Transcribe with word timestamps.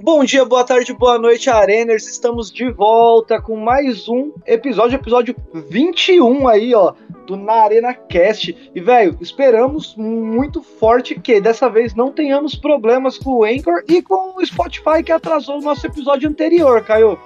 Bom 0.00 0.24
dia, 0.24 0.44
boa 0.44 0.64
tarde, 0.64 0.92
boa 0.94 1.18
noite, 1.18 1.50
Areners. 1.50 2.08
Estamos 2.08 2.50
de 2.50 2.70
volta 2.70 3.40
com 3.40 3.56
mais 3.56 4.08
um 4.08 4.32
episódio, 4.46 4.96
episódio 4.96 5.36
21 5.70 6.48
aí, 6.48 6.74
ó, 6.74 6.94
do 7.26 7.36
Na 7.36 7.64
Arena 7.64 7.92
Cast. 7.92 8.70
E, 8.74 8.80
velho, 8.80 9.18
esperamos 9.20 9.94
muito 9.96 10.62
forte 10.62 11.20
que 11.20 11.40
dessa 11.40 11.68
vez 11.68 11.94
não 11.94 12.10
tenhamos 12.10 12.54
problemas 12.54 13.18
com 13.18 13.32
o 13.32 13.44
Anchor 13.44 13.84
e 13.86 14.00
com 14.00 14.36
o 14.36 14.46
Spotify 14.46 15.02
que 15.04 15.12
atrasou 15.12 15.58
o 15.58 15.62
nosso 15.62 15.86
episódio 15.86 16.28
anterior, 16.28 16.82
Caio. 16.82 17.18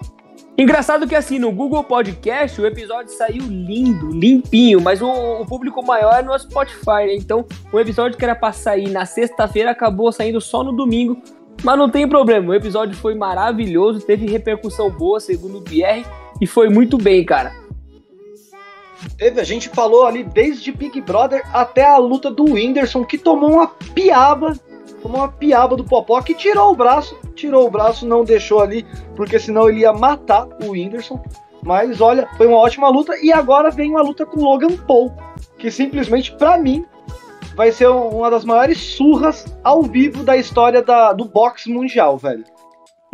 Engraçado 0.57 1.07
que 1.07 1.15
assim, 1.15 1.39
no 1.39 1.51
Google 1.51 1.83
Podcast 1.83 2.61
o 2.61 2.67
episódio 2.67 3.13
saiu 3.13 3.43
lindo, 3.43 4.11
limpinho, 4.11 4.81
mas 4.81 5.01
o, 5.01 5.09
o 5.09 5.47
público 5.47 5.85
maior 5.85 6.15
é 6.15 6.23
no 6.23 6.39
Spotify, 6.39 7.07
né? 7.07 7.15
Então 7.15 7.45
o 7.73 7.81
episódio 7.81 8.19
que 8.19 8.25
era 8.25 8.35
pra 8.35 8.53
sair 8.53 8.91
na 8.91 9.07
sexta-feira 9.07 9.71
acabou 9.71 10.13
saindo 10.13 10.41
só 10.41 10.63
no 10.63 10.73
domingo 10.73 11.21
mas 11.63 11.79
não 11.79 11.89
tem 11.89 12.09
problema, 12.09 12.51
o 12.51 12.55
episódio 12.55 12.97
foi 12.97 13.15
maravilhoso, 13.15 14.05
teve 14.05 14.27
repercussão 14.27 14.91
boa, 14.91 15.21
segundo 15.21 15.59
o 15.59 15.63
Pierre, 15.63 16.05
e 16.41 16.47
foi 16.47 16.69
muito 16.69 16.99
bem, 16.99 17.25
cara. 17.25 17.53
Teve, 19.17 19.41
a 19.41 19.45
gente 19.45 19.69
falou 19.69 20.07
ali 20.07 20.25
desde 20.25 20.73
Big 20.73 21.01
Brother 21.01 21.43
até 21.53 21.85
a 21.85 21.97
luta 21.99 22.31
do 22.31 22.45
Whindersson, 22.45 23.05
que 23.05 23.17
tomou 23.17 23.53
uma 23.53 23.69
piaba, 23.69 24.55
tomou 25.03 25.19
uma 25.19 25.29
piaba 25.29 25.77
do 25.77 25.85
Popó, 25.85 26.23
que 26.23 26.35
tirou 26.35 26.73
o 26.73 26.77
braço, 26.77 27.19
tirou 27.35 27.67
o 27.67 27.71
braço, 27.71 28.07
não 28.07 28.25
deixou 28.25 28.61
ali, 28.61 28.87
porque 29.17 29.39
senão 29.39 29.69
ele 29.69 29.81
ia 29.81 29.93
matar 29.93 30.47
o 30.65 30.71
Whindersson. 30.71 31.21
Mas 31.63 32.01
olha, 32.01 32.29
foi 32.37 32.47
uma 32.47 32.59
ótima 32.59 32.89
luta, 32.89 33.15
e 33.23 33.33
agora 33.33 33.71
vem 33.71 33.91
uma 33.91 34.03
luta 34.03 34.25
com 34.25 34.41
Logan 34.41 34.77
Paul, 34.77 35.13
que 35.59 35.71
simplesmente, 35.71 36.33
para 36.33 36.57
mim, 36.57 36.85
vai 37.55 37.71
ser 37.71 37.89
uma 37.89 38.31
das 38.31 38.45
maiores 38.45 38.79
surras 38.79 39.45
ao 39.63 39.83
vivo 39.83 40.23
da 40.23 40.37
história 40.37 40.83
da, 40.83 41.13
do 41.13 41.25
boxe 41.25 41.71
mundial, 41.71 42.17
velho. 42.17 42.45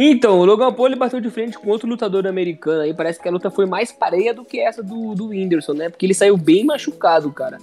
Então, 0.00 0.38
o 0.38 0.44
Logan 0.44 0.72
Paul 0.72 0.86
ele 0.86 0.96
bateu 0.96 1.20
de 1.20 1.28
frente 1.28 1.58
com 1.58 1.70
outro 1.70 1.88
lutador 1.88 2.24
americano 2.24 2.82
aí. 2.82 2.94
Parece 2.94 3.20
que 3.20 3.28
a 3.28 3.32
luta 3.32 3.50
foi 3.50 3.66
mais 3.66 3.90
pareia 3.90 4.32
do 4.32 4.44
que 4.44 4.60
essa 4.60 4.80
do, 4.80 5.12
do 5.12 5.30
Whindersson, 5.30 5.72
né? 5.72 5.88
Porque 5.88 6.06
ele 6.06 6.14
saiu 6.14 6.36
bem 6.36 6.64
machucado, 6.64 7.32
cara. 7.32 7.58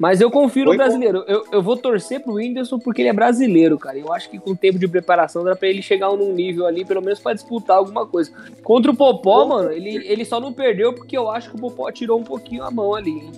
Mas 0.00 0.18
eu 0.18 0.30
confio 0.30 0.64
no 0.64 0.74
brasileiro. 0.74 1.22
Eu, 1.28 1.44
eu 1.52 1.62
vou 1.62 1.76
torcer 1.76 2.20
pro 2.20 2.36
Whindersson 2.36 2.78
porque 2.78 3.02
ele 3.02 3.10
é 3.10 3.12
brasileiro, 3.12 3.78
cara. 3.78 3.98
Eu 3.98 4.10
acho 4.14 4.30
que 4.30 4.38
com 4.38 4.52
o 4.52 4.56
tempo 4.56 4.78
de 4.78 4.88
preparação 4.88 5.44
dá 5.44 5.54
pra 5.54 5.68
ele 5.68 5.82
chegar 5.82 6.08
num 6.08 6.32
nível 6.32 6.66
ali, 6.66 6.86
pelo 6.86 7.02
menos 7.02 7.20
para 7.20 7.34
disputar 7.34 7.76
alguma 7.76 8.06
coisa. 8.06 8.32
Contra 8.62 8.90
o 8.90 8.96
Popó, 8.96 9.44
mano, 9.44 9.70
ele, 9.70 10.02
ele 10.10 10.24
só 10.24 10.40
não 10.40 10.54
perdeu 10.54 10.94
porque 10.94 11.18
eu 11.18 11.30
acho 11.30 11.50
que 11.50 11.56
o 11.56 11.60
Popó 11.60 11.92
tirou 11.92 12.18
um 12.18 12.24
pouquinho 12.24 12.64
a 12.64 12.70
mão 12.70 12.94
ali, 12.94 13.10
hein? 13.10 13.30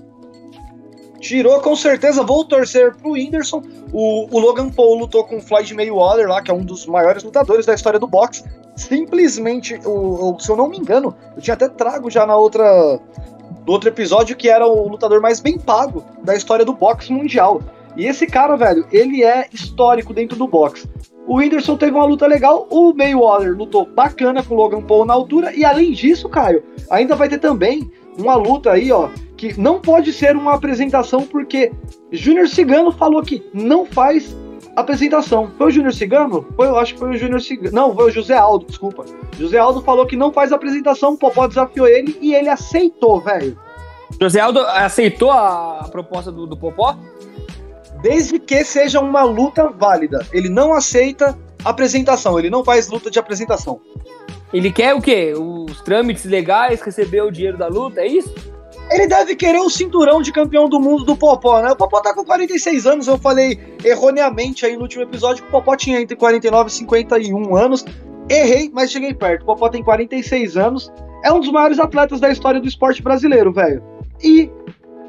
tirou 1.18 1.60
com 1.60 1.74
certeza. 1.74 2.22
Vou 2.22 2.44
torcer 2.44 2.94
pro 2.94 3.12
Whindersson. 3.12 3.60
O, 3.92 4.28
o 4.30 4.38
Logan 4.38 4.70
Paul 4.70 4.98
lutou 4.98 5.24
com 5.24 5.38
o 5.38 5.40
Floyd 5.40 5.74
Mayweather 5.74 6.28
lá, 6.28 6.40
que 6.42 6.50
é 6.50 6.54
um 6.54 6.64
dos 6.64 6.86
maiores 6.86 7.24
lutadores 7.24 7.66
da 7.66 7.74
história 7.74 7.98
do 7.98 8.06
boxe. 8.06 8.44
Simplesmente, 8.76 9.80
o, 9.84 10.36
o, 10.36 10.40
se 10.40 10.48
eu 10.48 10.56
não 10.56 10.68
me 10.68 10.78
engano, 10.78 11.12
eu 11.34 11.42
tinha 11.42 11.54
até 11.54 11.68
trago 11.68 12.08
já 12.08 12.24
na 12.24 12.36
outra 12.36 13.00
do 13.64 13.72
outro 13.72 13.88
episódio 13.88 14.36
que 14.36 14.48
era 14.48 14.66
o 14.66 14.88
lutador 14.88 15.20
mais 15.20 15.40
bem 15.40 15.58
pago 15.58 16.04
da 16.22 16.34
história 16.34 16.64
do 16.64 16.72
boxe 16.72 17.12
mundial. 17.12 17.62
E 17.96 18.06
esse 18.06 18.26
cara, 18.26 18.56
velho, 18.56 18.86
ele 18.90 19.22
é 19.22 19.46
histórico 19.52 20.14
dentro 20.14 20.36
do 20.36 20.46
boxe. 20.46 20.88
O 21.26 21.36
Whindersson 21.36 21.76
teve 21.76 21.92
uma 21.92 22.04
luta 22.04 22.26
legal, 22.26 22.66
o 22.68 22.92
Mayweather 22.92 23.56
lutou 23.56 23.86
bacana 23.86 24.42
com 24.42 24.54
o 24.54 24.56
Logan 24.56 24.82
Paul 24.82 25.04
na 25.04 25.14
altura, 25.14 25.54
e 25.54 25.64
além 25.64 25.92
disso, 25.92 26.28
Caio, 26.28 26.64
ainda 26.90 27.14
vai 27.14 27.28
ter 27.28 27.38
também 27.38 27.88
uma 28.18 28.34
luta 28.34 28.72
aí, 28.72 28.90
ó, 28.90 29.08
que 29.36 29.58
não 29.58 29.80
pode 29.80 30.12
ser 30.12 30.36
uma 30.36 30.54
apresentação 30.54 31.22
porque 31.22 31.70
Júnior 32.10 32.48
Cigano 32.48 32.90
falou 32.90 33.22
que 33.22 33.42
não 33.54 33.86
faz 33.86 34.34
apresentação. 34.76 35.50
Foi 35.56 35.68
o 35.68 35.70
Júnior 35.70 35.92
Cigano? 35.92 36.46
Foi, 36.56 36.66
eu 36.66 36.78
acho 36.78 36.94
que 36.94 36.98
foi 36.98 37.10
o 37.10 37.16
Júnior 37.16 37.40
Cigano. 37.40 37.74
Não, 37.74 37.94
foi 37.94 38.06
o 38.06 38.10
José 38.10 38.36
Aldo, 38.36 38.66
desculpa. 38.66 39.04
José 39.38 39.58
Aldo 39.58 39.82
falou 39.82 40.06
que 40.06 40.16
não 40.16 40.32
faz 40.32 40.52
apresentação, 40.52 41.14
o 41.14 41.18
Popó 41.18 41.46
desafiou 41.46 41.86
ele 41.86 42.16
e 42.20 42.34
ele 42.34 42.48
aceitou, 42.48 43.20
velho. 43.20 43.58
José 44.20 44.40
Aldo 44.40 44.60
aceitou 44.60 45.30
a 45.30 45.88
proposta 45.90 46.30
do, 46.30 46.46
do 46.46 46.56
Popó? 46.56 46.96
Desde 48.02 48.38
que 48.38 48.64
seja 48.64 49.00
uma 49.00 49.22
luta 49.22 49.68
válida. 49.68 50.26
Ele 50.32 50.48
não 50.48 50.72
aceita 50.72 51.38
apresentação, 51.64 52.38
ele 52.38 52.50
não 52.50 52.64
faz 52.64 52.88
luta 52.88 53.10
de 53.10 53.18
apresentação. 53.18 53.80
Ele 54.52 54.70
quer 54.70 54.94
o 54.94 55.00
quê? 55.00 55.32
Os 55.36 55.80
trâmites 55.80 56.24
legais, 56.24 56.82
receber 56.82 57.22
o 57.22 57.30
dinheiro 57.30 57.56
da 57.56 57.68
luta, 57.68 58.00
é 58.00 58.06
isso? 58.06 58.51
Ele 58.92 59.06
deve 59.06 59.34
querer 59.34 59.60
o 59.60 59.70
cinturão 59.70 60.20
de 60.20 60.30
campeão 60.30 60.68
do 60.68 60.78
mundo 60.78 61.02
do 61.02 61.16
Popó, 61.16 61.62
né? 61.62 61.70
O 61.70 61.76
Popó 61.76 62.00
tá 62.00 62.14
com 62.14 62.22
46 62.22 62.86
anos, 62.86 63.06
eu 63.08 63.16
falei 63.16 63.58
erroneamente 63.82 64.66
aí 64.66 64.76
no 64.76 64.82
último 64.82 65.02
episódio 65.02 65.42
que 65.42 65.48
o 65.48 65.52
Popó 65.52 65.74
tinha 65.74 65.98
entre 65.98 66.14
49 66.14 66.68
e 66.68 66.72
51 66.72 67.56
anos. 67.56 67.86
Errei, 68.28 68.70
mas 68.72 68.90
cheguei 68.90 69.14
perto. 69.14 69.42
O 69.42 69.46
Popó 69.46 69.70
tem 69.70 69.82
46 69.82 70.58
anos, 70.58 70.92
é 71.24 71.32
um 71.32 71.40
dos 71.40 71.50
maiores 71.50 71.78
atletas 71.78 72.20
da 72.20 72.30
história 72.30 72.60
do 72.60 72.68
esporte 72.68 73.02
brasileiro, 73.02 73.50
velho. 73.50 73.82
E 74.22 74.50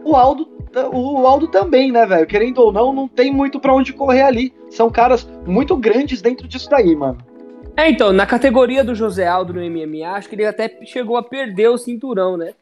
o 0.05 0.15
Aldo, 0.15 0.47
o 0.93 1.27
Aldo 1.27 1.49
também, 1.49 1.91
né, 1.91 2.05
velho? 2.05 2.25
Querendo 2.25 2.59
ou 2.59 2.71
não, 2.71 2.93
não 2.93 3.07
tem 3.07 3.33
muito 3.33 3.59
para 3.59 3.73
onde 3.73 3.91
correr 3.91 4.21
ali. 4.21 4.53
São 4.69 4.89
caras 4.89 5.29
muito 5.45 5.75
grandes 5.75 6.21
dentro 6.21 6.47
disso 6.47 6.69
daí, 6.69 6.95
mano. 6.95 7.17
É, 7.75 7.89
então, 7.89 8.13
na 8.13 8.25
categoria 8.25 8.83
do 8.83 8.95
José 8.95 9.27
Aldo 9.27 9.53
no 9.53 9.59
MMA, 9.59 10.07
acho 10.11 10.29
que 10.29 10.35
ele 10.35 10.45
até 10.45 10.69
chegou 10.85 11.17
a 11.17 11.23
perder 11.23 11.69
o 11.69 11.77
cinturão, 11.77 12.37
né? 12.37 12.53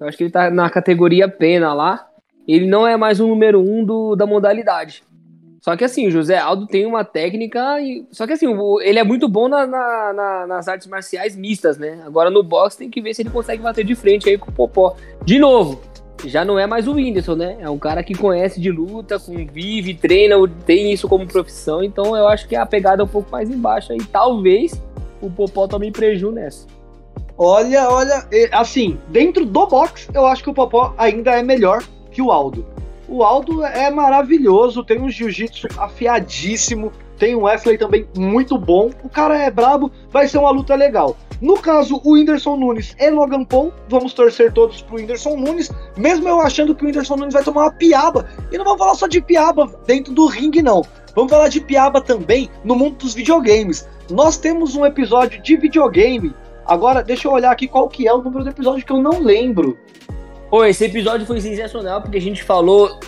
Eu 0.00 0.06
acho 0.06 0.16
que 0.16 0.24
ele 0.24 0.30
tá 0.30 0.50
na 0.50 0.68
categoria 0.70 1.28
pena 1.28 1.72
lá. 1.72 2.06
Ele 2.46 2.66
não 2.66 2.86
é 2.86 2.96
mais 2.96 3.20
o 3.20 3.26
número 3.26 3.60
um 3.60 3.84
do, 3.84 4.14
da 4.14 4.26
modalidade. 4.26 5.02
Só 5.60 5.76
que 5.76 5.82
assim, 5.82 6.06
o 6.06 6.10
José 6.12 6.38
Aldo 6.38 6.66
tem 6.66 6.86
uma 6.86 7.04
técnica. 7.04 7.80
E... 7.80 8.06
Só 8.12 8.26
que 8.26 8.32
assim, 8.32 8.46
ele 8.82 8.98
é 9.00 9.04
muito 9.04 9.28
bom 9.28 9.48
na, 9.48 9.66
na, 9.66 10.12
na, 10.12 10.46
nas 10.46 10.68
artes 10.68 10.86
marciais 10.86 11.34
mistas, 11.34 11.76
né? 11.76 12.02
Agora 12.06 12.30
no 12.30 12.42
boxe 12.42 12.78
tem 12.78 12.88
que 12.88 13.00
ver 13.00 13.14
se 13.14 13.22
ele 13.22 13.30
consegue 13.30 13.62
bater 13.62 13.84
de 13.84 13.96
frente 13.96 14.28
aí 14.28 14.38
com 14.38 14.50
o 14.50 14.54
Popó. 14.54 14.94
De 15.24 15.40
novo, 15.40 15.80
já 16.24 16.44
não 16.44 16.56
é 16.56 16.68
mais 16.68 16.86
o 16.86 16.92
Whindersson, 16.92 17.34
né? 17.34 17.56
É 17.58 17.68
um 17.68 17.78
cara 17.78 18.02
que 18.04 18.14
conhece 18.14 18.60
de 18.60 18.70
luta, 18.70 19.18
convive, 19.18 19.94
treina, 19.94 20.36
tem 20.64 20.92
isso 20.92 21.08
como 21.08 21.26
profissão. 21.26 21.82
Então 21.82 22.16
eu 22.16 22.28
acho 22.28 22.46
que 22.46 22.54
a 22.54 22.64
pegada 22.64 23.02
é 23.02 23.04
um 23.04 23.08
pouco 23.08 23.30
mais 23.30 23.50
embaixo 23.50 23.92
aí. 23.92 23.98
Talvez 24.12 24.80
o 25.20 25.28
Popó 25.28 25.66
tome 25.66 25.90
prejuízo 25.90 26.30
nessa. 26.30 26.75
Olha, 27.38 27.90
olha, 27.90 28.26
assim, 28.52 28.98
dentro 29.08 29.44
do 29.44 29.66
box, 29.66 30.08
eu 30.14 30.26
acho 30.26 30.42
que 30.42 30.50
o 30.50 30.54
Popó 30.54 30.94
ainda 30.96 31.32
é 31.32 31.42
melhor 31.42 31.82
que 32.10 32.22
o 32.22 32.32
Aldo. 32.32 32.64
O 33.08 33.22
Aldo 33.22 33.62
é 33.62 33.90
maravilhoso, 33.90 34.82
tem 34.82 35.00
um 35.00 35.10
jiu-jitsu 35.10 35.68
afiadíssimo, 35.78 36.90
tem 37.18 37.36
um 37.36 37.42
Wesley 37.42 37.76
também 37.76 38.08
muito 38.16 38.56
bom. 38.58 38.90
O 39.04 39.08
cara 39.08 39.38
é 39.38 39.50
brabo, 39.50 39.92
vai 40.10 40.26
ser 40.26 40.38
uma 40.38 40.50
luta 40.50 40.74
legal. 40.74 41.16
No 41.40 41.58
caso, 41.58 42.00
o 42.02 42.14
Whindersson 42.14 42.56
Nunes 42.56 42.96
e 42.98 43.10
Logan 43.10 43.44
Paul, 43.44 43.70
vamos 43.88 44.14
torcer 44.14 44.50
todos 44.52 44.80
pro 44.80 44.96
Whindersson 44.96 45.36
Nunes, 45.36 45.70
mesmo 45.96 46.26
eu 46.26 46.40
achando 46.40 46.74
que 46.74 46.82
o 46.82 46.86
Whindersson 46.86 47.16
Nunes 47.16 47.34
vai 47.34 47.44
tomar 47.44 47.64
uma 47.64 47.72
piaba. 47.72 48.26
E 48.50 48.56
não 48.56 48.64
vamos 48.64 48.78
falar 48.78 48.94
só 48.94 49.06
de 49.06 49.20
piaba 49.20 49.70
dentro 49.86 50.14
do 50.14 50.26
ringue, 50.26 50.62
não. 50.62 50.82
Vamos 51.14 51.30
falar 51.30 51.48
de 51.48 51.60
piaba 51.60 52.00
também 52.00 52.48
no 52.64 52.74
mundo 52.74 52.96
dos 52.96 53.12
videogames. 53.14 53.86
Nós 54.10 54.38
temos 54.38 54.74
um 54.74 54.86
episódio 54.86 55.40
de 55.42 55.56
videogame 55.56 56.34
Agora, 56.66 57.02
deixa 57.02 57.28
eu 57.28 57.32
olhar 57.32 57.50
aqui 57.50 57.68
qual 57.68 57.88
que 57.88 58.08
é 58.08 58.12
o 58.12 58.22
número 58.22 58.42
do 58.44 58.50
episódio 58.50 58.84
que 58.84 58.92
eu 58.92 59.00
não 59.00 59.22
lembro. 59.22 59.78
Pô, 60.50 60.64
esse 60.64 60.84
episódio 60.84 61.26
foi 61.26 61.40
sensacional 61.40 62.00
porque 62.02 62.18
a 62.18 62.20
gente 62.20 62.42
falou 62.42 62.98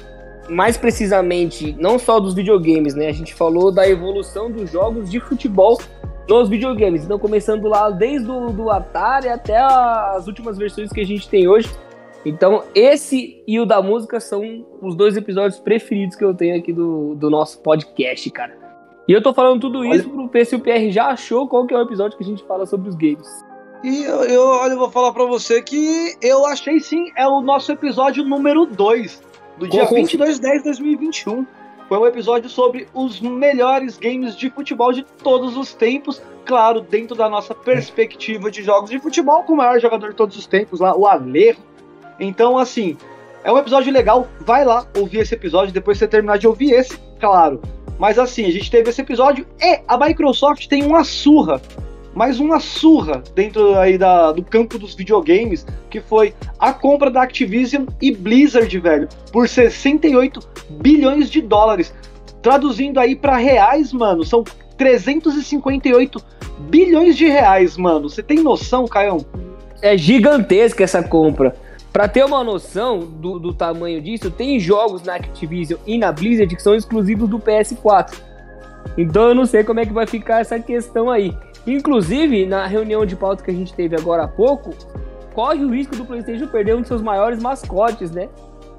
mais 0.49 0.77
precisamente 0.77 1.77
não 1.79 1.99
só 1.99 2.19
dos 2.19 2.35
videogames, 2.35 2.95
né? 2.95 3.09
A 3.09 3.13
gente 3.13 3.35
falou 3.35 3.71
da 3.73 3.89
evolução 3.89 4.51
dos 4.51 4.71
jogos 4.71 5.11
de 5.11 5.21
futebol 5.21 5.79
nos 6.29 6.49
videogames. 6.49 7.05
Então, 7.05 7.19
começando 7.19 7.67
lá 7.67 7.91
desde 7.91 8.31
o 8.31 8.51
do 8.51 8.71
Atari 8.71 9.29
até 9.29 9.57
as 9.57 10.27
últimas 10.27 10.57
versões 10.57 10.91
que 10.91 11.01
a 11.01 11.07
gente 11.07 11.29
tem 11.29 11.49
hoje. 11.49 11.69
Então, 12.25 12.65
esse 12.75 13.43
e 13.47 13.59
o 13.59 13.67
da 13.67 13.81
música 13.81 14.21
são 14.21 14.67
os 14.83 14.95
dois 14.95 15.17
episódios 15.17 15.59
preferidos 15.59 16.17
que 16.17 16.25
eu 16.25 16.35
tenho 16.35 16.57
aqui 16.57 16.73
do, 16.73 17.15
do 17.15 17.31
nosso 17.31 17.61
podcast, 17.61 18.29
cara. 18.31 18.57
E 19.07 19.13
eu 19.13 19.23
tô 19.23 19.33
falando 19.33 19.61
tudo 19.61 19.85
isso 19.85 20.09
Olha... 20.09 20.15
pro 20.15 20.29
ver 20.29 20.45
se 20.45 20.55
o 20.55 20.61
PR 20.61 20.91
já 20.91 21.07
achou 21.07 21.49
qual 21.49 21.67
que 21.67 21.73
é 21.73 21.79
o 21.79 21.83
episódio 21.83 22.19
que 22.19 22.25
a 22.25 22.27
gente 22.27 22.45
fala 22.45 22.67
sobre 22.67 22.89
os 22.89 22.95
games. 22.95 23.48
E 23.83 24.03
eu, 24.03 24.25
eu, 24.25 24.43
olha, 24.43 24.73
eu 24.73 24.79
vou 24.79 24.91
falar 24.91 25.13
para 25.13 25.25
você 25.25 25.63
que 25.63 26.17
eu 26.21 26.45
achei 26.45 26.81
sim, 26.81 27.13
é 27.17 27.27
o 27.29 27.41
nosso 27.41 27.71
episódio 27.71 28.25
número 28.25 28.67
2, 28.67 29.23
do 29.57 29.69
dia 29.69 29.85
22 29.85 30.37
de 30.37 30.43
10 30.43 30.59
de 30.59 30.65
2021. 30.65 31.47
Foi 31.89 31.99
um 31.99 32.07
episódio 32.07 32.51
sobre 32.51 32.89
os 32.93 33.21
melhores 33.21 33.97
games 33.97 34.37
de 34.37 34.51
futebol 34.51 34.93
de 34.93 35.05
todos 35.23 35.57
os 35.57 35.73
tempos, 35.73 36.21
claro, 36.45 36.81
dentro 36.81 37.17
da 37.17 37.29
nossa 37.29 37.55
perspectiva 37.55 38.51
de 38.51 38.63
jogos 38.63 38.91
de 38.91 38.99
futebol, 38.99 39.45
com 39.45 39.53
o 39.53 39.57
maior 39.57 39.79
jogador 39.81 40.11
de 40.11 40.17
todos 40.17 40.37
os 40.37 40.47
tempos 40.47 40.81
lá, 40.81 40.97
o 40.97 41.07
Alejo. 41.07 41.61
Então, 42.19 42.59
assim, 42.59 42.97
é 43.45 43.53
um 43.53 43.59
episódio 43.59 43.93
legal, 43.93 44.27
vai 44.41 44.65
lá 44.65 44.87
ouvir 44.99 45.21
esse 45.21 45.35
episódio, 45.35 45.73
depois 45.73 45.99
você 45.99 46.09
terminar 46.09 46.37
de 46.37 46.49
ouvir 46.49 46.73
esse, 46.73 46.99
claro. 47.21 47.63
Mas 47.97 48.19
assim, 48.19 48.45
a 48.45 48.51
gente 48.51 48.71
teve 48.71 48.91
esse 48.91 49.01
episódio 49.01 49.47
e 49.61 49.81
a 49.87 49.97
Microsoft 49.97 50.67
tem 50.67 50.85
uma 50.85 51.05
surra 51.05 51.61
mais 52.19 52.41
uma 52.41 52.59
surra 52.59 53.23
dentro 53.33 53.79
aí 53.79 53.97
da, 53.97 54.33
do 54.33 54.43
campo 54.43 54.77
dos 54.77 54.93
videogames, 54.93 55.65
que 55.89 56.01
foi 56.01 56.35
a 56.59 56.73
compra 56.73 57.13
da 57.13 57.23
Activision 57.23 57.87
e 58.03 58.11
Blizzard, 58.11 58.77
velho, 58.81 59.09
por 59.33 59.49
68 59.49 60.41
bilhões 60.69 61.31
de 61.31 61.41
dólares. 61.41 61.95
Traduzindo 62.43 62.99
aí 62.99 63.15
para 63.15 63.37
reais, 63.37 63.93
mano, 63.93 64.25
são 64.25 64.43
358 64.77 66.21
bilhões 66.69 67.17
de 67.17 67.27
reais, 67.27 67.77
mano. 67.77 68.11
Você 68.11 68.21
tem 68.21 68.43
noção, 68.43 68.89
Caião? 68.89 69.25
É 69.81 69.97
gigantesca 69.97 70.83
essa 70.83 71.05
compra. 71.05 71.55
Para 71.93 72.09
ter 72.09 72.25
uma 72.25 72.43
noção 72.43 72.99
do, 72.99 73.39
do, 73.39 73.55
tamanho 73.55 74.03
disso, 74.03 74.29
tem 74.29 74.59
jogos 74.59 75.05
na 75.05 75.15
Activision 75.15 75.79
e 75.87 75.97
na 75.97 76.11
Blizzard 76.11 76.53
que 76.55 76.63
são 76.63 76.75
exclusivos 76.75 77.29
do 77.29 77.39
PS4. 77.39 78.15
Então 78.97 79.29
eu 79.29 79.35
não 79.37 79.47
sei 79.47 79.63
como 79.63 79.79
é 79.79 79.87
que 79.87 79.93
vai 79.93 80.07
ficar 80.07 80.41
essa 80.41 80.59
questão 80.59 81.09
aí. 81.09 81.33
Inclusive, 81.67 82.47
na 82.47 82.67
reunião 82.67 83.05
de 83.05 83.15
pauta 83.15 83.43
que 83.43 83.51
a 83.51 83.55
gente 83.55 83.75
teve 83.75 83.97
agora 83.97 84.25
há 84.25 84.29
pouco, 84.29 84.71
corre 85.35 85.65
o 85.65 85.71
risco 85.71 85.97
do 85.97 86.05
PlayStation 86.05 86.47
perder 86.47 86.77
um 86.77 86.81
dos 86.81 86.89
seus 86.89 87.03
maiores 87.03 87.43
mascotes, 87.43 88.11
né? 88.11 88.29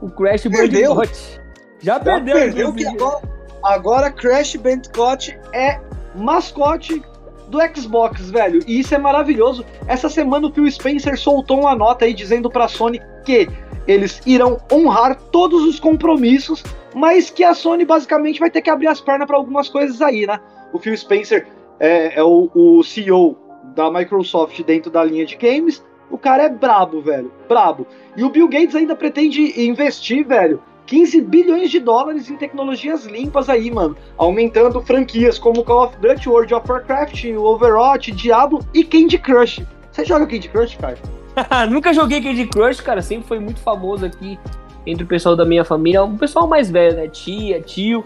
O 0.01 0.09
Crash 0.09 0.45
Bandicoot. 0.45 1.41
Já, 1.79 1.93
Já 1.93 1.99
perdeu, 1.99 2.35
perdeu 2.35 2.73
que 2.73 2.85
agora, 2.85 3.21
agora 3.63 4.11
Crash 4.11 4.55
Bandicoot 4.55 5.37
é 5.53 5.79
mascote 6.15 7.01
do 7.49 7.59
Xbox, 7.75 8.29
velho. 8.29 8.61
E 8.67 8.79
isso 8.79 8.93
é 8.93 8.97
maravilhoso. 8.97 9.65
Essa 9.87 10.09
semana 10.09 10.47
o 10.47 10.51
Phil 10.51 10.69
Spencer 10.69 11.17
soltou 11.17 11.61
uma 11.61 11.75
nota 11.75 12.05
aí 12.05 12.13
dizendo 12.13 12.49
pra 12.49 12.67
Sony 12.67 13.01
que 13.25 13.49
eles 13.87 14.21
irão 14.25 14.57
honrar 14.71 15.15
todos 15.31 15.63
os 15.63 15.79
compromissos, 15.79 16.63
mas 16.93 17.29
que 17.29 17.43
a 17.43 17.53
Sony 17.53 17.85
basicamente 17.85 18.39
vai 18.39 18.51
ter 18.51 18.61
que 18.61 18.69
abrir 18.69 18.87
as 18.87 19.01
pernas 19.01 19.27
para 19.27 19.37
algumas 19.37 19.67
coisas 19.67 20.01
aí, 20.01 20.27
né? 20.27 20.39
O 20.71 20.79
Phil 20.79 20.95
Spencer 20.95 21.47
é, 21.79 22.19
é 22.19 22.23
o, 22.23 22.49
o, 22.53 22.83
CEO 22.83 23.37
da 23.75 23.91
Microsoft 23.91 24.61
dentro 24.63 24.91
da 24.91 25.03
linha 25.03 25.25
de 25.25 25.35
games. 25.35 25.83
O 26.09 26.17
cara 26.17 26.43
é 26.43 26.49
brabo, 26.49 27.01
velho. 27.01 27.31
Brabo. 27.47 27.85
E 28.17 28.23
o 28.23 28.29
Bill 28.29 28.47
Gates 28.47 28.75
ainda 28.75 28.95
pretende 28.95 29.61
investir, 29.61 30.25
velho, 30.25 30.61
15 30.87 31.21
bilhões 31.21 31.69
de 31.69 31.79
dólares 31.79 32.31
em 32.31 32.35
tecnologias 32.35 33.05
limpas 33.05 33.47
aí, 33.47 33.69
mano. 33.69 33.95
Aumentando 34.17 34.81
franquias 34.81 35.37
como 35.37 35.63
Call 35.63 35.85
of 35.85 35.97
Duty, 35.97 36.27
World 36.27 36.53
of 36.55 36.69
Warcraft, 36.69 37.25
Overwatch, 37.25 38.11
Diablo 38.11 38.59
e 38.73 38.83
Candy 38.83 39.19
Crush. 39.19 39.63
Você 39.91 40.03
joga 40.03 40.25
Candy 40.25 40.49
Crush, 40.49 40.75
cara? 40.77 40.97
Nunca 41.69 41.93
joguei 41.93 42.21
Candy 42.21 42.47
Crush, 42.47 42.81
cara. 42.81 43.03
Sempre 43.03 43.27
foi 43.27 43.39
muito 43.39 43.59
famoso 43.59 44.03
aqui 44.03 44.39
entre 44.83 45.03
o 45.03 45.07
pessoal 45.07 45.35
da 45.35 45.45
minha 45.45 45.63
família. 45.63 46.03
O 46.03 46.17
pessoal 46.17 46.47
mais 46.47 46.71
velho, 46.71 46.95
né? 46.95 47.07
Tia, 47.07 47.61
tio, 47.61 48.03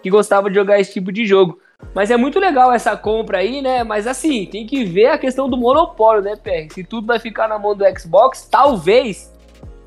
que 0.00 0.08
gostava 0.08 0.48
de 0.48 0.54
jogar 0.54 0.78
esse 0.78 0.92
tipo 0.92 1.10
de 1.10 1.26
jogo. 1.26 1.58
Mas 1.94 2.10
é 2.10 2.16
muito 2.16 2.38
legal 2.38 2.72
essa 2.72 2.96
compra 2.96 3.38
aí, 3.38 3.60
né? 3.60 3.82
Mas 3.82 4.06
assim, 4.06 4.46
tem 4.46 4.66
que 4.66 4.84
ver 4.84 5.06
a 5.06 5.18
questão 5.18 5.48
do 5.48 5.56
monopólio, 5.56 6.22
né, 6.22 6.36
PR? 6.36 6.72
Se 6.72 6.84
tudo 6.84 7.06
vai 7.06 7.18
ficar 7.18 7.48
na 7.48 7.58
mão 7.58 7.74
do 7.74 7.84
Xbox, 7.98 8.46
talvez 8.50 9.32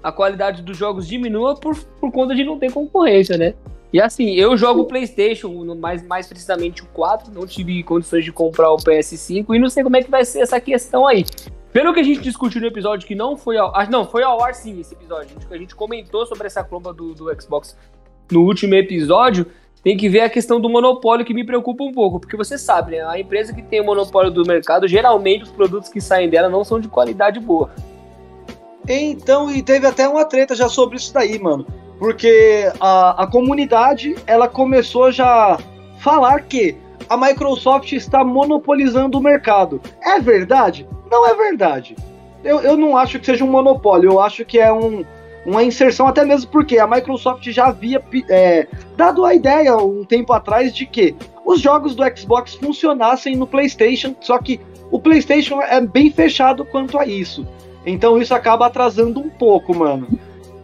a 0.01 0.11
qualidade 0.11 0.61
dos 0.61 0.77
jogos 0.77 1.07
diminua 1.07 1.55
por, 1.55 1.77
por 1.99 2.11
conta 2.11 2.35
de 2.35 2.43
não 2.43 2.59
ter 2.59 2.71
concorrência, 2.71 3.37
né? 3.37 3.53
E 3.93 4.01
assim, 4.01 4.31
eu 4.31 4.57
jogo 4.57 4.85
PlayStation, 4.85 5.49
mais, 5.75 6.05
mais 6.05 6.27
precisamente 6.27 6.81
o 6.81 6.87
4, 6.87 7.31
não 7.31 7.45
tive 7.45 7.83
condições 7.83 8.25
de 8.25 8.31
comprar 8.31 8.71
o 8.71 8.77
PS5 8.77 9.55
e 9.55 9.59
não 9.59 9.69
sei 9.69 9.83
como 9.83 9.95
é 9.95 10.01
que 10.03 10.09
vai 10.09 10.25
ser 10.25 10.39
essa 10.39 10.59
questão 10.59 11.07
aí. 11.07 11.23
Pelo 11.71 11.93
que 11.93 11.99
a 11.99 12.03
gente 12.03 12.21
discutiu 12.21 12.59
no 12.59 12.67
episódio 12.67 13.07
que 13.07 13.15
não 13.15 13.37
foi 13.37 13.57
ao. 13.57 13.75
Ah, 13.75 13.85
não, 13.85 14.05
foi 14.05 14.23
ao 14.23 14.43
ar 14.43 14.53
sim 14.55 14.79
esse 14.79 14.93
episódio. 14.93 15.29
A 15.29 15.39
gente, 15.39 15.53
a 15.53 15.57
gente 15.57 15.75
comentou 15.75 16.25
sobre 16.25 16.47
essa 16.47 16.63
compra 16.63 16.91
do, 16.91 17.13
do 17.13 17.41
Xbox 17.41 17.77
no 18.31 18.41
último 18.41 18.73
episódio 18.73 19.45
tem 19.83 19.97
que 19.97 20.07
ver 20.07 20.21
a 20.21 20.29
questão 20.29 20.61
do 20.61 20.69
monopólio 20.69 21.25
que 21.25 21.33
me 21.33 21.45
preocupa 21.45 21.83
um 21.83 21.91
pouco, 21.91 22.19
porque 22.19 22.37
você 22.37 22.57
sabe, 22.57 22.93
né? 22.93 23.05
A 23.05 23.19
empresa 23.19 23.53
que 23.53 23.61
tem 23.61 23.81
o 23.81 23.85
monopólio 23.85 24.31
do 24.31 24.45
mercado, 24.45 24.87
geralmente 24.87 25.43
os 25.43 25.51
produtos 25.51 25.89
que 25.89 25.99
saem 25.99 26.29
dela 26.29 26.47
não 26.47 26.63
são 26.63 26.79
de 26.79 26.87
qualidade 26.87 27.39
boa. 27.39 27.69
Então, 28.87 29.51
e 29.51 29.61
teve 29.61 29.85
até 29.85 30.07
uma 30.07 30.23
treta 30.25 30.55
já 30.55 30.69
sobre 30.69 30.95
isso 30.95 31.13
daí, 31.13 31.37
mano. 31.37 31.65
Porque 31.99 32.71
a, 32.79 33.23
a 33.23 33.27
comunidade, 33.27 34.15
ela 34.25 34.47
começou 34.47 35.11
já 35.11 35.57
falar 35.99 36.41
que 36.41 36.77
a 37.09 37.17
Microsoft 37.17 37.91
está 37.91 38.23
monopolizando 38.23 39.17
o 39.17 39.21
mercado. 39.21 39.81
É 40.01 40.19
verdade? 40.19 40.87
Não 41.11 41.27
é 41.27 41.33
verdade. 41.33 41.95
Eu, 42.43 42.59
eu 42.61 42.77
não 42.77 42.97
acho 42.97 43.19
que 43.19 43.25
seja 43.25 43.43
um 43.43 43.51
monopólio, 43.51 44.11
eu 44.11 44.19
acho 44.21 44.43
que 44.43 44.59
é 44.59 44.71
um, 44.71 45.05
uma 45.45 45.63
inserção, 45.63 46.07
até 46.07 46.23
mesmo 46.23 46.49
porque 46.49 46.79
a 46.79 46.87
Microsoft 46.87 47.49
já 47.49 47.67
havia 47.67 48.01
é, 48.29 48.67
dado 48.95 49.25
a 49.25 49.33
ideia 49.33 49.75
um 49.77 50.05
tempo 50.05 50.31
atrás 50.33 50.73
de 50.73 50.85
que 50.85 51.15
os 51.45 51.59
jogos 51.59 51.95
do 51.95 52.03
Xbox 52.17 52.55
funcionassem 52.55 53.35
no 53.35 53.45
PlayStation, 53.45 54.15
só 54.21 54.37
que 54.37 54.59
o 54.89 54.99
PlayStation 54.99 55.61
é 55.61 55.81
bem 55.81 56.09
fechado 56.11 56.63
quanto 56.65 56.97
a 56.97 57.05
isso. 57.05 57.45
Então 57.85 58.21
isso 58.21 58.33
acaba 58.33 58.67
atrasando 58.67 59.19
um 59.19 59.29
pouco, 59.29 59.75
mano. 59.75 60.07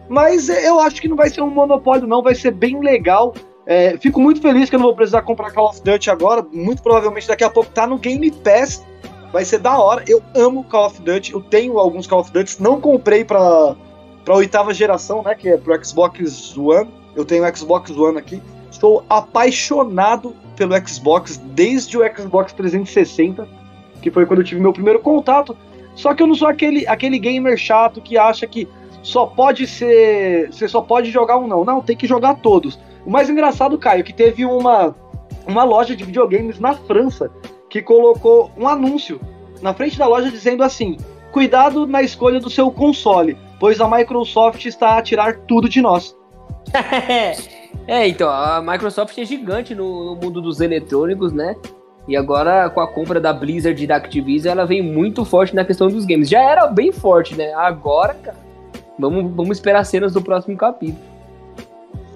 Mas 0.08 0.48
eu 0.48 0.80
acho 0.80 1.00
que 1.00 1.08
não 1.08 1.16
vai 1.16 1.28
ser 1.28 1.42
um 1.42 1.50
monopólio, 1.50 2.06
não, 2.06 2.22
vai 2.22 2.34
ser 2.34 2.50
bem 2.50 2.80
legal. 2.80 3.34
É, 3.66 3.96
fico 3.98 4.20
muito 4.20 4.40
feliz 4.40 4.68
que 4.68 4.74
eu 4.74 4.80
não 4.80 4.86
vou 4.86 4.96
precisar 4.96 5.22
comprar 5.22 5.52
Call 5.52 5.68
of 5.68 5.82
Duty 5.82 6.10
agora. 6.10 6.44
Muito 6.52 6.82
provavelmente 6.82 7.28
daqui 7.28 7.44
a 7.44 7.50
pouco 7.50 7.70
tá 7.70 7.86
no 7.86 7.98
Game 7.98 8.30
Pass. 8.30 8.84
Vai 9.32 9.44
ser 9.44 9.58
da 9.58 9.78
hora. 9.78 10.02
Eu 10.08 10.20
amo 10.34 10.64
Call 10.64 10.86
of 10.86 11.00
Duty. 11.00 11.32
Eu 11.32 11.40
tenho 11.40 11.78
alguns 11.78 12.06
Call 12.06 12.20
of 12.20 12.32
Duty. 12.32 12.60
Não 12.60 12.80
comprei 12.80 13.24
pra 13.24 13.76
para 14.30 14.36
a 14.36 14.38
oitava 14.38 14.72
geração, 14.72 15.24
né, 15.24 15.34
que 15.34 15.48
é 15.48 15.56
pro 15.56 15.84
Xbox 15.84 16.56
One. 16.56 16.88
Eu 17.16 17.24
tenho 17.24 17.44
o 17.44 17.56
Xbox 17.56 17.90
One 17.90 18.16
aqui. 18.16 18.40
Estou 18.70 19.04
apaixonado 19.10 20.36
pelo 20.54 20.72
Xbox 20.86 21.36
desde 21.36 21.98
o 21.98 22.16
Xbox 22.16 22.52
360, 22.52 23.48
que 24.00 24.08
foi 24.08 24.24
quando 24.26 24.38
eu 24.38 24.44
tive 24.44 24.60
meu 24.60 24.72
primeiro 24.72 25.00
contato. 25.00 25.56
Só 25.96 26.14
que 26.14 26.22
eu 26.22 26.28
não 26.28 26.36
sou 26.36 26.46
aquele, 26.46 26.86
aquele 26.86 27.18
gamer 27.18 27.56
chato 27.56 28.00
que 28.00 28.16
acha 28.16 28.46
que 28.46 28.68
só 29.02 29.26
pode 29.26 29.66
ser. 29.66 30.52
Você 30.52 30.68
só 30.68 30.80
pode 30.80 31.10
jogar 31.10 31.36
um 31.36 31.48
não. 31.48 31.64
Não, 31.64 31.80
tem 31.80 31.96
que 31.96 32.06
jogar 32.06 32.36
todos. 32.36 32.78
O 33.04 33.10
mais 33.10 33.28
engraçado, 33.28 33.76
Caio, 33.78 34.04
que 34.04 34.12
teve 34.12 34.44
uma, 34.44 34.94
uma 35.44 35.64
loja 35.64 35.96
de 35.96 36.04
videogames 36.04 36.60
na 36.60 36.74
França 36.74 37.32
que 37.68 37.82
colocou 37.82 38.52
um 38.56 38.68
anúncio 38.68 39.20
na 39.60 39.74
frente 39.74 39.98
da 39.98 40.06
loja 40.06 40.30
dizendo 40.30 40.62
assim: 40.62 40.98
cuidado 41.32 41.84
na 41.84 42.00
escolha 42.00 42.38
do 42.38 42.48
seu 42.48 42.70
console 42.70 43.36
pois 43.60 43.78
a 43.78 43.88
Microsoft 43.88 44.64
está 44.64 44.96
a 44.96 45.02
tirar 45.02 45.36
tudo 45.40 45.68
de 45.68 45.82
nós. 45.82 46.16
é, 47.86 48.08
então, 48.08 48.28
a 48.28 48.62
Microsoft 48.62 49.16
é 49.18 49.24
gigante 49.24 49.74
no, 49.74 50.06
no, 50.06 50.16
mundo 50.16 50.40
dos 50.40 50.60
eletrônicos, 50.60 51.32
né? 51.32 51.54
E 52.08 52.16
agora, 52.16 52.70
com 52.70 52.80
a 52.80 52.88
compra 52.88 53.20
da 53.20 53.32
Blizzard 53.32 53.84
e 53.84 53.86
da 53.86 53.96
Activision, 53.96 54.52
ela 54.52 54.66
vem 54.66 54.82
muito 54.82 55.24
forte 55.24 55.54
na 55.54 55.64
questão 55.64 55.88
dos 55.88 56.06
games. 56.06 56.28
Já 56.28 56.40
era 56.40 56.66
bem 56.66 56.90
forte, 56.90 57.36
né? 57.36 57.52
Agora, 57.52 58.14
cara, 58.14 58.38
vamos, 58.98 59.30
vamos 59.34 59.58
esperar 59.58 59.84
cenas 59.84 60.14
do 60.14 60.22
próximo 60.22 60.56
capítulo. 60.56 61.10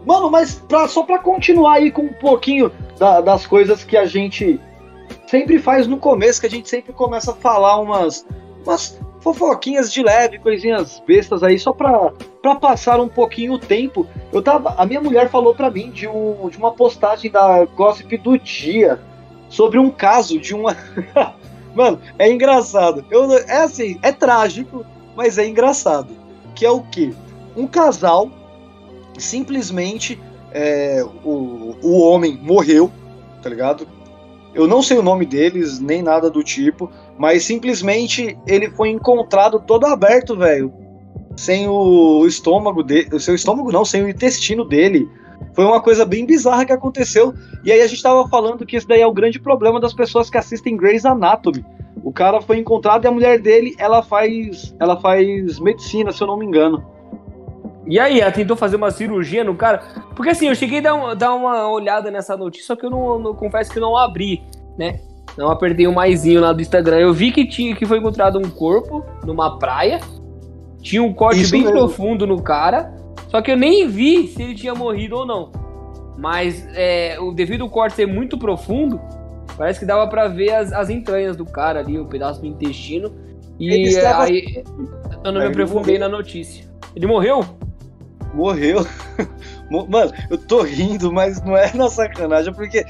Mano, 0.07 0.31
mas 0.31 0.55
pra, 0.55 0.89
só 0.89 1.03
pra 1.03 1.19
continuar 1.19 1.75
aí 1.75 1.91
com 1.91 2.03
um 2.03 2.13
pouquinho 2.13 2.73
da, 2.99 3.21
das 3.21 3.47
coisas 3.47 3.85
que 3.85 3.97
a 3.97 4.07
gente 4.07 4.59
sempre 5.27 5.59
faz 5.59 5.87
no 5.87 5.99
começo, 5.99 6.41
que 6.41 6.47
a 6.47 6.51
gente 6.51 6.69
sempre 6.69 6.93
começa 6.93 7.33
a 7.33 7.35
falar 7.35 7.79
umas, 7.81 8.27
umas 8.65 8.99
fofoquinhas 9.25 9.91
de 9.91 10.03
leve, 10.03 10.39
coisinhas 10.39 11.03
bestas 11.07 11.43
aí, 11.43 11.59
só 11.59 11.73
pra, 11.73 12.13
pra 12.43 12.57
passar 12.57 13.01
um 13.01 13.09
pouquinho 13.09 13.55
o 13.55 13.59
tempo. 13.59 14.07
Eu 14.31 14.43
tava. 14.43 14.75
A 14.77 14.85
minha 14.85 15.01
mulher 15.01 15.31
falou 15.31 15.55
pra 15.55 15.71
mim 15.71 15.91
de, 15.91 16.07
um, 16.07 16.51
de 16.51 16.59
uma 16.59 16.71
postagem 16.73 17.31
da 17.31 17.65
Gossip 17.65 18.19
do 18.19 18.39
dia 18.39 19.01
sobre 19.49 19.79
um 19.79 19.91
caso 19.91 20.39
de 20.39 20.55
uma. 20.55 20.77
Mano, 21.75 21.99
é 22.19 22.31
engraçado. 22.31 23.03
Eu, 23.11 23.33
é 23.33 23.63
assim, 23.63 23.99
é 24.03 24.13
trágico, 24.13 24.85
mas 25.17 25.39
é 25.39 25.49
engraçado. 25.49 26.15
Que 26.55 26.67
é 26.67 26.71
o 26.71 26.83
que? 26.83 27.15
Um 27.57 27.67
casal 27.67 28.31
simplesmente 29.19 30.21
é, 30.53 31.03
o, 31.25 31.75
o 31.83 31.99
homem 31.99 32.39
morreu, 32.43 32.93
tá 33.43 33.49
ligado? 33.49 33.89
Eu 34.55 34.69
não 34.69 34.83
sei 34.83 34.99
o 34.99 35.03
nome 35.03 35.27
deles, 35.27 35.81
nem 35.81 36.01
nada 36.01 36.31
do 36.31 36.45
tipo, 36.45 36.91
mas 37.19 37.45
simplesmente 37.45 38.37
ele 38.47 38.71
foi 38.71 38.91
encontrado 38.91 39.61
todo 39.61 39.87
aberto, 39.87 40.37
velho. 40.37 40.73
Sem 41.37 41.69
o 41.69 42.25
estômago 42.27 42.83
dele. 42.83 43.09
O 43.13 43.21
seu 43.21 43.35
estômago 43.35 43.73
não, 43.73 43.85
sem 43.85 44.03
o 44.03 44.09
intestino 44.09 44.65
dele. 44.65 45.09
Foi 45.53 45.65
uma 45.65 45.81
coisa 45.81 46.05
bem 46.05 46.27
bizarra 46.27 46.65
que 46.65 46.73
aconteceu. 46.73 47.35
E 47.65 47.73
aí 47.73 47.81
a 47.81 47.87
gente 47.87 48.03
tava 48.03 48.29
falando 48.29 48.67
que 48.67 48.77
esse 48.77 48.87
daí 48.87 49.01
é 49.01 49.07
o 49.07 49.13
grande 49.13 49.41
problema 49.41 49.81
das 49.81 49.95
pessoas 49.95 50.29
que 50.29 50.39
assistem 50.39 50.77
Grey's 50.77 51.05
Anatomy. 51.05 51.65
O 52.03 52.13
cara 52.13 52.41
foi 52.41 52.59
encontrado 52.59 53.05
e 53.05 53.09
a 53.09 53.11
mulher 53.11 53.41
dele, 53.41 53.75
ela 53.79 54.03
faz. 54.03 54.75
Ela 54.79 55.01
faz 55.01 55.59
medicina, 55.59 56.13
se 56.13 56.23
eu 56.23 56.27
não 56.27 56.37
me 56.37 56.45
engano. 56.45 56.85
E 57.87 57.99
aí, 57.99 58.21
ela 58.21 58.33
tentou 58.33 58.57
fazer 58.57 58.77
uma 58.77 58.91
cirurgia 58.91 59.45
no 59.45 59.55
cara? 59.55 59.83
Porque 60.17 60.31
assim, 60.31 60.49
eu 60.49 60.55
cheguei 60.55 60.79
a 60.79 60.83
dar, 60.83 60.95
uma, 60.95 61.17
dar 61.17 61.35
uma 61.35 61.69
olhada 61.69 62.11
nessa 62.11 62.37
notícia, 62.37 62.69
só 62.69 62.77
que 62.77 62.87
eu 62.87 62.91
não, 62.91 63.19
não 63.19 63.35
confesso 63.35 63.71
que 63.71 63.79
não 63.79 63.97
abri, 63.97 64.43
né? 64.79 65.01
Não 65.37 65.51
apertei 65.51 65.87
o 65.87 65.91
um 65.91 65.95
maisinho 65.95 66.41
lá 66.41 66.53
do 66.53 66.63
Instagram. 66.63 66.99
Eu 66.99 67.13
vi 67.13 67.33
que 67.33 67.47
tinha 67.47 67.75
que 67.75 67.87
foi 67.87 67.99
encontrado 67.99 68.39
um 68.39 68.49
corpo 68.49 69.05
numa 69.25 69.59
praia. 69.59 70.01
Tinha 70.81 71.03
um 71.03 71.13
corte 71.13 71.41
Isso 71.41 71.51
bem 71.51 71.63
mesmo. 71.63 71.77
profundo 71.77 72.27
no 72.27 72.41
cara. 72.41 72.95
Só 73.29 73.43
que 73.43 73.51
eu 73.51 73.57
nem 73.57 73.89
vi 73.89 74.29
se 74.29 74.43
ele 74.43 74.55
tinha 74.55 74.75
morrido 74.75 75.17
ou 75.17 75.27
não. 75.27 75.51
Mas 76.17 76.67
é, 76.75 77.19
o 77.19 77.33
devido 77.33 77.65
ao 77.65 77.71
corte 77.71 77.97
ser 77.97 78.07
muito 78.07 78.39
profundo, 78.39 79.01
Parece 79.57 79.79
que 79.79 79.87
dava 79.87 80.07
pra 80.09 80.27
ver 80.29 80.53
as, 80.53 80.73
as 80.73 80.91
entranhas 80.91 81.37
do 81.37 81.45
cara 81.45 81.81
ali, 81.81 81.99
o 81.99 82.03
um 82.03 82.07
pedaço 82.07 82.41
do 82.41 82.47
intestino. 82.47 83.15
E 83.59 83.89
estava... 83.89 84.25
aí 84.25 84.65
eu 85.25 85.33
não 85.33 85.41
me 85.41 85.47
aprofundei 85.47 85.99
na 85.99 86.09
notícia. 86.09 86.65
Ele 86.95 87.07
morreu? 87.07 87.45
Morreu. 88.33 88.85
Mano, 89.71 90.13
eu 90.29 90.37
tô 90.37 90.63
rindo, 90.63 91.13
mas 91.13 91.41
não 91.43 91.57
é 91.57 91.73
na 91.73 91.89
sacanagem, 91.89 92.53
porque 92.53 92.85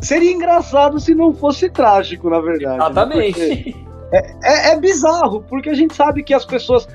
seria 0.00 0.32
engraçado 0.32 0.98
se 1.00 1.14
não 1.14 1.32
fosse 1.32 1.68
trágico, 1.68 2.30
na 2.30 2.40
verdade. 2.40 2.78
Né? 2.78 2.84
Exatamente. 2.84 3.40
Né? 3.40 3.88
É, 4.12 4.34
é, 4.42 4.72
é, 4.72 4.80
bizarro, 4.80 5.44
porque 5.48 5.68
a 5.68 5.74
gente 5.74 5.94
sabe 5.94 6.22
que 6.22 6.32
as 6.32 6.44
pessoas, 6.44 6.88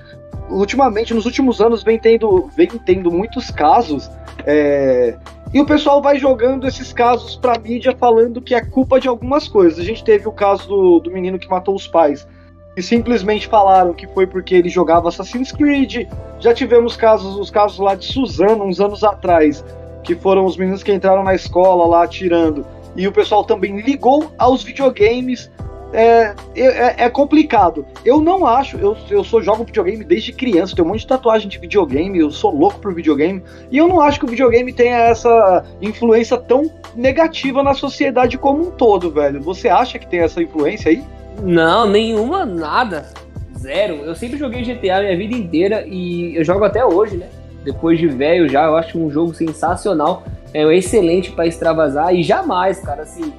ultimamente, 0.49 1.13
nos 1.13 1.25
últimos 1.25 1.61
anos, 1.61 1.83
vem 1.83 1.99
tendo, 1.99 2.49
vem 2.55 2.67
tendo 2.67 3.11
muitos 3.11 3.51
casos. 3.51 4.09
É, 4.45 5.15
e 5.53 5.61
o 5.61 5.65
pessoal 5.65 6.01
vai 6.01 6.17
jogando 6.17 6.67
esses 6.67 6.91
casos 6.91 7.35
pra 7.35 7.59
mídia 7.59 7.95
falando 7.95 8.41
que 8.41 8.55
é 8.55 8.61
culpa 8.61 8.99
de 8.99 9.07
algumas 9.07 9.47
coisas. 9.47 9.79
A 9.79 9.83
gente 9.83 10.03
teve 10.03 10.27
o 10.27 10.31
caso 10.31 10.67
do, 10.67 10.99
do 10.99 11.11
menino 11.11 11.37
que 11.37 11.47
matou 11.47 11.75
os 11.75 11.87
pais. 11.87 12.27
E 12.75 12.81
simplesmente 12.81 13.47
falaram 13.47 13.93
que 13.93 14.07
foi 14.07 14.25
porque 14.25 14.55
ele 14.55 14.67
jogava 14.67 15.09
Assassin's 15.09 15.51
Creed. 15.51 16.07
Já 16.39 16.55
tivemos 16.55 16.97
casos, 16.97 17.37
os 17.37 17.51
casos 17.51 17.77
lá 17.77 17.93
de 17.93 18.05
Suzano, 18.05 18.65
uns 18.65 18.81
anos 18.81 19.03
atrás, 19.03 19.63
que 20.03 20.15
foram 20.15 20.43
os 20.45 20.57
meninos 20.57 20.81
que 20.81 20.91
entraram 20.91 21.23
na 21.23 21.35
escola 21.35 21.85
lá 21.85 22.03
atirando. 22.03 22.65
E 22.95 23.07
o 23.07 23.11
pessoal 23.11 23.43
também 23.43 23.79
ligou 23.81 24.31
aos 24.37 24.63
videogames 24.63 25.49
é, 25.93 26.33
é, 26.55 27.05
é, 27.05 27.09
complicado. 27.09 27.85
Eu 28.03 28.19
não 28.19 28.45
acho, 28.45 28.77
eu, 28.77 28.97
eu 29.09 29.23
sou 29.23 29.41
jogo 29.41 29.63
videogame 29.63 30.03
desde 30.03 30.33
criança, 30.33 30.75
tenho 30.75 30.87
um 30.87 30.91
monte 30.91 31.01
de 31.01 31.07
tatuagem 31.07 31.47
de 31.47 31.59
videogame, 31.59 32.19
eu 32.19 32.31
sou 32.31 32.51
louco 32.51 32.79
por 32.79 32.93
videogame, 32.93 33.43
e 33.71 33.77
eu 33.77 33.87
não 33.87 34.01
acho 34.01 34.19
que 34.19 34.25
o 34.25 34.27
videogame 34.27 34.73
tenha 34.73 34.97
essa 34.97 35.63
influência 35.81 36.35
tão 36.37 36.69
negativa 36.95 37.61
na 37.61 37.75
sociedade 37.75 38.37
como 38.37 38.67
um 38.67 38.71
todo, 38.71 39.11
velho. 39.11 39.39
Você 39.41 39.69
acha 39.69 39.99
que 39.99 40.07
tem 40.07 40.21
essa 40.21 40.41
influência 40.41 40.89
aí? 40.89 41.03
Não, 41.41 41.87
nenhuma, 41.87 42.45
nada. 42.45 43.09
Zero. 43.57 43.97
Eu 44.03 44.15
sempre 44.15 44.37
joguei 44.37 44.61
GTA 44.61 44.99
minha 45.01 45.17
vida 45.17 45.35
inteira 45.35 45.85
e 45.87 46.35
eu 46.35 46.43
jogo 46.43 46.65
até 46.65 46.83
hoje, 46.85 47.17
né? 47.17 47.29
Depois 47.63 47.97
de 47.97 48.07
velho 48.07 48.49
já, 48.49 48.65
eu 48.65 48.75
acho 48.75 48.99
um 48.99 49.09
jogo 49.09 49.33
sensacional. 49.33 50.23
É 50.53 50.65
um 50.65 50.71
excelente 50.71 51.31
para 51.31 51.47
extravasar 51.47 52.13
e 52.13 52.23
jamais, 52.23 52.79
cara, 52.79 53.03
assim 53.03 53.33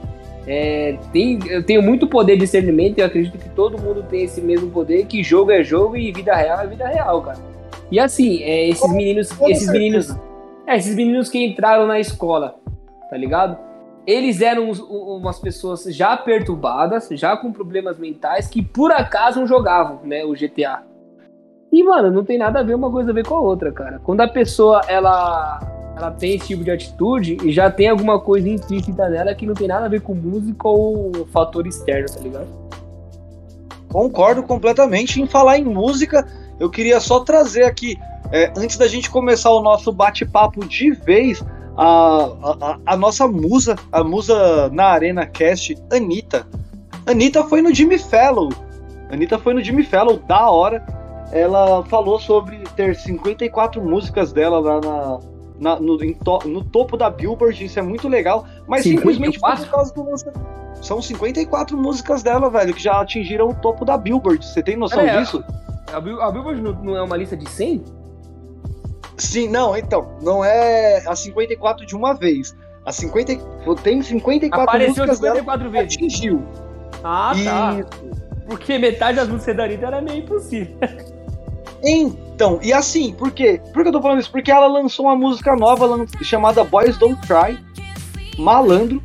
é, 0.46 0.98
tem, 1.12 1.38
eu 1.48 1.64
tenho 1.64 1.82
muito 1.82 2.06
poder 2.06 2.34
de 2.34 2.40
discernimento 2.40 2.98
e 2.98 3.00
eu 3.00 3.06
acredito 3.06 3.38
que 3.38 3.48
todo 3.50 3.80
mundo 3.80 4.02
tem 4.02 4.24
esse 4.24 4.40
mesmo 4.40 4.70
poder, 4.70 5.06
que 5.06 5.22
jogo 5.22 5.50
é 5.50 5.64
jogo 5.64 5.96
e 5.96 6.12
vida 6.12 6.34
real 6.34 6.60
é 6.60 6.66
vida 6.66 6.86
real, 6.86 7.22
cara. 7.22 7.38
E 7.90 7.98
assim, 7.98 8.42
é, 8.42 8.68
esses 8.68 8.92
meninos, 8.92 9.30
esses 9.48 9.70
meninos, 9.70 10.10
é, 10.66 10.76
esses 10.76 10.94
meninos 10.94 11.28
que 11.30 11.42
entraram 11.42 11.86
na 11.86 11.98
escola, 11.98 12.56
tá 13.08 13.16
ligado? 13.16 13.56
Eles 14.06 14.42
eram 14.42 14.68
uns, 14.68 14.80
umas 14.80 15.38
pessoas 15.38 15.84
já 15.84 16.14
perturbadas, 16.14 17.08
já 17.12 17.36
com 17.36 17.50
problemas 17.50 17.98
mentais, 17.98 18.46
que 18.46 18.62
por 18.62 18.92
acaso 18.92 19.40
não 19.40 19.46
jogavam, 19.46 20.00
né, 20.04 20.24
o 20.24 20.34
GTA. 20.34 20.82
E, 21.72 21.82
mano, 21.82 22.10
não 22.10 22.22
tem 22.22 22.36
nada 22.36 22.60
a 22.60 22.62
ver 22.62 22.74
uma 22.74 22.90
coisa 22.90 23.10
a 23.10 23.14
ver 23.14 23.26
com 23.26 23.34
a 23.34 23.40
outra, 23.40 23.72
cara. 23.72 23.98
Quando 24.04 24.20
a 24.20 24.28
pessoa, 24.28 24.82
ela 24.86 25.58
ela 25.96 26.10
tem 26.10 26.34
esse 26.34 26.48
tipo 26.48 26.64
de 26.64 26.70
atitude 26.70 27.38
e 27.42 27.52
já 27.52 27.70
tem 27.70 27.88
alguma 27.88 28.20
coisa 28.20 28.48
implícita 28.48 29.08
nela 29.08 29.34
que 29.34 29.46
não 29.46 29.54
tem 29.54 29.68
nada 29.68 29.86
a 29.86 29.88
ver 29.88 30.00
com 30.00 30.14
música 30.14 30.66
ou 30.68 31.26
fator 31.32 31.66
externo, 31.66 32.08
tá 32.12 32.20
ligado? 32.20 32.48
Concordo 33.88 34.42
completamente. 34.42 35.22
Em 35.22 35.26
falar 35.26 35.58
em 35.58 35.64
música, 35.64 36.26
eu 36.58 36.68
queria 36.68 36.98
só 36.98 37.20
trazer 37.20 37.64
aqui, 37.64 37.96
é, 38.32 38.52
antes 38.56 38.76
da 38.76 38.88
gente 38.88 39.08
começar 39.08 39.50
o 39.52 39.62
nosso 39.62 39.92
bate-papo 39.92 40.66
de 40.66 40.90
vez, 40.90 41.44
a, 41.76 42.24
a, 42.42 42.78
a, 42.86 42.96
nossa 42.96 43.28
musa, 43.28 43.76
a 43.92 44.02
musa 44.02 44.68
na 44.70 44.86
Arena 44.86 45.26
Cast, 45.26 45.76
Anitta. 45.92 46.44
Anitta 47.06 47.44
foi 47.44 47.62
no 47.62 47.72
Jimmy 47.72 47.98
Fellow. 47.98 48.48
Anitta 49.10 49.38
foi 49.38 49.54
no 49.54 49.62
Jimmy 49.62 49.84
Fellow, 49.84 50.18
da 50.18 50.50
hora. 50.50 50.84
Ela 51.30 51.84
falou 51.84 52.18
sobre 52.18 52.58
ter 52.74 52.96
54 52.96 53.80
músicas 53.80 54.32
dela 54.32 54.58
lá 54.58 54.80
na, 54.80 55.20
na, 55.58 55.78
no, 55.78 55.96
to, 56.14 56.38
no, 56.46 56.64
topo 56.64 56.96
da 56.96 57.08
Billboard, 57.08 57.64
isso 57.64 57.78
é 57.78 57.82
muito 57.82 58.08
legal, 58.08 58.46
mas 58.66 58.82
54? 58.82 58.84
simplesmente 58.84 59.40
por 59.40 59.70
causa 59.70 59.94
do 59.94 60.10
lançamento. 60.10 60.64
São 60.82 61.00
54 61.00 61.76
músicas 61.76 62.22
dela, 62.22 62.50
velho, 62.50 62.74
que 62.74 62.82
já 62.82 63.00
atingiram 63.00 63.48
o 63.48 63.54
topo 63.54 63.84
da 63.84 63.96
Billboard. 63.96 64.44
Você 64.44 64.62
tem 64.62 64.76
noção 64.76 65.00
é, 65.00 65.18
disso? 65.18 65.42
A, 65.92 65.96
a, 65.96 66.00
Billboard 66.30 66.60
não 66.60 66.96
é 66.96 67.02
uma 67.02 67.16
lista 67.16 67.36
de 67.36 67.48
100? 67.48 67.84
Sim, 69.16 69.48
não, 69.48 69.76
então. 69.76 70.16
Não 70.20 70.44
é 70.44 71.02
a 71.06 71.14
54 71.14 71.86
de 71.86 71.94
uma 71.94 72.14
vez. 72.14 72.54
A 72.84 72.92
50, 72.92 73.36
tem 73.82 74.02
54 74.02 74.62
Apareceu 74.62 75.06
músicas 75.06 75.18
54 75.18 75.70
dela 75.70 75.70
vezes. 75.70 75.96
atingiu. 75.96 76.42
Ah, 77.02 77.32
tá. 77.44 77.76
Porque 78.46 78.76
metade 78.78 79.16
das 79.16 79.28
músicas 79.28 79.56
da 79.56 79.64
Anitta 79.64 79.86
era 79.86 80.02
meio 80.02 80.18
impossível. 80.18 80.76
Então, 81.84 82.58
e 82.62 82.72
assim, 82.72 83.12
por 83.12 83.30
quê? 83.30 83.60
Por 83.72 83.82
que 83.82 83.88
eu 83.88 83.92
tô 83.92 84.00
falando 84.00 84.20
isso? 84.20 84.30
Porque 84.30 84.50
ela 84.50 84.66
lançou 84.66 85.04
uma 85.04 85.14
música 85.14 85.54
nova 85.54 86.06
chamada 86.22 86.64
Boys 86.64 86.96
Don't 86.96 87.20
Cry, 87.26 87.58
Malandro. 88.38 89.02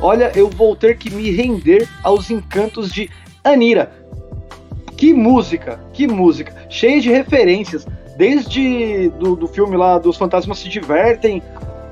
Olha, 0.00 0.32
eu 0.34 0.50
vou 0.50 0.74
ter 0.74 0.98
que 0.98 1.10
me 1.10 1.30
render 1.30 1.88
aos 2.02 2.28
encantos 2.28 2.90
de 2.90 3.08
Anira. 3.44 3.92
Que 4.96 5.14
música, 5.14 5.80
que 5.92 6.08
música, 6.08 6.52
cheia 6.68 7.00
de 7.00 7.10
referências, 7.10 7.86
desde 8.16 9.08
do, 9.10 9.36
do 9.36 9.46
filme 9.46 9.76
lá 9.76 9.98
dos 9.98 10.16
Fantasmas 10.16 10.58
se 10.58 10.68
Divertem, 10.68 11.42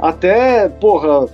até, 0.01 0.69
porra, 0.69 1.29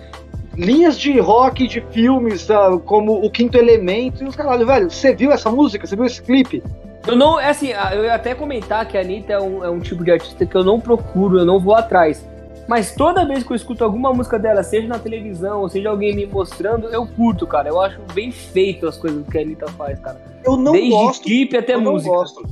linhas 0.55 0.99
de 0.99 1.19
rock 1.19 1.67
de 1.67 1.81
filmes, 1.93 2.47
tá, 2.47 2.79
como 2.85 3.25
O 3.25 3.31
Quinto 3.31 3.57
Elemento 3.57 4.23
e 4.23 4.27
os 4.27 4.37
caralho, 4.37 4.67
velho. 4.67 4.91
Você 4.91 5.15
viu 5.15 5.33
essa 5.33 5.51
música? 5.51 5.87
Você 5.87 5.97
viu 5.97 6.05
esse 6.05 6.23
clipe? 6.23 6.63
Eu 7.07 7.15
não, 7.15 7.39
é 7.39 7.51
assim, 7.51 7.69
eu 7.93 8.05
ia 8.05 8.15
até 8.15 8.35
comentar 8.35 8.87
que 8.87 8.99
a 8.99 9.01
Anitta 9.01 9.33
é 9.33 9.41
um, 9.41 9.65
é 9.65 9.71
um 9.71 9.79
tipo 9.79 10.03
de 10.03 10.11
artista 10.11 10.45
que 10.45 10.57
eu 10.57 10.65
não 10.65 10.81
procuro, 10.81 11.39
eu 11.39 11.45
não 11.45 11.61
vou 11.61 11.75
atrás. 11.75 12.27
Mas 12.67 12.95
toda 12.95 13.25
vez 13.25 13.45
que 13.45 13.53
eu 13.53 13.57
escuto 13.57 13.85
alguma 13.85 14.13
música 14.13 14.39
dela, 14.39 14.63
seja 14.65 14.89
na 14.89 14.99
televisão, 14.99 15.61
ou 15.61 15.69
seja 15.69 15.89
alguém 15.89 16.17
me 16.17 16.27
mostrando, 16.27 16.89
eu 16.89 17.07
curto, 17.07 17.47
cara. 17.47 17.69
Eu 17.69 17.81
acho 17.81 18.01
bem 18.13 18.33
feito 18.33 18.89
as 18.89 18.97
coisas 18.97 19.25
que 19.29 19.39
a 19.39 19.41
Anitta 19.41 19.69
faz, 19.69 20.01
cara. 20.01 20.21
Eu 20.45 20.57
não 20.57 20.73
Desde 20.73 20.91
gosto. 20.91 21.23
clipe 21.23 21.57
até 21.57 21.75
eu 21.75 21.81
música. 21.81 22.11
Não 22.11 22.19
gosto. 22.19 22.43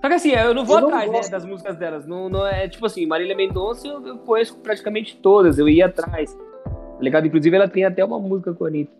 Só 0.00 0.08
que 0.08 0.14
assim, 0.14 0.30
eu 0.30 0.54
não 0.54 0.64
vou 0.64 0.76
Eu 0.76 0.80
não 0.82 0.88
atrás 0.88 1.10
né, 1.10 1.16
gosto. 1.18 1.30
das 1.30 1.44
músicas 1.44 1.76
delas. 1.76 2.06
Não, 2.06 2.28
não 2.28 2.44
é 2.46 2.68
tipo 2.68 2.84
assim, 2.84 3.06
Marília 3.06 3.36
Mendonça 3.36 3.86
eu, 3.86 4.04
eu 4.04 4.18
conheço 4.18 4.56
praticamente 4.56 5.16
todas, 5.16 5.56
eu 5.56 5.68
ia 5.68 5.86
atrás. 5.86 6.34
Tá 6.34 7.00
ligado? 7.00 7.26
Inclusive 7.26 7.54
ela 7.54 7.68
tem 7.68 7.84
até 7.84 8.04
uma 8.04 8.18
música 8.18 8.52
com 8.52 8.64
a 8.64 8.68
Anitta. 8.68 8.92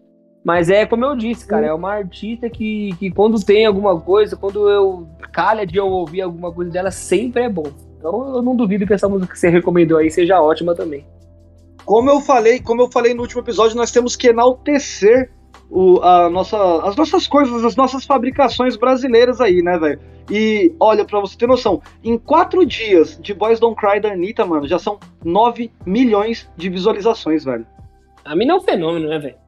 Mas 0.49 0.71
é 0.71 0.87
como 0.87 1.05
eu 1.05 1.15
disse, 1.15 1.47
cara, 1.47 1.67
é 1.67 1.75
uma 1.75 1.93
artista 1.93 2.49
que, 2.49 2.97
que 2.99 3.11
quando 3.11 3.39
tem 3.45 3.67
alguma 3.67 4.01
coisa, 4.01 4.35
quando 4.35 4.67
eu 4.71 5.07
calha 5.31 5.67
de 5.67 5.77
eu 5.77 5.87
ouvir 5.87 6.23
alguma 6.23 6.51
coisa 6.51 6.71
dela, 6.71 6.91
sempre 6.91 7.43
é 7.43 7.51
bom. 7.51 7.71
Então 7.99 8.37
eu 8.37 8.41
não 8.41 8.57
duvido 8.57 8.87
que 8.87 8.95
essa 8.95 9.11
música 9.11 9.31
que 9.31 9.39
você 9.39 9.51
recomendou 9.51 9.99
aí 9.99 10.11
seja 10.11 10.41
ótima 10.41 10.75
também. 10.75 11.05
Como 11.85 12.09
eu 12.09 12.23
falei, 12.23 12.61
como 12.61 12.81
eu 12.81 12.91
falei 12.91 13.13
no 13.13 13.21
último 13.21 13.43
episódio, 13.43 13.77
nós 13.77 13.93
temos 13.93 14.17
que 14.17 14.29
enaltecer 14.29 15.31
o, 15.69 16.01
a 16.01 16.31
nossa, 16.31 16.57
as 16.83 16.97
nossas 16.97 17.27
coisas, 17.27 17.63
as 17.63 17.77
nossas 17.77 18.07
fabricações 18.07 18.75
brasileiras 18.75 19.43
aí, 19.43 19.61
né, 19.61 19.79
velho? 19.79 20.01
E 20.31 20.75
olha, 20.81 21.05
pra 21.05 21.21
você 21.21 21.37
ter 21.37 21.47
noção, 21.47 21.83
em 22.03 22.17
quatro 22.17 22.65
dias 22.65 23.19
de 23.21 23.35
Boys 23.35 23.61
Don't 23.61 23.79
Cry 23.79 24.01
da 24.01 24.13
Anitta, 24.13 24.47
mano, 24.47 24.67
já 24.67 24.79
são 24.79 24.99
9 25.23 25.71
milhões 25.85 26.51
de 26.57 26.71
visualizações, 26.71 27.45
velho. 27.45 27.67
A 28.25 28.35
mina 28.35 28.55
é 28.55 28.57
um 28.57 28.63
fenômeno, 28.63 29.11
né, 29.11 29.19
velho? 29.19 29.48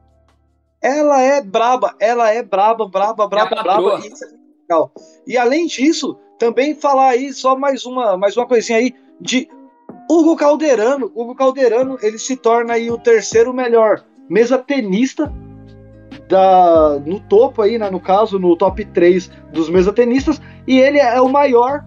Ela 0.81 1.21
é 1.21 1.41
braba, 1.41 1.95
ela 1.99 2.31
é 2.33 2.41
braba, 2.41 2.87
braba, 2.87 3.27
braba, 3.27 3.55
É 3.55 3.63
braba. 3.63 3.99
E 4.03 4.07
isso 4.07 4.25
é 4.25 4.29
legal. 4.61 4.91
E 5.27 5.37
além 5.37 5.67
disso, 5.67 6.17
também 6.39 6.73
falar 6.73 7.09
aí 7.09 7.31
só 7.33 7.55
mais 7.55 7.85
uma, 7.85 8.17
mais 8.17 8.35
uma 8.35 8.47
coisinha 8.47 8.79
aí 8.79 8.95
de 9.19 9.47
Hugo 10.09 10.35
Calderano. 10.35 11.11
Hugo 11.13 11.35
Calderano, 11.35 11.97
ele 12.01 12.17
se 12.17 12.35
torna 12.35 12.73
aí 12.73 12.89
o 12.89 12.97
terceiro 12.97 13.53
melhor 13.53 14.03
mesa 14.27 14.57
tenista 14.57 15.31
da, 16.27 16.99
no 17.05 17.19
topo 17.19 17.61
aí, 17.61 17.77
né, 17.77 17.89
no 17.89 17.99
caso, 17.99 18.39
no 18.39 18.55
top 18.55 18.83
3 18.85 19.29
dos 19.51 19.69
mesa 19.69 19.91
tenistas, 19.91 20.41
e 20.65 20.79
ele 20.79 20.97
é 20.97 21.19
o 21.21 21.27
maior 21.27 21.85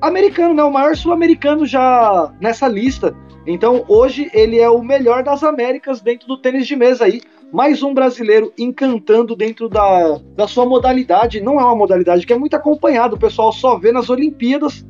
americano, 0.00 0.54
né, 0.54 0.62
o 0.62 0.70
maior 0.70 0.94
sul-americano 0.94 1.66
já 1.66 2.32
nessa 2.40 2.68
lista. 2.68 3.16
Então, 3.46 3.84
hoje 3.88 4.30
ele 4.32 4.58
é 4.58 4.68
o 4.68 4.82
melhor 4.82 5.22
das 5.22 5.42
Américas 5.42 6.00
dentro 6.00 6.28
do 6.28 6.36
tênis 6.36 6.66
de 6.66 6.76
mesa 6.76 7.04
aí. 7.04 7.20
Mais 7.54 7.84
um 7.84 7.94
brasileiro 7.94 8.52
encantando 8.58 9.36
dentro 9.36 9.68
da, 9.68 10.18
da 10.34 10.48
sua 10.48 10.66
modalidade. 10.66 11.40
Não 11.40 11.60
é 11.60 11.64
uma 11.64 11.76
modalidade 11.76 12.26
que 12.26 12.32
é 12.32 12.36
muito 12.36 12.54
acompanhada, 12.54 13.14
o 13.14 13.18
pessoal 13.18 13.52
só 13.52 13.78
vê 13.78 13.92
nas 13.92 14.10
Olimpíadas. 14.10 14.84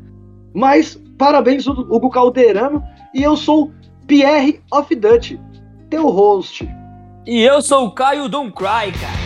Mas 0.55 0.99
parabéns, 1.19 1.67
Hugo 1.67 2.09
Calderano. 2.09 2.83
E 3.15 3.23
eu 3.23 3.37
sou 3.37 3.71
Pierre 4.07 4.63
of 4.73 4.95
Dutch, 4.95 5.33
teu 5.91 6.09
host. 6.09 6.67
E 7.27 7.43
eu 7.43 7.61
sou 7.61 7.89
o 7.89 7.91
Caio 7.91 8.31
Don't 8.31 8.53
Cry, 8.53 8.91
cara. 8.99 9.25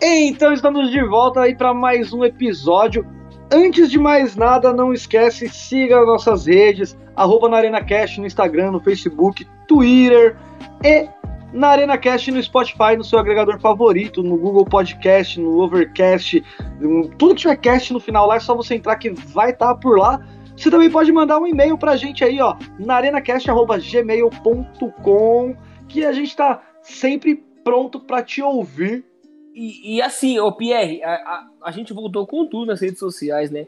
Então 0.00 0.50
estamos 0.50 0.90
de 0.90 1.04
volta 1.04 1.42
aí 1.42 1.54
para 1.54 1.74
mais 1.74 2.10
um 2.14 2.24
episódio. 2.24 3.17
Antes 3.50 3.90
de 3.90 3.98
mais 3.98 4.36
nada, 4.36 4.72
não 4.72 4.92
esquece, 4.92 5.48
siga 5.48 6.04
nossas 6.04 6.46
redes, 6.46 6.96
arroba 7.16 7.48
na 7.48 7.56
ArenaCast 7.56 8.20
no 8.20 8.26
Instagram, 8.26 8.72
no 8.72 8.80
Facebook, 8.80 9.46
Twitter 9.66 10.36
e 10.84 11.08
na 11.52 11.68
ArenaCast 11.68 12.30
no 12.30 12.42
Spotify, 12.42 12.96
no 12.96 13.04
seu 13.04 13.18
agregador 13.18 13.58
favorito, 13.58 14.22
no 14.22 14.36
Google 14.36 14.66
Podcast, 14.66 15.40
no 15.40 15.60
Overcast, 15.60 16.44
tudo 17.16 17.34
que 17.34 17.40
tiver 17.40 17.56
cast 17.56 17.90
no 17.92 17.98
final 18.00 18.26
lá, 18.26 18.36
é 18.36 18.40
só 18.40 18.54
você 18.54 18.74
entrar 18.74 18.96
que 18.96 19.10
vai 19.10 19.50
estar 19.50 19.68
tá 19.68 19.74
por 19.74 19.98
lá. 19.98 20.20
Você 20.56 20.70
também 20.70 20.90
pode 20.90 21.12
mandar 21.12 21.38
um 21.38 21.46
e-mail 21.46 21.78
pra 21.78 21.96
gente 21.96 22.24
aí, 22.24 22.40
ó, 22.40 22.56
na 22.78 22.96
arenacast.gmail.com, 22.96 25.56
que 25.88 26.04
a 26.04 26.12
gente 26.12 26.36
tá 26.36 26.60
sempre 26.82 27.42
pronto 27.64 27.98
para 28.00 28.22
te 28.22 28.42
ouvir. 28.42 29.06
E, 29.58 29.96
e, 29.96 30.02
assim, 30.02 30.38
ô 30.38 30.52
Pierre, 30.52 31.02
a, 31.02 31.14
a, 31.14 31.46
a, 31.64 31.70
gente 31.72 31.92
voltou 31.92 32.24
com 32.24 32.46
tudo 32.46 32.66
nas 32.66 32.80
redes 32.80 33.00
sociais, 33.00 33.50
né? 33.50 33.66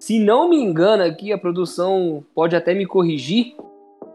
Se 0.00 0.18
não 0.18 0.48
me 0.48 0.56
engano 0.56 1.02
aqui, 1.02 1.30
a 1.34 1.36
produção 1.36 2.24
pode 2.34 2.56
até 2.56 2.72
me 2.72 2.86
corrigir, 2.86 3.54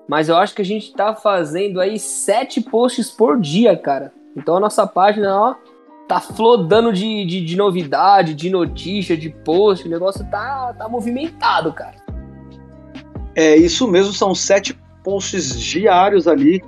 mas 0.08 0.28
eu 0.28 0.36
acho 0.36 0.56
que 0.56 0.64
a 0.64 0.66
gente 0.66 0.92
tá 0.92 1.14
fazendo 1.14 1.80
aí 1.80 2.00
sete 2.00 2.60
posts 2.60 3.12
por 3.12 3.40
dia, 3.40 3.78
cara. 3.78 4.12
Então 4.36 4.58
a 4.58 4.60
nossa 4.60 4.88
página, 4.88 5.40
ó, 5.40 5.56
tá 6.08 6.20
flodando 6.20 6.92
de, 6.92 7.26
de, 7.26 7.46
de 7.46 7.56
novidade, 7.56 8.34
de 8.34 8.50
notícia, 8.50 9.16
de 9.16 9.30
post. 9.30 9.88
O 9.88 9.92
negócio 9.92 10.26
tá, 10.32 10.74
tá 10.74 10.90
movimentado, 10.90 11.72
cara. 11.74 11.98
É 13.36 13.56
isso 13.56 13.88
mesmo, 13.88 14.14
são 14.14 14.34
sete 14.34 14.76
posts 15.04 15.62
diários 15.62 16.28
ali. 16.28 16.64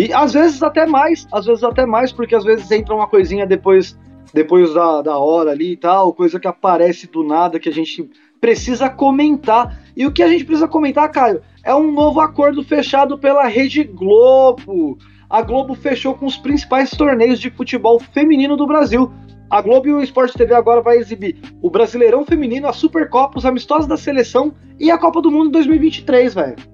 E 0.00 0.14
às 0.14 0.32
vezes 0.32 0.62
até 0.62 0.86
mais, 0.86 1.28
às 1.30 1.44
vezes 1.44 1.62
até 1.62 1.84
mais, 1.84 2.10
porque 2.10 2.34
às 2.34 2.42
vezes 2.42 2.70
entra 2.70 2.94
uma 2.94 3.06
coisinha 3.06 3.46
depois 3.46 3.98
depois 4.32 4.72
da, 4.72 5.02
da 5.02 5.18
hora 5.18 5.50
ali 5.50 5.72
e 5.72 5.76
tal, 5.76 6.14
coisa 6.14 6.40
que 6.40 6.48
aparece 6.48 7.06
do 7.06 7.22
nada 7.22 7.60
que 7.60 7.68
a 7.68 7.72
gente 7.72 8.08
precisa 8.40 8.88
comentar. 8.88 9.78
E 9.94 10.06
o 10.06 10.10
que 10.10 10.22
a 10.22 10.28
gente 10.28 10.46
precisa 10.46 10.66
comentar, 10.66 11.10
Caio, 11.10 11.42
é 11.62 11.74
um 11.74 11.92
novo 11.92 12.18
acordo 12.18 12.64
fechado 12.64 13.18
pela 13.18 13.46
Rede 13.46 13.84
Globo. 13.84 14.96
A 15.28 15.42
Globo 15.42 15.74
fechou 15.74 16.14
com 16.14 16.24
os 16.24 16.38
principais 16.38 16.92
torneios 16.92 17.38
de 17.38 17.50
futebol 17.50 18.00
feminino 18.00 18.56
do 18.56 18.66
Brasil. 18.66 19.12
A 19.50 19.60
Globo 19.60 19.86
e 19.86 19.92
o 19.92 20.02
Esporte 20.02 20.38
TV 20.38 20.54
agora 20.54 20.80
vai 20.80 20.96
exibir 20.96 21.36
o 21.60 21.68
Brasileirão 21.68 22.24
Feminino, 22.24 22.66
a 22.68 22.72
Supercopa, 22.72 23.36
os 23.36 23.44
amistosos 23.44 23.86
da 23.86 23.98
seleção 23.98 24.54
e 24.78 24.90
a 24.90 24.96
Copa 24.96 25.20
do 25.20 25.30
Mundo 25.30 25.50
2023, 25.50 26.32
velho. 26.32 26.69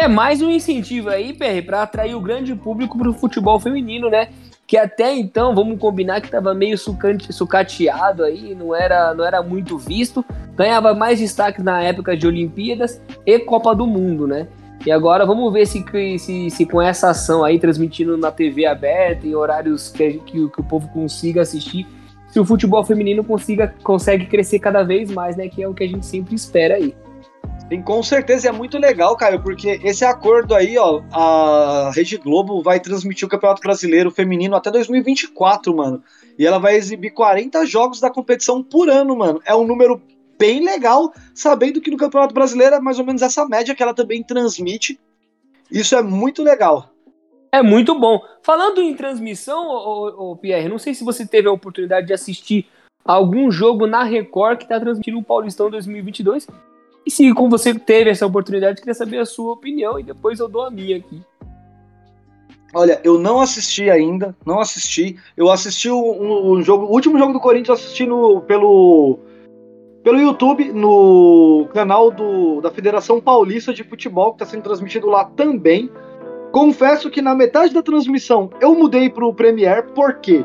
É 0.00 0.08
mais 0.08 0.40
um 0.40 0.50
incentivo 0.50 1.10
aí, 1.10 1.34
PR, 1.34 1.62
para 1.66 1.82
atrair 1.82 2.14
o 2.14 2.20
grande 2.22 2.54
público 2.54 2.96
para 2.96 3.10
o 3.10 3.12
futebol 3.12 3.60
feminino, 3.60 4.08
né? 4.08 4.28
Que 4.66 4.78
até 4.78 5.14
então, 5.14 5.54
vamos 5.54 5.78
combinar 5.78 6.22
que 6.22 6.26
estava 6.26 6.54
meio 6.54 6.78
sucateado 6.78 8.24
aí, 8.24 8.54
não 8.54 8.74
era, 8.74 9.12
não 9.12 9.22
era 9.22 9.42
muito 9.42 9.76
visto 9.76 10.24
ganhava 10.56 10.94
mais 10.94 11.18
destaque 11.18 11.62
na 11.62 11.82
época 11.82 12.16
de 12.16 12.26
Olimpíadas 12.26 13.00
e 13.26 13.38
Copa 13.40 13.74
do 13.74 13.86
Mundo, 13.86 14.26
né? 14.26 14.48
E 14.86 14.90
agora 14.90 15.26
vamos 15.26 15.52
ver 15.52 15.66
se, 15.66 15.84
se, 16.18 16.50
se 16.50 16.66
com 16.66 16.80
essa 16.80 17.10
ação 17.10 17.44
aí, 17.44 17.58
transmitindo 17.58 18.16
na 18.16 18.30
TV 18.30 18.64
aberta, 18.64 19.26
em 19.26 19.34
horários 19.34 19.90
que, 19.90 20.14
que, 20.18 20.48
que 20.48 20.60
o 20.60 20.64
povo 20.64 20.88
consiga 20.88 21.42
assistir, 21.42 21.86
se 22.28 22.40
o 22.40 22.44
futebol 22.46 22.82
feminino 22.82 23.22
consiga, 23.22 23.74
consegue 23.82 24.24
crescer 24.24 24.60
cada 24.60 24.82
vez 24.82 25.10
mais, 25.10 25.36
né? 25.36 25.46
Que 25.46 25.62
é 25.62 25.68
o 25.68 25.74
que 25.74 25.84
a 25.84 25.88
gente 25.88 26.06
sempre 26.06 26.34
espera 26.34 26.76
aí. 26.76 26.94
Sim, 27.68 27.82
com 27.82 28.02
certeza 28.02 28.48
é 28.48 28.52
muito 28.52 28.78
legal, 28.78 29.16
Caio, 29.16 29.40
porque 29.42 29.80
esse 29.84 30.04
acordo 30.04 30.54
aí, 30.54 30.76
ó, 30.76 31.02
a 31.12 31.92
Rede 31.94 32.16
Globo 32.16 32.62
vai 32.62 32.80
transmitir 32.80 33.26
o 33.26 33.30
Campeonato 33.30 33.62
Brasileiro 33.62 34.10
Feminino 34.10 34.56
até 34.56 34.70
2024, 34.70 35.76
mano. 35.76 36.02
E 36.38 36.46
ela 36.46 36.58
vai 36.58 36.74
exibir 36.74 37.10
40 37.10 37.64
jogos 37.66 38.00
da 38.00 38.10
competição 38.10 38.62
por 38.62 38.88
ano, 38.88 39.16
mano. 39.16 39.40
É 39.44 39.54
um 39.54 39.66
número 39.66 40.02
bem 40.38 40.64
legal, 40.64 41.12
sabendo 41.34 41.80
que 41.80 41.90
no 41.90 41.98
Campeonato 41.98 42.34
Brasileiro 42.34 42.74
é 42.74 42.80
mais 42.80 42.98
ou 42.98 43.04
menos 43.04 43.20
essa 43.20 43.46
média 43.46 43.74
que 43.74 43.82
ela 43.82 43.94
também 43.94 44.22
transmite. 44.22 44.98
Isso 45.70 45.94
é 45.94 46.02
muito 46.02 46.42
legal. 46.42 46.90
É 47.52 47.62
muito 47.62 47.98
bom. 47.98 48.20
Falando 48.42 48.80
em 48.80 48.94
transmissão, 48.94 49.66
ô, 49.66 50.30
ô, 50.30 50.36
Pierre, 50.36 50.68
não 50.68 50.78
sei 50.78 50.94
se 50.94 51.04
você 51.04 51.26
teve 51.26 51.48
a 51.48 51.52
oportunidade 51.52 52.06
de 52.06 52.12
assistir 52.12 52.66
algum 53.04 53.50
jogo 53.50 53.86
na 53.86 54.02
Record 54.02 54.58
que 54.58 54.64
está 54.64 54.78
transmitindo 54.78 55.18
o 55.18 55.22
Paulistão 55.22 55.70
2022. 55.70 56.46
E 57.06 57.10
se 57.10 57.32
como 57.34 57.50
você 57.50 57.74
teve 57.74 58.10
essa 58.10 58.26
oportunidade, 58.26 58.80
queria 58.80 58.94
saber 58.94 59.18
a 59.18 59.26
sua 59.26 59.52
opinião 59.52 59.98
e 59.98 60.02
depois 60.02 60.38
eu 60.38 60.48
dou 60.48 60.62
a 60.64 60.70
minha 60.70 60.96
aqui. 60.96 61.22
Olha, 62.72 63.00
eu 63.02 63.18
não 63.18 63.40
assisti 63.40 63.90
ainda, 63.90 64.36
não 64.46 64.60
assisti. 64.60 65.16
Eu 65.36 65.50
assisti 65.50 65.90
o, 65.90 66.52
um, 66.52 66.62
jogo, 66.62 66.86
o 66.86 66.92
último 66.92 67.18
jogo 67.18 67.32
do 67.32 67.40
Corinthians 67.40 67.68
eu 67.68 67.74
assisti 67.74 68.06
pelo 68.46 69.18
pelo 70.02 70.18
YouTube, 70.18 70.72
no 70.72 71.68
canal 71.74 72.10
do, 72.10 72.60
da 72.62 72.70
Federação 72.70 73.20
Paulista 73.20 73.72
de 73.72 73.84
Futebol, 73.84 74.32
que 74.32 74.42
está 74.42 74.46
sendo 74.46 74.62
transmitido 74.62 75.08
lá 75.08 75.26
também. 75.26 75.90
Confesso 76.52 77.10
que 77.10 77.20
na 77.20 77.34
metade 77.34 77.74
da 77.74 77.82
transmissão 77.82 78.50
eu 78.60 78.74
mudei 78.74 79.10
para 79.10 79.26
o 79.26 79.34
Premiere, 79.34 79.86
porque 79.94 80.44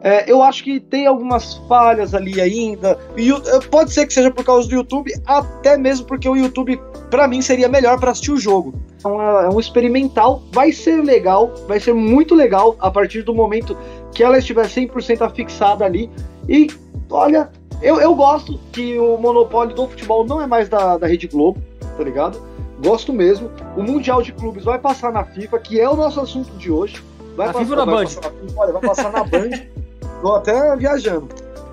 é, 0.00 0.30
eu 0.30 0.42
acho 0.42 0.62
que 0.62 0.78
tem 0.78 1.06
algumas 1.06 1.54
falhas 1.68 2.14
ali 2.14 2.40
ainda. 2.40 2.98
E 3.16 3.30
pode 3.70 3.92
ser 3.92 4.06
que 4.06 4.12
seja 4.12 4.30
por 4.30 4.44
causa 4.44 4.68
do 4.68 4.74
YouTube, 4.74 5.12
até 5.26 5.76
mesmo 5.76 6.06
porque 6.06 6.28
o 6.28 6.36
YouTube, 6.36 6.80
para 7.10 7.26
mim, 7.26 7.42
seria 7.42 7.68
melhor 7.68 7.98
para 7.98 8.12
assistir 8.12 8.32
o 8.32 8.36
jogo. 8.36 8.74
Então 8.96 9.20
é, 9.20 9.46
é 9.46 9.48
um 9.48 9.58
experimental, 9.58 10.42
vai 10.52 10.72
ser 10.72 11.02
legal, 11.02 11.52
vai 11.66 11.80
ser 11.80 11.94
muito 11.94 12.34
legal 12.34 12.76
a 12.78 12.90
partir 12.90 13.22
do 13.22 13.34
momento 13.34 13.76
que 14.12 14.22
ela 14.22 14.38
estiver 14.38 14.66
100% 14.66 15.22
afixada 15.22 15.84
ali. 15.84 16.10
E 16.48 16.68
olha, 17.10 17.50
eu, 17.82 18.00
eu 18.00 18.14
gosto 18.14 18.58
que 18.72 18.98
o 18.98 19.16
monopólio 19.16 19.74
do 19.74 19.88
futebol 19.88 20.24
não 20.24 20.40
é 20.40 20.46
mais 20.46 20.68
da, 20.68 20.96
da 20.96 21.06
Rede 21.06 21.26
Globo, 21.26 21.60
tá 21.96 22.04
ligado? 22.04 22.40
Gosto 22.82 23.12
mesmo. 23.12 23.50
O 23.76 23.82
Mundial 23.82 24.22
de 24.22 24.32
Clubes 24.32 24.64
vai 24.64 24.78
passar 24.78 25.12
na 25.12 25.24
FIFA, 25.24 25.58
que 25.58 25.80
é 25.80 25.88
o 25.88 25.96
nosso 25.96 26.20
assunto 26.20 26.50
de 26.56 26.70
hoje. 26.70 27.02
Vai 27.36 27.48
na 27.48 27.52
passar, 27.52 27.64
FIFA 27.64 27.80
ou 27.80 27.86
na 27.86 27.92
Band? 27.92 28.04
Passar 28.04 28.20
na 28.20 28.30
FIFA, 28.30 28.60
olha, 28.60 28.72
vai 28.72 28.82
passar 28.82 29.12
na 29.12 29.24
Band. 29.24 29.50
Tô 30.20 30.32
até 30.34 30.76
viajando. 30.76 31.28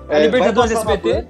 A 0.08 0.18
é, 0.18 0.22
Libertadores 0.22 0.72
SBT? 0.72 1.26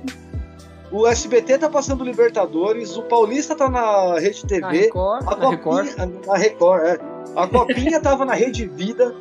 O 0.90 1.06
SBT 1.06 1.58
tá 1.58 1.68
passando 1.68 2.04
Libertadores, 2.04 2.96
o 2.96 3.02
Paulista 3.02 3.56
tá 3.56 3.68
na 3.68 4.18
Rede 4.18 4.46
TV. 4.46 4.60
Na 4.60 4.70
Record, 4.70 5.26
a 5.26 5.36
na 5.36 5.50
Record. 5.50 5.88
Na 6.26 6.36
Record, 6.36 6.84
é. 6.84 6.98
A 7.34 7.46
Copinha 7.48 8.00
tava 8.00 8.24
na 8.24 8.34
Rede 8.34 8.66
Vida 8.66 9.14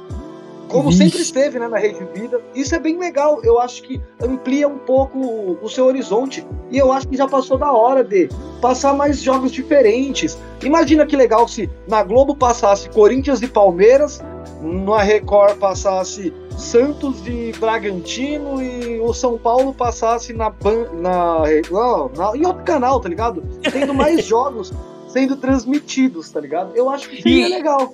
como 0.68 0.92
sempre 0.92 1.22
esteve 1.22 1.60
né, 1.60 1.68
na 1.68 1.78
Rede 1.78 2.06
Vida. 2.14 2.42
Isso 2.54 2.76
é 2.76 2.80
bem 2.80 2.98
legal, 2.98 3.40
eu 3.44 3.60
acho 3.60 3.84
que 3.84 4.02
amplia 4.22 4.68
um 4.68 4.78
pouco 4.78 5.58
o 5.62 5.70
seu 5.70 5.86
horizonte. 5.86 6.46
E 6.72 6.78
eu 6.78 6.92
acho 6.92 7.08
que 7.08 7.18
já 7.18 7.28
passou 7.28 7.58
da 7.58 7.72
hora 7.72 8.04
de 8.04 8.30
passar 8.62 8.94
mais 8.94 9.22
jogos 9.22 9.52
diferentes. 9.52 10.38
Imagina 10.64 11.06
que 11.06 11.16
legal 11.16 11.48
se 11.48 11.70
na 11.88 12.04
Globo 12.04 12.36
passasse 12.36 12.90
Corinthians 12.90 13.42
e 13.42 13.48
Palmeiras, 13.48 14.22
na 14.62 15.02
Record 15.02 15.58
passasse 15.58 16.34
Santos 16.58 17.26
e 17.28 17.52
Bragantino 17.60 18.62
e 18.62 19.00
o 19.00 19.14
São 19.14 19.38
Paulo 19.38 19.74
passasse 19.74 20.34
na, 20.34 20.50
na, 20.50 21.40
na, 21.72 22.10
na 22.18 22.38
em 22.38 22.46
outro 22.46 22.64
canal, 22.64 23.00
tá 23.00 23.10
ligado? 23.10 23.44
Tendo 23.72 23.94
mais 23.94 24.24
jogos 24.26 24.72
sendo 25.08 25.38
transmitidos, 25.38 26.30
tá 26.30 26.40
ligado? 26.40 26.76
Eu 26.76 26.90
acho 26.90 27.10
que 27.10 27.22
seria 27.22 27.48
e... 27.48 27.50
legal. 27.50 27.94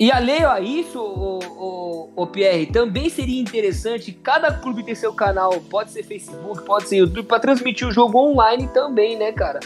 E 0.00 0.10
alheio 0.10 0.48
a 0.48 0.60
isso, 0.60 0.98
o, 0.98 1.38
o, 1.38 2.08
o, 2.16 2.26
Pierre, 2.26 2.66
também 2.66 3.08
seria 3.08 3.40
interessante 3.40 4.10
cada 4.10 4.50
clube 4.50 4.82
ter 4.82 4.96
seu 4.96 5.12
canal, 5.12 5.52
pode 5.70 5.92
ser 5.92 6.02
Facebook, 6.02 6.62
pode 6.64 6.88
ser 6.88 6.96
YouTube, 6.96 7.26
para 7.26 7.38
transmitir 7.38 7.86
o 7.86 7.92
jogo 7.92 8.18
online 8.18 8.68
também, 8.68 9.16
né, 9.16 9.30
cara? 9.30 9.60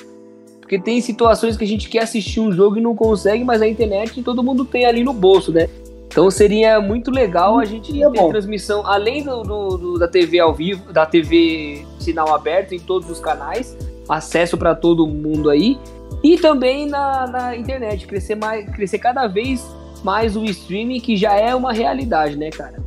Porque 0.61 0.79
tem 0.79 1.01
situações 1.01 1.57
que 1.57 1.65
a 1.65 1.67
gente 1.67 1.89
quer 1.89 2.03
assistir 2.03 2.41
um 2.41 2.53
jogo 2.53 2.77
e 2.77 2.81
não 2.81 2.95
consegue, 2.95 3.45
mas 3.45 3.63
a 3.63 3.69
internet 3.69 4.21
todo 4.23 4.43
mundo 4.43 4.65
tem 4.65 4.85
ali 4.85 5.05
no 5.05 5.13
bolso, 5.13 5.53
né? 5.53 5.71
Então 6.07 6.31
seria 6.31 6.81
muito 6.81 7.11
legal 7.11 7.59
a 7.59 7.65
gente 7.65 7.93
ter 7.93 8.09
bom. 8.11 8.31
transmissão, 8.31 8.87
além 8.87 9.23
do, 9.23 9.43
do, 9.43 9.77
do, 9.77 9.99
da 9.99 10.09
TV 10.09 10.39
ao 10.39 10.55
vivo, 10.55 10.93
da 10.93 11.05
TV 11.05 11.85
sinal 11.99 12.35
aberto 12.35 12.75
em 12.75 12.79
todos 12.79 13.11
os 13.11 13.21
canais, 13.21 13.77
acesso 14.09 14.57
para 14.57 14.75
todo 14.75 15.07
mundo 15.07 15.51
aí, 15.51 15.79
e 16.23 16.39
também 16.39 16.87
na, 16.87 17.27
na 17.27 17.57
internet, 17.57 18.07
crescer, 18.07 18.35
mais, 18.35 18.69
crescer 18.71 18.99
cada 18.99 19.27
vez 19.27 19.67
mais 20.03 20.37
o 20.37 20.45
streaming, 20.45 21.01
que 21.01 21.17
já 21.17 21.35
é 21.35 21.55
uma 21.55 21.73
realidade, 21.73 22.37
né, 22.37 22.51
cara? 22.51 22.83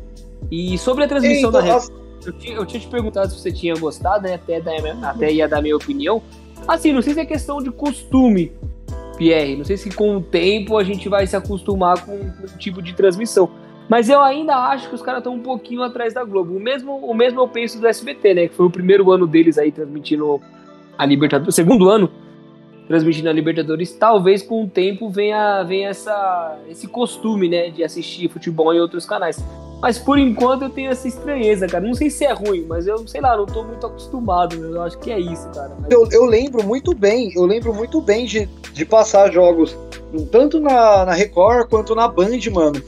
E 0.52 0.78
sobre 0.78 1.04
a 1.04 1.08
transmissão 1.08 1.50
então, 1.50 1.52
da 1.52 1.62
Record, 1.62 1.92
eu, 2.26 2.34
tinha, 2.34 2.56
eu 2.56 2.66
tinha 2.66 2.80
te 2.80 2.88
perguntado 2.88 3.32
se 3.32 3.40
você 3.40 3.52
tinha 3.52 3.76
gostado, 3.76 4.24
né? 4.24 4.36
Até, 4.36 4.60
da, 4.62 4.72
até 5.10 5.32
ia 5.32 5.48
dar 5.48 5.62
minha 5.62 5.76
opinião. 5.76 6.22
Assim, 6.68 6.92
não 6.92 7.02
sei 7.02 7.14
se 7.14 7.20
é 7.20 7.26
questão 7.26 7.62
de 7.62 7.72
costume, 7.72 8.52
Pierre. 9.20 9.58
Não 9.58 9.66
sei 9.66 9.76
se 9.78 9.92
com 9.92 10.18
o 10.18 10.22
tempo 10.22 10.78
a 10.78 10.84
gente 10.84 11.10
vai 11.10 11.28
se 11.28 11.36
acostumar 11.36 12.04
com 12.04 12.14
um 12.14 12.58
tipo 12.58 12.82
de 12.82 12.94
transmissão. 12.94 13.52
Mas 13.90 14.10
eu 14.10 14.22
ainda 14.22 14.56
acho 14.56 14.88
que 14.88 14.96
os 14.96 15.02
caras 15.02 15.20
estão 15.20 15.34
um 15.34 15.42
pouquinho 15.42 15.84
atrás 15.84 16.14
da 16.14 16.24
Globo. 16.24 16.56
O 16.56 16.60
mesmo, 16.60 16.96
o 16.96 17.14
mesmo 17.14 17.42
eu 17.42 17.48
penso 17.48 17.80
do 17.80 17.88
SBT, 17.88 18.34
né? 18.34 18.48
Que 18.48 18.56
foi 18.56 18.66
o 18.66 18.70
primeiro 18.70 19.12
ano 19.12 19.28
deles 19.28 19.58
aí 19.58 19.72
transmitindo 19.72 20.40
a 20.98 21.06
Libertadores. 21.06 21.54
Segundo 21.54 21.90
ano 21.90 22.10
transmitindo 22.90 23.30
a 23.30 23.32
Libertadores, 23.32 23.94
talvez 23.94 24.42
com 24.42 24.64
o 24.64 24.68
tempo 24.68 25.12
venha, 25.12 25.62
venha 25.62 25.90
essa, 25.90 26.58
esse 26.68 26.88
costume, 26.88 27.48
né, 27.48 27.70
de 27.70 27.84
assistir 27.84 28.28
futebol 28.28 28.74
em 28.74 28.80
outros 28.80 29.06
canais. 29.06 29.38
Mas 29.80 30.00
por 30.00 30.18
enquanto 30.18 30.64
eu 30.64 30.70
tenho 30.72 30.90
essa 30.90 31.08
estranheza, 31.08 31.68
cara. 31.68 31.86
Não 31.86 31.94
sei 31.94 32.10
se 32.10 32.26
é 32.26 32.34
ruim, 32.34 32.66
mas 32.68 32.88
eu, 32.88 33.08
sei 33.08 33.22
lá, 33.22 33.38
não 33.38 33.46
tô 33.46 33.64
muito 33.64 33.86
acostumado. 33.86 34.56
Eu 34.56 34.82
acho 34.82 34.98
que 34.98 35.12
é 35.12 35.20
isso, 35.20 35.48
cara. 35.52 35.72
Mas... 35.80 35.92
Eu, 35.92 36.06
eu 36.12 36.26
lembro 36.26 36.64
muito 36.66 36.94
bem, 36.94 37.32
eu 37.36 37.46
lembro 37.46 37.74
muito 37.74 38.02
bem 38.02 38.26
de, 38.26 38.50
de 38.74 38.86
passar 38.86 39.32
jogos, 39.32 39.78
tanto 40.32 40.60
na, 40.60 41.06
na 41.06 41.14
Record 41.14 41.70
quanto 41.70 41.94
na 41.94 42.08
Band, 42.08 42.40
mano. 42.52 42.82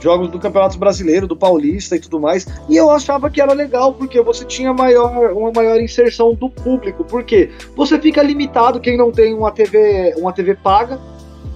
Jogos 0.00 0.30
do 0.30 0.38
Campeonato 0.38 0.78
Brasileiro, 0.78 1.26
do 1.26 1.36
Paulista 1.36 1.96
e 1.96 2.00
tudo 2.00 2.20
mais. 2.20 2.46
E 2.68 2.76
eu 2.76 2.90
achava 2.90 3.30
que 3.30 3.40
era 3.40 3.52
legal, 3.52 3.92
porque 3.94 4.20
você 4.20 4.44
tinha 4.44 4.72
maior, 4.72 5.32
uma 5.32 5.50
maior 5.52 5.80
inserção 5.80 6.34
do 6.34 6.48
público. 6.48 7.04
Porque 7.04 7.50
você 7.76 7.98
fica 7.98 8.22
limitado, 8.22 8.80
quem 8.80 8.96
não 8.96 9.10
tem 9.10 9.34
uma 9.34 9.50
TV, 9.50 10.14
uma 10.16 10.32
TV 10.32 10.54
paga, 10.54 11.00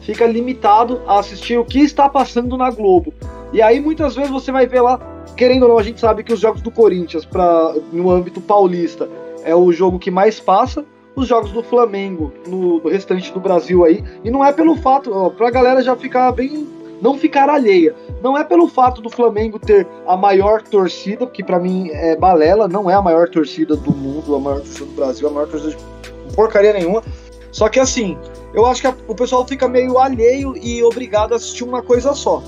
fica 0.02 0.26
limitado 0.26 1.02
a 1.06 1.18
assistir 1.18 1.58
o 1.58 1.64
que 1.64 1.80
está 1.80 2.08
passando 2.08 2.56
na 2.56 2.70
Globo. 2.70 3.12
E 3.52 3.62
aí 3.62 3.80
muitas 3.80 4.14
vezes 4.14 4.30
você 4.30 4.52
vai 4.52 4.66
ver 4.66 4.80
lá, 4.80 4.98
querendo 5.36 5.64
ou 5.64 5.68
não, 5.68 5.78
a 5.78 5.82
gente 5.82 6.00
sabe 6.00 6.22
que 6.22 6.32
os 6.32 6.40
jogos 6.40 6.62
do 6.62 6.70
Corinthians 6.70 7.24
para 7.24 7.74
no 7.92 8.10
âmbito 8.10 8.40
paulista 8.40 9.08
é 9.44 9.54
o 9.54 9.72
jogo 9.72 9.98
que 9.98 10.10
mais 10.10 10.40
passa, 10.40 10.84
os 11.14 11.26
jogos 11.26 11.50
do 11.50 11.62
Flamengo 11.62 12.32
no, 12.46 12.80
no 12.80 12.88
restante 12.88 13.32
do 13.32 13.40
Brasil 13.40 13.84
aí, 13.84 14.04
e 14.22 14.30
não 14.30 14.44
é 14.44 14.52
pelo 14.52 14.76
fato, 14.76 15.10
ó, 15.12 15.30
pra 15.30 15.50
galera 15.50 15.82
já 15.82 15.96
ficar 15.96 16.30
bem 16.32 16.66
não 17.00 17.18
ficar 17.18 17.48
alheia. 17.48 17.94
Não 18.22 18.36
é 18.36 18.44
pelo 18.44 18.68
fato 18.68 19.00
do 19.00 19.10
Flamengo 19.10 19.58
ter 19.58 19.86
a 20.06 20.16
maior 20.16 20.62
torcida, 20.62 21.26
que 21.26 21.42
para 21.42 21.58
mim 21.58 21.90
é 21.90 22.16
balela, 22.16 22.68
não 22.68 22.90
é 22.90 22.94
a 22.94 23.02
maior 23.02 23.28
torcida 23.28 23.76
do 23.76 23.92
mundo, 23.92 24.34
a 24.34 24.40
maior 24.40 24.60
torcida 24.60 24.86
do 24.86 24.92
Brasil, 24.92 25.28
a 25.28 25.30
maior 25.30 25.48
torcida 25.48 25.76
de 25.76 26.34
porcaria 26.34 26.72
nenhuma. 26.72 27.02
Só 27.50 27.68
que 27.68 27.80
assim, 27.80 28.18
eu 28.52 28.66
acho 28.66 28.80
que 28.80 28.86
a, 28.86 28.94
o 29.06 29.14
pessoal 29.14 29.46
fica 29.46 29.68
meio 29.68 29.98
alheio 29.98 30.56
e 30.56 30.82
obrigado 30.82 31.32
a 31.32 31.36
assistir 31.36 31.64
uma 31.64 31.82
coisa 31.82 32.14
só 32.14 32.42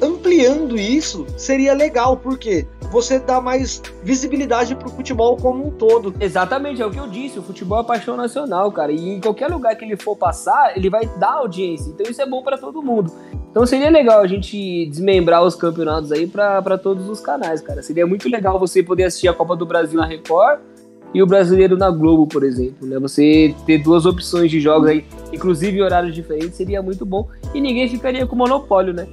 ampliando 0.00 0.78
isso 0.78 1.26
seria 1.36 1.74
legal, 1.74 2.16
porque 2.16 2.66
você 2.90 3.18
dá 3.18 3.40
mais 3.40 3.82
visibilidade 4.02 4.74
pro 4.74 4.88
futebol 4.88 5.36
como 5.36 5.66
um 5.66 5.70
todo. 5.70 6.14
Exatamente, 6.20 6.80
é 6.80 6.86
o 6.86 6.90
que 6.90 6.98
eu 6.98 7.08
disse, 7.08 7.38
o 7.38 7.42
futebol 7.42 7.80
é 7.80 7.84
paixão 7.84 8.16
nacional, 8.16 8.70
cara, 8.72 8.92
e 8.92 9.10
em 9.10 9.20
qualquer 9.20 9.48
lugar 9.48 9.74
que 9.76 9.84
ele 9.84 9.96
for 9.96 10.16
passar, 10.16 10.76
ele 10.76 10.88
vai 10.88 11.06
dar 11.18 11.34
audiência, 11.34 11.90
então 11.90 12.10
isso 12.10 12.20
é 12.22 12.26
bom 12.26 12.42
para 12.42 12.56
todo 12.58 12.82
mundo. 12.82 13.12
Então 13.50 13.64
seria 13.64 13.88
legal 13.88 14.20
a 14.20 14.26
gente 14.26 14.84
desmembrar 14.86 15.42
os 15.42 15.54
campeonatos 15.54 16.12
aí 16.12 16.26
para 16.26 16.76
todos 16.76 17.08
os 17.08 17.20
canais, 17.20 17.62
cara. 17.62 17.82
Seria 17.82 18.06
muito 18.06 18.28
legal 18.28 18.58
você 18.58 18.82
poder 18.82 19.04
assistir 19.04 19.28
a 19.28 19.32
Copa 19.32 19.56
do 19.56 19.64
Brasil 19.64 19.98
na 19.98 20.06
Record 20.06 20.60
e 21.14 21.22
o 21.22 21.26
brasileiro 21.26 21.74
na 21.74 21.90
Globo, 21.90 22.26
por 22.26 22.44
exemplo, 22.44 22.86
né? 22.86 22.98
Você 22.98 23.54
ter 23.64 23.78
duas 23.78 24.04
opções 24.04 24.50
de 24.50 24.60
jogos 24.60 24.88
aí, 24.88 25.06
inclusive 25.32 25.78
em 25.78 25.80
horários 25.80 26.14
diferentes, 26.14 26.54
seria 26.54 26.82
muito 26.82 27.06
bom 27.06 27.28
e 27.54 27.60
ninguém 27.60 27.88
ficaria 27.88 28.26
com 28.26 28.36
monopólio, 28.36 28.92
né? 28.92 29.06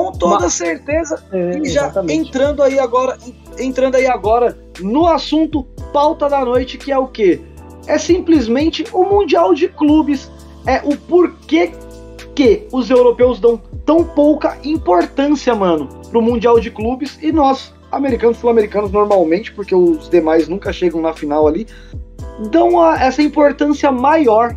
Com 0.00 0.12
toda 0.12 0.44
Mas... 0.44 0.54
certeza. 0.54 1.22
É, 1.30 1.58
e 1.58 1.68
já 1.68 1.82
exatamente. 1.82 2.28
entrando 2.28 2.62
aí 2.62 2.78
agora, 2.78 3.18
entrando 3.58 3.96
aí 3.96 4.06
agora 4.06 4.56
no 4.80 5.06
assunto 5.06 5.64
pauta 5.92 6.28
da 6.28 6.44
noite, 6.44 6.78
que 6.78 6.90
é 6.90 6.98
o 6.98 7.06
quê? 7.06 7.40
É 7.86 7.98
simplesmente 7.98 8.84
o 8.92 9.04
Mundial 9.04 9.52
de 9.54 9.68
Clubes. 9.68 10.30
É 10.66 10.80
o 10.84 10.96
porquê 10.96 11.72
que 12.34 12.66
os 12.72 12.90
europeus 12.90 13.40
dão 13.40 13.60
tão 13.84 14.04
pouca 14.04 14.58
importância, 14.62 15.54
mano, 15.54 15.88
pro 16.10 16.22
Mundial 16.22 16.60
de 16.60 16.70
Clubes 16.70 17.18
e 17.20 17.32
nós, 17.32 17.74
americanos 17.90 18.38
sul-americanos, 18.38 18.92
normalmente, 18.92 19.52
porque 19.52 19.74
os 19.74 20.08
demais 20.08 20.48
nunca 20.48 20.72
chegam 20.72 21.00
na 21.00 21.12
final 21.12 21.48
ali, 21.48 21.66
dão 22.50 22.80
a, 22.80 23.02
essa 23.02 23.22
importância 23.22 23.90
maior, 23.90 24.54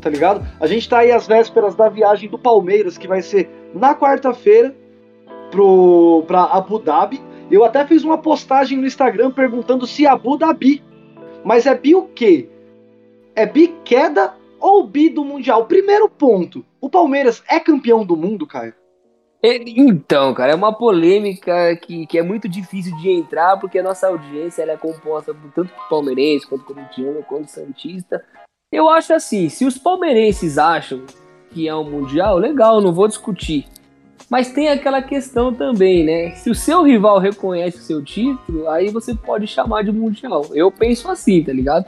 tá 0.00 0.08
ligado? 0.08 0.46
A 0.60 0.66
gente 0.66 0.88
tá 0.88 0.98
aí 0.98 1.10
às 1.10 1.26
vésperas 1.26 1.74
da 1.74 1.88
viagem 1.88 2.28
do 2.28 2.38
Palmeiras, 2.38 2.96
que 2.96 3.08
vai 3.08 3.22
ser 3.22 3.50
na 3.74 3.94
quarta-feira 3.94 4.74
para 6.26 6.44
Abu 6.44 6.78
Dhabi. 6.78 7.20
Eu 7.50 7.64
até 7.64 7.86
fiz 7.86 8.04
uma 8.04 8.18
postagem 8.18 8.78
no 8.78 8.86
Instagram 8.86 9.30
perguntando 9.30 9.86
se 9.86 10.06
Abu 10.06 10.36
Dhabi. 10.36 10.82
Mas 11.44 11.66
é 11.66 11.74
bi 11.74 11.94
o 11.94 12.02
quê? 12.02 12.48
É 13.34 13.46
bi 13.46 13.68
queda 13.84 14.34
ou 14.60 14.86
bi 14.86 15.08
do 15.08 15.24
Mundial? 15.24 15.66
Primeiro 15.66 16.08
ponto. 16.08 16.64
O 16.80 16.90
Palmeiras 16.90 17.42
é 17.48 17.58
campeão 17.58 18.04
do 18.04 18.16
mundo, 18.16 18.46
Caio? 18.46 18.74
Então, 19.40 20.34
cara, 20.34 20.52
é 20.52 20.54
uma 20.54 20.76
polêmica 20.76 21.76
que, 21.76 22.06
que 22.06 22.18
é 22.18 22.22
muito 22.22 22.48
difícil 22.48 22.96
de 22.96 23.08
entrar, 23.08 23.56
porque 23.58 23.78
a 23.78 23.82
nossa 23.82 24.08
audiência 24.08 24.62
é 24.64 24.76
composta 24.76 25.32
por 25.32 25.52
tanto 25.52 25.72
palmeirense, 25.88 26.46
quanto 26.46 26.64
corintiano, 26.64 27.22
quanto 27.22 27.48
santista. 27.48 28.22
Eu 28.72 28.88
acho 28.88 29.14
assim, 29.14 29.48
se 29.48 29.64
os 29.64 29.78
palmeirenses 29.78 30.58
acham 30.58 31.04
que 31.50 31.68
é 31.68 31.74
um 31.74 31.84
mundial, 31.84 32.38
legal, 32.38 32.80
não 32.80 32.92
vou 32.92 33.08
discutir. 33.08 33.66
Mas 34.30 34.52
tem 34.52 34.68
aquela 34.68 35.00
questão 35.00 35.54
também, 35.54 36.04
né? 36.04 36.32
Se 36.32 36.50
o 36.50 36.54
seu 36.54 36.82
rival 36.82 37.18
reconhece 37.18 37.78
o 37.78 37.82
seu 37.82 38.04
título, 38.04 38.68
aí 38.68 38.90
você 38.90 39.14
pode 39.14 39.46
chamar 39.46 39.84
de 39.84 39.92
mundial. 39.92 40.44
Eu 40.52 40.70
penso 40.70 41.10
assim, 41.10 41.42
tá 41.42 41.52
ligado? 41.52 41.86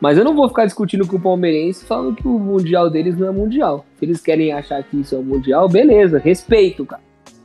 Mas 0.00 0.16
eu 0.16 0.24
não 0.24 0.34
vou 0.34 0.48
ficar 0.48 0.64
discutindo 0.64 1.06
com 1.06 1.16
o 1.16 1.20
palmeirense 1.20 1.84
falando 1.84 2.16
que 2.16 2.26
o 2.26 2.38
mundial 2.38 2.88
deles 2.90 3.16
não 3.16 3.28
é 3.28 3.30
mundial. 3.30 3.84
Se 3.98 4.04
eles 4.04 4.20
querem 4.20 4.52
achar 4.52 4.82
que 4.82 5.00
isso 5.00 5.14
é 5.14 5.18
um 5.18 5.22
mundial, 5.22 5.68
beleza, 5.68 6.18
respeito, 6.18 6.84
cara. 6.84 7.02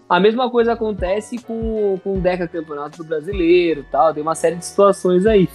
A 0.07 0.19
mesma 0.19 0.49
coisa 0.49 0.73
acontece 0.73 1.37
com, 1.37 1.97
com 2.03 2.17
o 2.17 2.19
Deca 2.19 2.47
Campeonato 2.47 2.97
do 2.97 3.05
Brasileiro 3.05 3.85
tal, 3.89 4.13
tem 4.13 4.21
uma 4.21 4.35
série 4.35 4.57
de 4.57 4.65
situações 4.65 5.25
aí. 5.25 5.47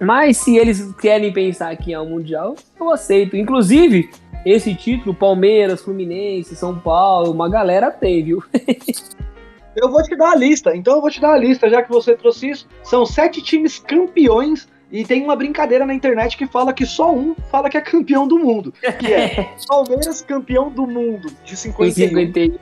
Mas 0.00 0.38
se 0.38 0.56
eles 0.56 0.90
querem 0.94 1.32
pensar 1.32 1.76
que 1.76 1.92
é 1.92 2.00
um 2.00 2.08
mundial, 2.08 2.54
eu 2.80 2.90
aceito. 2.90 3.36
Inclusive, 3.36 4.10
esse 4.44 4.74
título, 4.74 5.14
Palmeiras, 5.14 5.82
Fluminense, 5.82 6.56
São 6.56 6.78
Paulo, 6.78 7.30
uma 7.30 7.48
galera 7.48 7.90
tem, 7.90 8.24
viu? 8.24 8.42
eu 9.76 9.90
vou 9.90 10.02
te 10.02 10.16
dar 10.16 10.32
a 10.32 10.36
lista, 10.36 10.74
então 10.76 10.96
eu 10.96 11.00
vou 11.00 11.10
te 11.10 11.20
dar 11.20 11.34
a 11.34 11.38
lista, 11.38 11.70
já 11.70 11.82
que 11.82 11.90
você 11.90 12.16
trouxe 12.16 12.50
isso. 12.50 12.68
São 12.82 13.06
sete 13.06 13.40
times 13.40 13.78
campeões 13.78 14.68
e 14.90 15.04
tem 15.04 15.22
uma 15.22 15.36
brincadeira 15.36 15.86
na 15.86 15.94
internet 15.94 16.36
que 16.36 16.46
fala 16.46 16.72
que 16.72 16.84
só 16.84 17.14
um 17.14 17.34
fala 17.50 17.70
que 17.70 17.78
é 17.78 17.80
campeão 17.80 18.26
do 18.26 18.38
mundo. 18.38 18.74
Que 18.98 19.12
é 19.12 19.54
Palmeiras 19.66 20.20
campeão 20.22 20.70
do 20.70 20.86
mundo 20.86 21.32
de 21.44 21.56
51. 21.56 22.08
51. 22.08 22.58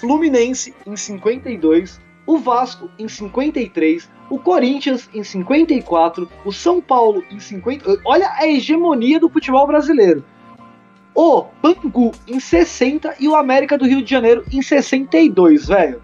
Fluminense 0.00 0.74
em 0.86 0.96
52. 0.96 2.00
O 2.26 2.38
Vasco 2.38 2.88
em 2.98 3.08
53. 3.08 4.08
O 4.30 4.38
Corinthians 4.38 5.10
em 5.12 5.22
54. 5.22 6.28
O 6.44 6.52
São 6.52 6.80
Paulo 6.80 7.22
em 7.30 7.38
50. 7.38 8.00
Olha 8.04 8.30
a 8.32 8.46
hegemonia 8.46 9.20
do 9.20 9.28
futebol 9.28 9.66
brasileiro 9.66 10.24
o 11.16 11.46
Bangu 11.62 12.12
em 12.28 12.38
60 12.38 13.16
e 13.18 13.26
o 13.26 13.34
América 13.34 13.78
do 13.78 13.86
Rio 13.86 14.02
de 14.02 14.10
Janeiro 14.10 14.44
em 14.52 14.60
62, 14.60 15.66
velho. 15.66 16.02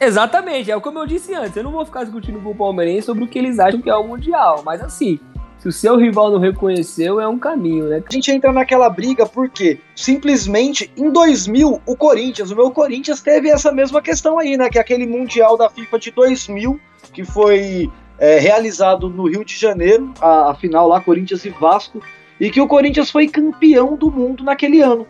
Exatamente, 0.00 0.72
é 0.72 0.80
como 0.80 0.98
eu 0.98 1.06
disse 1.06 1.34
antes, 1.34 1.56
eu 1.56 1.62
não 1.62 1.70
vou 1.70 1.84
ficar 1.84 2.02
discutindo 2.02 2.40
com 2.40 2.50
o 2.50 2.54
Palmeirense 2.54 3.06
sobre 3.06 3.24
o 3.24 3.28
que 3.28 3.38
eles 3.38 3.58
acham 3.58 3.80
que 3.80 3.88
é 3.88 3.94
o 3.94 4.06
Mundial, 4.06 4.62
mas 4.64 4.80
assim, 4.80 5.20
se 5.58 5.68
o 5.68 5.72
seu 5.72 5.96
rival 5.96 6.30
não 6.30 6.38
reconheceu, 6.38 7.20
é 7.20 7.28
um 7.28 7.38
caminho, 7.38 7.84
né? 7.88 8.02
A 8.06 8.12
gente 8.12 8.30
entra 8.30 8.52
naquela 8.52 8.90
briga 8.90 9.24
porque, 9.24 9.78
simplesmente, 9.94 10.90
em 10.96 11.10
2000, 11.10 11.80
o 11.86 11.96
Corinthians, 11.96 12.50
o 12.50 12.56
meu 12.56 12.70
Corinthians 12.70 13.22
teve 13.22 13.48
essa 13.48 13.70
mesma 13.70 14.02
questão 14.02 14.38
aí, 14.38 14.56
né? 14.56 14.68
Que 14.68 14.78
é 14.78 14.80
aquele 14.80 15.06
Mundial 15.06 15.56
da 15.56 15.70
FIFA 15.70 15.98
de 15.98 16.10
2000, 16.10 16.80
que 17.12 17.24
foi 17.24 17.90
é, 18.18 18.38
realizado 18.38 19.08
no 19.08 19.26
Rio 19.26 19.44
de 19.44 19.56
Janeiro, 19.56 20.12
a, 20.20 20.50
a 20.50 20.54
final 20.54 20.86
lá, 20.88 21.00
Corinthians 21.00 21.44
e 21.46 21.50
Vasco, 21.50 22.02
e 22.40 22.50
que 22.50 22.60
o 22.60 22.68
Corinthians 22.68 23.10
foi 23.10 23.28
campeão 23.28 23.96
do 23.96 24.10
mundo 24.10 24.44
naquele 24.44 24.80
ano. 24.80 25.06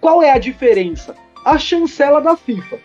Qual 0.00 0.22
é 0.22 0.30
a 0.30 0.38
diferença? 0.38 1.14
A 1.44 1.58
chancela 1.58 2.20
da 2.20 2.36
FIFA. 2.36 2.78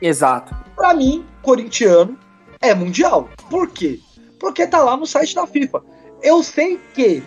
Exato. 0.00 0.54
Para 0.74 0.94
mim, 0.94 1.24
corintiano 1.42 2.18
é 2.60 2.74
mundial. 2.74 3.28
Por 3.50 3.68
quê? 3.68 4.00
Porque 4.38 4.66
tá 4.66 4.82
lá 4.82 4.96
no 4.96 5.06
site 5.06 5.34
da 5.34 5.46
FIFA. 5.46 5.82
Eu 6.22 6.42
sei 6.42 6.78
que 6.94 7.22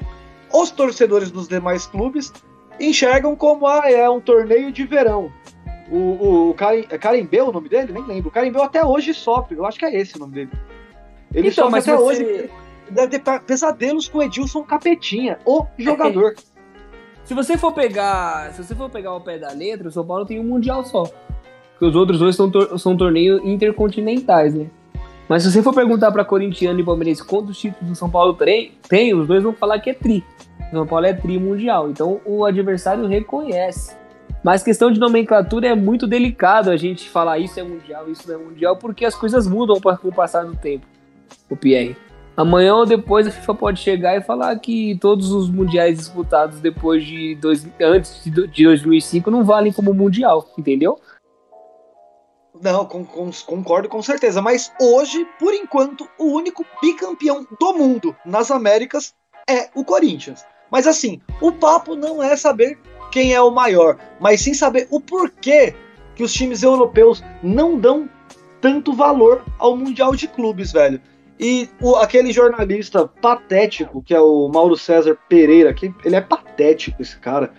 os 0.52 0.72
torcedores 0.72 1.32
dos 1.32 1.48
demais 1.48 1.86
clubes 1.86 2.32
enxergam 2.80 3.36
como 3.36 3.67
ah, 3.67 3.89
é 3.89 4.10
um 4.10 4.19
torneio 4.19 4.72
de 4.72 4.86
verão. 4.86 5.32
O, 5.91 5.98
o, 5.98 6.50
o 6.50 6.54
Karen, 6.54 7.28
é 7.32 7.43
o 7.43 7.52
nome 7.52 7.69
dele? 7.69 7.91
Nem 7.91 8.06
lembro. 8.06 8.30
O 8.30 8.32
Karembeu 8.32 8.63
até 8.63 8.84
hoje 8.84 9.13
sofre. 9.13 9.58
Eu 9.58 9.65
acho 9.65 9.78
que 9.78 9.86
é 9.86 9.96
esse 9.96 10.15
o 10.15 10.19
nome 10.19 10.34
dele. 10.34 10.52
Ele 11.34 11.50
então, 11.50 11.65
sofre 11.65 11.80
até 11.80 11.96
você... 11.96 12.24
hoje 12.24 12.52
deve 12.89 13.19
ter 13.19 13.39
pesadelos 13.41 14.08
com 14.08 14.22
Edilson 14.22 14.63
Capetinha, 14.63 15.39
o 15.46 15.65
jogador. 15.78 16.36
se 17.24 17.34
você 17.34 17.58
for 17.58 17.74
pegar, 17.74 18.52
se 18.54 18.63
você 18.63 18.76
for 18.76 18.89
pegar 18.89 19.13
o 19.15 19.22
pé 19.22 19.38
da 19.38 19.52
letra, 19.52 19.88
o 19.88 19.91
São 19.91 20.06
Paulo 20.06 20.26
tem 20.26 20.39
um 20.39 20.43
mundial 20.43 20.84
só. 20.86 21.04
Porque 21.72 21.86
os 21.86 21.96
outros 21.96 22.19
dois 22.19 22.36
são, 22.36 22.50
tor 22.50 22.80
são 22.80 22.96
torneios 22.96 23.41
intercontinentais, 23.43 24.54
né? 24.54 24.67
Mas 25.28 25.43
se 25.43 25.52
você 25.52 25.63
for 25.63 25.74
perguntar 25.74 26.12
para 26.12 26.26
corintiano 26.26 26.80
e 26.80 26.84
palmeirense 26.84 27.24
quantos 27.24 27.58
títulos 27.58 27.91
o 27.91 27.96
São 27.96 28.10
Paulo 28.10 28.34
tem, 28.34 28.74
tem, 28.88 29.13
os 29.13 29.28
dois 29.28 29.41
vão 29.43 29.54
falar 29.54 29.80
que 29.80 29.89
é 29.89 29.93
tri. 29.93 30.24
O 30.67 30.76
São 30.76 30.86
Paulo 30.86 31.06
é 31.06 31.13
tri 31.13 31.39
mundial. 31.39 31.89
Então 31.89 32.19
o 32.26 32.46
adversário 32.46 33.08
reconhece. 33.08 33.96
Mas 34.43 34.62
questão 34.62 34.91
de 34.91 35.00
nomenclatura 35.00 35.67
é 35.67 35.76
muito 35.76 36.06
delicado 36.06 36.69
a 36.69 36.76
gente 36.76 37.10
falar 37.10 37.39
isso 37.39 37.58
é 37.60 37.63
mundial, 37.63 38.10
isso 38.10 38.28
não 38.28 38.36
é 38.36 38.43
mundial, 38.43 38.76
porque 38.76 39.06
as 39.06 39.15
coisas 39.15 39.48
mudam 39.48 39.80
com 39.80 40.10
o 40.10 40.13
passar 40.13 40.46
do 40.46 40.56
tempo. 40.56 40.86
O 41.50 41.56
Pierre. 41.56 41.96
Amanhã 42.36 42.76
ou 42.76 42.86
depois 42.86 43.28
a 43.28 43.32
FIFA 43.32 43.54
pode 43.54 43.80
chegar 43.80 44.17
e 44.17 44.22
falar 44.22 44.58
que 44.58 44.98
todos 45.00 45.32
os 45.32 45.50
mundiais 45.50 45.98
disputados 45.98 46.60
depois 46.60 47.06
de 47.06 47.36
dois, 47.36 47.67
antes 47.80 48.24
de 48.24 48.32
2005 48.32 49.30
não 49.30 49.43
valem 49.43 49.72
como 49.72 49.93
mundial, 49.93 50.50
entendeu? 50.58 51.00
Não, 52.60 52.86
com, 52.86 53.06
com, 53.06 53.30
concordo 53.46 53.88
com 53.88 54.02
certeza. 54.02 54.41
Mas 54.41 54.72
hoje, 54.82 55.26
por 55.39 55.54
enquanto, 55.54 56.10
o 56.17 56.26
único 56.26 56.65
bicampeão 56.82 57.46
do 57.60 57.74
mundo 57.74 58.15
nas 58.26 58.50
Américas 58.50 59.13
é 59.48 59.69
o 59.76 59.84
Corinthians. 59.84 60.43
Mas 60.72 60.88
assim, 60.88 61.22
o 61.39 61.52
papo 61.52 61.96
não 61.96 62.24
é 62.24 62.36
saber 62.36 62.80
quem 63.12 63.34
é 63.34 63.41
o 63.41 63.52
maior, 63.52 64.00
mas 64.19 64.41
sim 64.41 64.56
saber 64.56 64.88
o 64.89 65.00
porquê 65.00 65.76
que 66.15 66.24
os 66.24 66.34
times 66.34 66.63
europeus 66.63 67.24
não 67.43 67.78
dão 67.80 68.10
tanto 68.60 68.93
valor 68.93 69.43
ao 69.60 69.76
Mundial 69.78 70.15
de 70.15 70.28
Clubes, 70.28 70.72
velho. 70.72 71.00
E 71.39 71.69
o, 71.82 71.96
aquele 71.96 72.32
jornalista 72.32 73.08
patético, 73.08 74.02
que 74.02 74.13
é 74.13 74.19
o 74.19 74.50
Mauro 74.54 74.78
César 74.78 75.17
Pereira, 75.28 75.74
que 75.74 75.93
ele 76.06 76.15
é 76.15 76.22
patético, 76.22 77.02
esse 77.02 77.17
cara. 77.17 77.52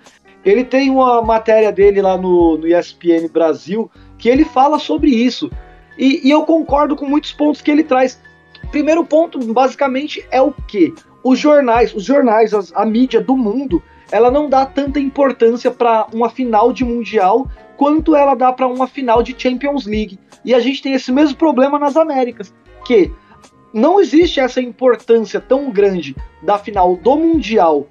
Ele 0.44 0.64
tem 0.64 0.90
uma 0.90 1.22
matéria 1.22 1.72
dele 1.72 2.02
lá 2.02 2.16
no, 2.16 2.58
no 2.58 2.66
ESPN 2.66 3.28
Brasil 3.32 3.90
que 4.18 4.28
ele 4.28 4.44
fala 4.44 4.78
sobre 4.78 5.10
isso. 5.10 5.50
E, 5.98 6.26
e 6.26 6.30
eu 6.30 6.42
concordo 6.44 6.96
com 6.96 7.06
muitos 7.06 7.32
pontos 7.32 7.60
que 7.60 7.70
ele 7.70 7.82
traz. 7.82 8.20
Primeiro 8.70 9.04
ponto, 9.04 9.38
basicamente, 9.52 10.26
é 10.30 10.40
o 10.40 10.52
que? 10.52 10.92
Os 11.22 11.38
jornais, 11.38 11.94
os 11.94 12.04
jornais, 12.04 12.52
as, 12.52 12.72
a 12.74 12.84
mídia 12.84 13.20
do 13.20 13.36
mundo, 13.36 13.82
ela 14.10 14.30
não 14.30 14.48
dá 14.48 14.66
tanta 14.66 15.00
importância 15.00 15.70
para 15.70 16.06
uma 16.12 16.28
final 16.28 16.72
de 16.72 16.84
mundial 16.84 17.48
quanto 17.76 18.14
ela 18.14 18.34
dá 18.34 18.52
para 18.52 18.66
uma 18.66 18.86
final 18.86 19.22
de 19.22 19.34
Champions 19.36 19.86
League. 19.86 20.18
E 20.44 20.54
a 20.54 20.60
gente 20.60 20.82
tem 20.82 20.92
esse 20.92 21.10
mesmo 21.10 21.36
problema 21.36 21.78
nas 21.78 21.96
Américas, 21.96 22.54
que 22.86 23.10
não 23.74 24.00
existe 24.00 24.38
essa 24.38 24.60
importância 24.60 25.40
tão 25.40 25.70
grande 25.72 26.14
da 26.40 26.56
final 26.56 26.96
do 26.96 27.16
mundial 27.16 27.88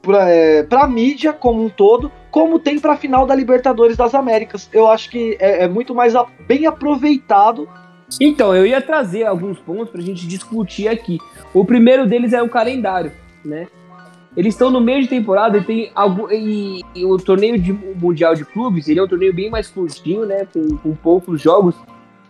para 0.00 0.30
é, 0.30 0.66
a 0.70 0.86
mídia 0.86 1.34
como 1.34 1.62
um 1.62 1.68
todo, 1.68 2.10
como 2.30 2.58
tem 2.58 2.78
para 2.78 2.94
a 2.94 2.96
final 2.96 3.26
da 3.26 3.34
Libertadores 3.34 3.94
das 3.94 4.14
Américas. 4.14 4.70
Eu 4.72 4.88
acho 4.88 5.10
que 5.10 5.36
é, 5.38 5.64
é 5.64 5.68
muito 5.68 5.94
mais 5.94 6.16
a, 6.16 6.26
bem 6.46 6.66
aproveitado. 6.66 7.68
Então, 8.18 8.56
eu 8.56 8.64
ia 8.64 8.80
trazer 8.80 9.26
alguns 9.26 9.58
pontos 9.58 9.90
para 9.90 10.00
a 10.00 10.04
gente 10.04 10.26
discutir 10.26 10.88
aqui. 10.88 11.18
O 11.52 11.62
primeiro 11.62 12.06
deles 12.06 12.32
é 12.32 12.42
o 12.42 12.48
calendário, 12.48 13.12
né? 13.44 13.66
Eles 14.34 14.54
estão 14.54 14.70
no 14.70 14.80
meio 14.80 15.02
de 15.02 15.08
temporada 15.08 15.58
e 15.58 15.64
tem 15.64 15.92
e, 16.30 16.80
e, 16.94 17.04
o 17.04 17.16
torneio 17.18 17.58
de 17.58 17.72
mundial 17.72 18.34
de 18.34 18.44
clubes, 18.44 18.88
ele 18.88 19.00
é 19.00 19.02
um 19.02 19.08
torneio 19.08 19.34
bem 19.34 19.50
mais 19.50 19.68
curtinho, 19.68 20.24
né, 20.24 20.46
com, 20.52 20.76
com 20.76 20.94
poucos 20.94 21.42
jogos. 21.42 21.74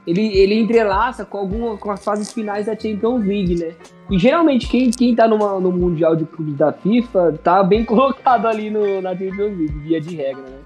Ele, 0.09 0.39
ele 0.39 0.59
entrelaça 0.59 1.23
com 1.23 1.37
alguma 1.37 1.77
com 1.77 1.91
as 1.91 2.03
fases 2.03 2.33
finais 2.33 2.65
da 2.65 2.73
Champions 2.73 3.27
League, 3.27 3.57
né? 3.57 3.75
E 4.11 4.19
geralmente 4.19 4.67
quem, 4.67 4.91
quem 4.91 5.15
tá 5.15 5.29
numa, 5.29 5.61
no 5.61 5.71
Mundial 5.71 6.17
de 6.17 6.25
Clubes 6.25 6.57
da 6.57 6.73
FIFA 6.73 7.39
tá 7.45 7.63
bem 7.63 7.85
colocado 7.87 8.47
ali 8.47 8.71
no, 8.71 9.03
na 9.03 9.11
Champions 9.11 9.59
League, 9.59 9.79
via 9.81 10.01
de 10.01 10.17
regra, 10.17 10.43
né? 10.43 10.59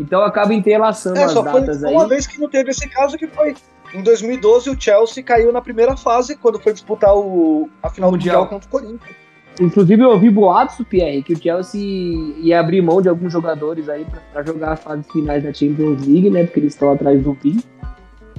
Então 0.00 0.22
acaba 0.22 0.54
entrelaçando 0.54 1.18
é, 1.18 1.24
as 1.24 1.34
datas 1.34 1.80
foi 1.80 1.88
aí. 1.90 1.94
Uma 1.94 2.08
vez 2.08 2.26
que 2.26 2.40
não 2.40 2.48
teve 2.48 2.70
esse 2.70 2.88
caso 2.88 3.18
que 3.18 3.26
foi 3.26 3.54
em 3.92 4.02
2012 4.02 4.70
o 4.70 4.80
Chelsea 4.80 5.22
caiu 5.22 5.52
na 5.52 5.60
primeira 5.60 5.94
fase 5.94 6.34
quando 6.36 6.58
foi 6.58 6.72
disputar 6.72 7.14
o, 7.14 7.68
a 7.82 7.90
final 7.90 8.10
mundial. 8.10 8.44
mundial 8.44 8.48
contra 8.48 8.68
o 8.68 8.70
Corinthians. 8.70 9.16
Inclusive 9.60 10.02
eu 10.02 10.10
ouvi 10.10 10.30
boatos, 10.30 10.86
Pierre, 10.88 11.22
que 11.22 11.34
o 11.34 11.42
Chelsea 11.42 11.80
ia 12.38 12.60
abrir 12.60 12.80
mão 12.80 13.02
de 13.02 13.08
alguns 13.08 13.32
jogadores 13.32 13.88
aí 13.88 14.06
para 14.32 14.42
jogar 14.44 14.72
as 14.72 14.80
fases 14.80 15.10
finais 15.10 15.42
da 15.42 15.52
Champions 15.52 16.06
League, 16.06 16.30
né? 16.30 16.44
Porque 16.44 16.60
eles 16.60 16.72
estão 16.72 16.92
atrás 16.92 17.20
do 17.20 17.34
bi, 17.34 17.58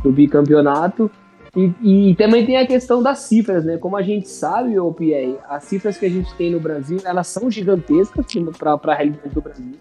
do 0.02 0.12
bicampeonato. 0.12 1.10
E, 1.56 2.12
e, 2.12 2.16
também 2.16 2.46
tem 2.46 2.58
a 2.58 2.68
questão 2.68 3.02
das 3.02 3.20
cifras, 3.20 3.66
né? 3.66 3.78
Como 3.78 3.98
a 3.98 4.04
gente 4.04 4.30
sabe, 4.30 4.80
o 4.80 4.94
Pierre, 4.94 5.36
as 5.50 5.64
cifras 5.64 5.98
que 5.98 6.06
a 6.06 6.10
gente 6.10 6.34
tem 6.36 6.52
no 6.52 6.60
Brasil, 6.60 7.00
elas 7.04 7.28
são 7.28 7.50
gigantescas 7.50 8.26
para 8.58 8.74
a 8.74 8.96
realidade 8.96 9.34
do 9.34 9.42
Brasil. 9.42 9.74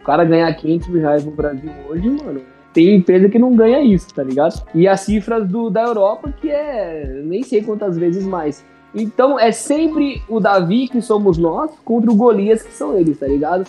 O 0.00 0.04
cara 0.04 0.24
ganhar 0.24 0.52
500 0.54 0.88
mil 0.88 1.00
reais 1.00 1.24
no 1.24 1.32
Brasil 1.32 1.70
hoje, 1.88 2.08
mano, 2.08 2.40
tem 2.72 2.96
empresa 2.96 3.28
que 3.28 3.38
não 3.38 3.54
ganha 3.54 3.82
isso, 3.82 4.14
tá 4.14 4.22
ligado? 4.22 4.62
E 4.74 4.88
as 4.88 5.00
cifras 5.00 5.46
do, 5.46 5.68
da 5.70 5.82
Europa, 5.82 6.32
que 6.40 6.48
é 6.48 7.20
nem 7.24 7.42
sei 7.42 7.62
quantas 7.62 7.98
vezes 7.98 8.24
mais. 8.24 8.64
Então 8.94 9.38
é 9.38 9.52
sempre 9.52 10.22
o 10.28 10.38
Davi, 10.38 10.88
que 10.88 11.00
somos 11.00 11.38
nós, 11.38 11.70
contra 11.84 12.10
o 12.10 12.14
Golias, 12.14 12.62
que 12.62 12.72
são 12.72 12.96
eles, 12.96 13.18
tá 13.18 13.26
ligado? 13.26 13.66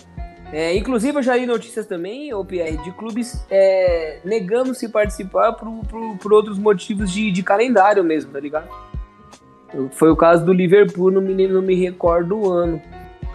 É, 0.52 0.76
inclusive, 0.76 1.18
eu 1.18 1.22
já 1.22 1.36
li 1.36 1.46
notícias 1.46 1.86
também, 1.86 2.32
ô 2.32 2.44
Pierre, 2.44 2.76
de 2.78 2.92
clubes 2.92 3.44
é, 3.50 4.20
negando-se 4.24 4.88
participar 4.88 5.52
por, 5.54 5.68
por, 5.86 6.18
por, 6.18 6.32
outros 6.32 6.58
motivos 6.58 7.10
de, 7.10 7.32
de 7.32 7.42
calendário 7.42 8.04
mesmo, 8.04 8.32
tá 8.32 8.38
ligado? 8.38 8.68
Foi 9.92 10.10
o 10.10 10.16
caso 10.16 10.44
do 10.44 10.52
Liverpool, 10.52 11.10
não 11.10 11.20
me, 11.20 11.48
não 11.48 11.62
me 11.62 11.74
recordo 11.74 12.38
o 12.38 12.52
ano. 12.52 12.80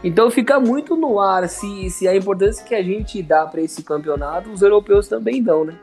Então 0.01 0.31
fica 0.31 0.59
muito 0.59 0.95
no 0.95 1.19
ar 1.19 1.49
se, 1.49 1.89
se 1.89 2.07
a 2.07 2.15
importância 2.15 2.63
que 2.63 2.73
a 2.73 2.81
gente 2.81 3.21
dá 3.21 3.45
para 3.45 3.61
esse 3.61 3.83
campeonato, 3.83 4.49
os 4.49 4.61
europeus 4.61 5.07
também 5.07 5.43
dão, 5.43 5.65
né? 5.65 5.75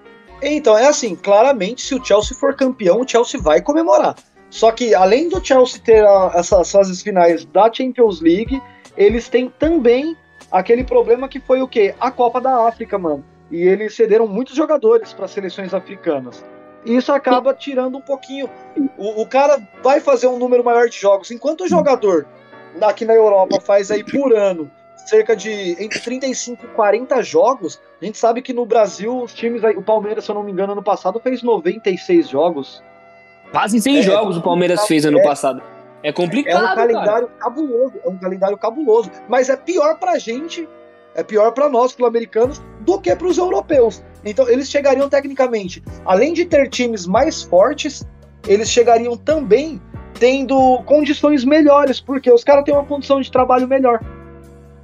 Então, 0.43 0.77
é 0.77 0.87
assim, 0.87 1.15
claramente, 1.15 1.83
se 1.83 1.95
o 1.95 2.05
Chelsea 2.05 2.37
for 2.37 2.55
campeão, 2.55 3.01
o 3.01 3.09
Chelsea 3.09 3.41
vai 3.41 3.61
comemorar. 3.61 4.15
Só 4.51 4.71
que 4.71 4.95
além 4.95 5.29
do 5.29 5.45
Chelsea 5.45 5.81
ter 5.83 6.05
a, 6.05 6.33
essas 6.35 6.71
fases 6.71 7.03
finais 7.03 7.45
da 7.47 7.73
Champions 7.73 8.21
League, 8.21 8.63
eles 8.97 9.29
têm 9.29 9.53
também 9.59 10.17
aquele 10.59 10.85
problema 10.85 11.29
que 11.29 11.41
foi 11.41 11.61
o 11.61 11.69
quê? 11.69 11.95
A 12.01 12.11
Copa 12.11 12.41
da 12.41 12.67
África, 12.67 12.99
mano. 12.99 13.25
E 13.51 13.63
eles 13.63 13.95
cederam 13.95 14.27
muitos 14.27 14.57
jogadores 14.57 15.13
para 15.13 15.29
seleções 15.29 15.73
africanas. 15.73 16.45
E 16.85 16.97
isso 16.97 17.13
acaba 17.13 17.53
tirando 17.53 17.99
um 17.99 18.01
pouquinho. 18.01 18.49
O, 18.97 19.23
o, 19.23 19.27
cara 19.27 19.61
vai 19.83 20.01
fazer 20.01 20.29
um 20.29 20.39
número 20.39 20.65
maior 20.65 20.89
de 20.89 20.97
jogos. 20.97 21.31
Enquanto 21.31 21.65
o 21.65 21.69
jogador 21.69 22.27
aqui 22.81 23.05
na 23.05 23.15
Europa 23.15 23.61
faz 23.61 23.91
aí 23.91 24.05
por 24.05 24.35
ano 24.35 24.71
cerca 24.97 25.37
de 25.37 25.77
entre 25.79 26.01
35 26.01 26.65
e 26.65 26.69
40 26.69 27.23
jogos, 27.23 27.81
a 28.01 28.05
gente 28.05 28.19
sabe 28.19 28.43
que 28.43 28.53
no 28.53 28.67
Brasil 28.67 29.23
os 29.23 29.33
times 29.33 29.63
aí, 29.63 29.77
o 29.77 29.83
Palmeiras, 29.83 30.25
se 30.25 30.31
eu 30.31 30.35
não 30.35 30.43
me 30.43 30.51
engano, 30.51 30.73
ano 30.73 30.83
passado 30.83 31.21
fez 31.21 31.43
96 31.43 32.29
jogos. 32.29 32.83
Quase 33.53 33.81
100 33.81 33.99
é, 33.99 34.03
jogos 34.03 34.37
é 34.37 34.39
o 34.41 34.43
Palmeiras 34.43 34.87
fez 34.87 35.05
ano 35.05 35.21
é, 35.21 35.23
passado. 35.23 35.63
É 36.07 36.13
complicado. 36.13 36.65
É 36.65 36.73
um 36.73 36.75
calendário 36.77 37.27
cara. 37.27 37.41
cabuloso. 37.41 37.95
É 38.05 38.09
um 38.09 38.17
calendário 38.17 38.57
cabuloso. 38.57 39.11
Mas 39.29 39.49
é 39.49 39.57
pior 39.57 39.99
pra 39.99 40.19
gente, 40.19 40.69
é 41.17 41.25
pior 41.25 41.51
para 41.51 41.69
nós, 41.69 41.91
sul-americanos, 41.91 42.63
do 42.83 43.01
que 43.01 43.15
para 43.17 43.27
os 43.27 43.37
europeus. 43.37 44.05
Então, 44.25 44.49
eles 44.49 44.71
chegariam 44.71 45.09
tecnicamente, 45.09 45.83
além 46.05 46.33
de 46.33 46.45
ter 46.45 46.69
times 46.69 47.07
mais 47.07 47.43
fortes, 47.43 48.07
eles 48.47 48.71
chegariam 48.71 49.17
também 49.17 49.83
tendo 50.15 50.81
condições 50.85 51.45
melhores, 51.45 52.01
porque 52.01 52.31
os 52.31 52.45
caras 52.45 52.65
têm 52.65 52.73
uma 52.73 52.85
condição 52.85 53.21
de 53.21 53.29
trabalho 53.29 53.67
melhor. 53.67 54.01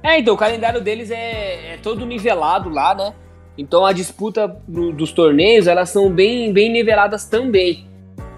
É, 0.03 0.19
então, 0.19 0.33
o 0.33 0.37
calendário 0.37 0.81
deles 0.81 1.09
é, 1.09 1.75
é 1.75 1.77
todo 1.81 2.05
nivelado 2.05 2.67
lá, 2.67 2.93
né? 2.93 3.13
Então, 3.57 3.85
a 3.85 3.93
disputa 3.93 4.47
do, 4.67 4.91
dos 4.91 5.13
torneios, 5.13 5.67
elas 5.67 5.89
são 5.89 6.11
bem, 6.11 6.51
bem 6.51 6.69
niveladas 6.69 7.25
também. 7.25 7.87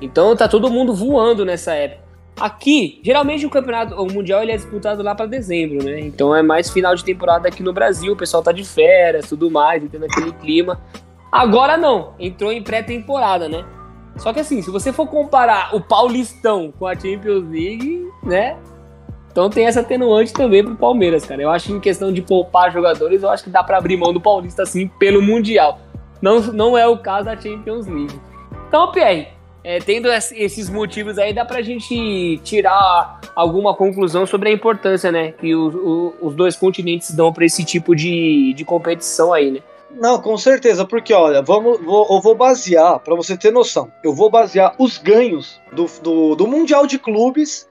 Então 0.01 0.35
tá 0.35 0.47
todo 0.47 0.69
mundo 0.69 0.93
voando 0.93 1.45
nessa 1.45 1.73
época. 1.73 2.04
Aqui, 2.39 2.99
geralmente 3.01 3.45
o 3.45 3.49
campeonato, 3.49 3.95
o 3.95 4.11
mundial 4.11 4.43
ele 4.43 4.51
é 4.51 4.57
disputado 4.57 5.01
lá 5.01 5.15
para 5.15 5.25
dezembro, 5.25 5.83
né? 5.83 6.01
Então 6.01 6.35
é 6.35 6.41
mais 6.41 6.69
final 6.69 6.93
de 6.93 7.03
temporada 7.03 7.47
aqui 7.47 7.63
no 7.63 7.71
Brasil, 7.71 8.11
o 8.11 8.15
pessoal 8.15 8.43
tá 8.43 8.51
de 8.51 8.63
férias, 8.65 9.29
tudo 9.29 9.49
mais, 9.49 9.81
entendo 9.81 10.03
aquele 10.03 10.33
clima. 10.33 10.81
Agora 11.31 11.77
não, 11.77 12.13
entrou 12.19 12.51
em 12.51 12.61
pré-temporada, 12.61 13.47
né? 13.47 13.63
Só 14.17 14.33
que 14.33 14.39
assim, 14.41 14.61
se 14.61 14.69
você 14.69 14.91
for 14.91 15.07
comparar 15.07 15.73
o 15.75 15.81
Paulistão 15.81 16.73
com 16.77 16.85
a 16.87 16.93
Champions 16.93 17.43
League, 17.49 18.05
né? 18.23 18.57
Então 19.31 19.49
tem 19.49 19.65
essa 19.65 19.81
atenuante 19.81 20.31
também 20.33 20.63
pro 20.63 20.75
Palmeiras, 20.75 21.25
cara. 21.25 21.41
Eu 21.41 21.51
acho 21.51 21.67
que 21.67 21.73
em 21.73 21.79
questão 21.79 22.11
de 22.11 22.21
poupar 22.21 22.71
jogadores, 22.71 23.23
eu 23.23 23.29
acho 23.29 23.43
que 23.43 23.49
dá 23.49 23.63
para 23.63 23.77
abrir 23.77 23.97
mão 23.97 24.13
do 24.13 24.21
Paulista 24.21 24.63
assim 24.63 24.87
pelo 24.87 25.21
Mundial. 25.21 25.79
Não, 26.21 26.39
não 26.39 26.77
é 26.77 26.87
o 26.87 26.97
caso 26.97 27.25
da 27.25 27.35
Champions 27.35 27.85
League. 27.87 28.19
Então, 28.67 28.91
Pierre, 28.91 29.34
é, 29.65 29.79
tendo 29.79 30.07
esses 30.11 30.69
motivos 30.69 31.17
aí, 31.17 31.33
dá 31.33 31.43
pra 31.43 31.63
gente 31.63 32.39
tirar 32.43 33.19
alguma 33.35 33.73
conclusão 33.73 34.23
sobre 34.27 34.49
a 34.49 34.51
importância, 34.51 35.11
né, 35.11 35.31
que 35.31 35.55
os, 35.55 36.13
os 36.21 36.35
dois 36.35 36.55
continentes 36.55 37.09
dão 37.09 37.33
para 37.33 37.45
esse 37.45 37.65
tipo 37.65 37.95
de, 37.95 38.53
de 38.53 38.63
competição 38.63 39.33
aí, 39.33 39.49
né? 39.49 39.59
Não, 39.89 40.21
com 40.21 40.37
certeza, 40.37 40.85
porque 40.85 41.13
olha, 41.13 41.41
vamos, 41.41 41.83
vou, 41.83 42.05
eu 42.11 42.21
vou 42.21 42.35
basear, 42.35 42.99
para 42.99 43.15
você 43.15 43.35
ter 43.35 43.51
noção, 43.51 43.91
eu 44.03 44.13
vou 44.13 44.29
basear 44.29 44.75
os 44.77 44.99
ganhos 44.99 45.59
do, 45.71 45.87
do, 46.03 46.35
do 46.35 46.47
Mundial 46.47 46.85
de 46.85 46.99
Clubes 46.99 47.67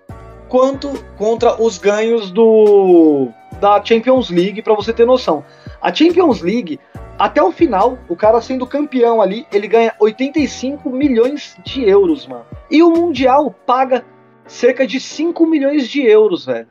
quanto 0.49 0.91
contra 1.17 1.63
os 1.63 1.79
ganhos 1.79 2.33
do 2.33 3.29
da 3.61 3.83
Champions 3.85 4.31
League, 4.31 4.63
para 4.63 4.75
você 4.75 4.93
ter 4.93 5.07
noção. 5.07 5.45
A 5.81 5.93
Champions 5.93 6.41
League 6.41 6.79
até 7.19 7.43
o 7.43 7.53
final, 7.53 7.99
o 8.09 8.17
cara 8.17 8.41
sendo 8.41 8.67
campeão 8.67 9.23
ali, 9.23 9.47
ele 9.53 9.69
ganha 9.69 9.95
85 10.01 10.91
milhões 10.91 11.57
de 11.65 11.89
euros, 11.89 12.27
mano. 12.27 12.45
E 12.71 12.83
o 12.83 12.91
Mundial 12.91 13.55
paga 13.65 14.05
cerca 14.47 14.87
de 14.87 14.99
5 14.99 15.47
milhões 15.47 15.89
de 15.89 16.05
euros, 16.05 16.47
velho. 16.47 16.67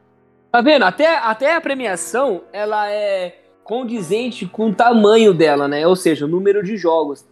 Tá 0.52 0.62
vendo? 0.62 0.84
Até, 0.84 1.18
até 1.18 1.56
a 1.56 1.62
premiação, 1.62 2.42
ela 2.52 2.90
é 2.92 3.36
condizente 3.64 4.46
com 4.46 4.70
o 4.70 4.76
tamanho 4.76 5.34
dela, 5.34 5.68
né? 5.68 5.88
Ou 5.88 5.96
seja, 5.96 6.26
o 6.26 6.28
número 6.28 6.62
de 6.62 6.76
jogos. 6.76 7.26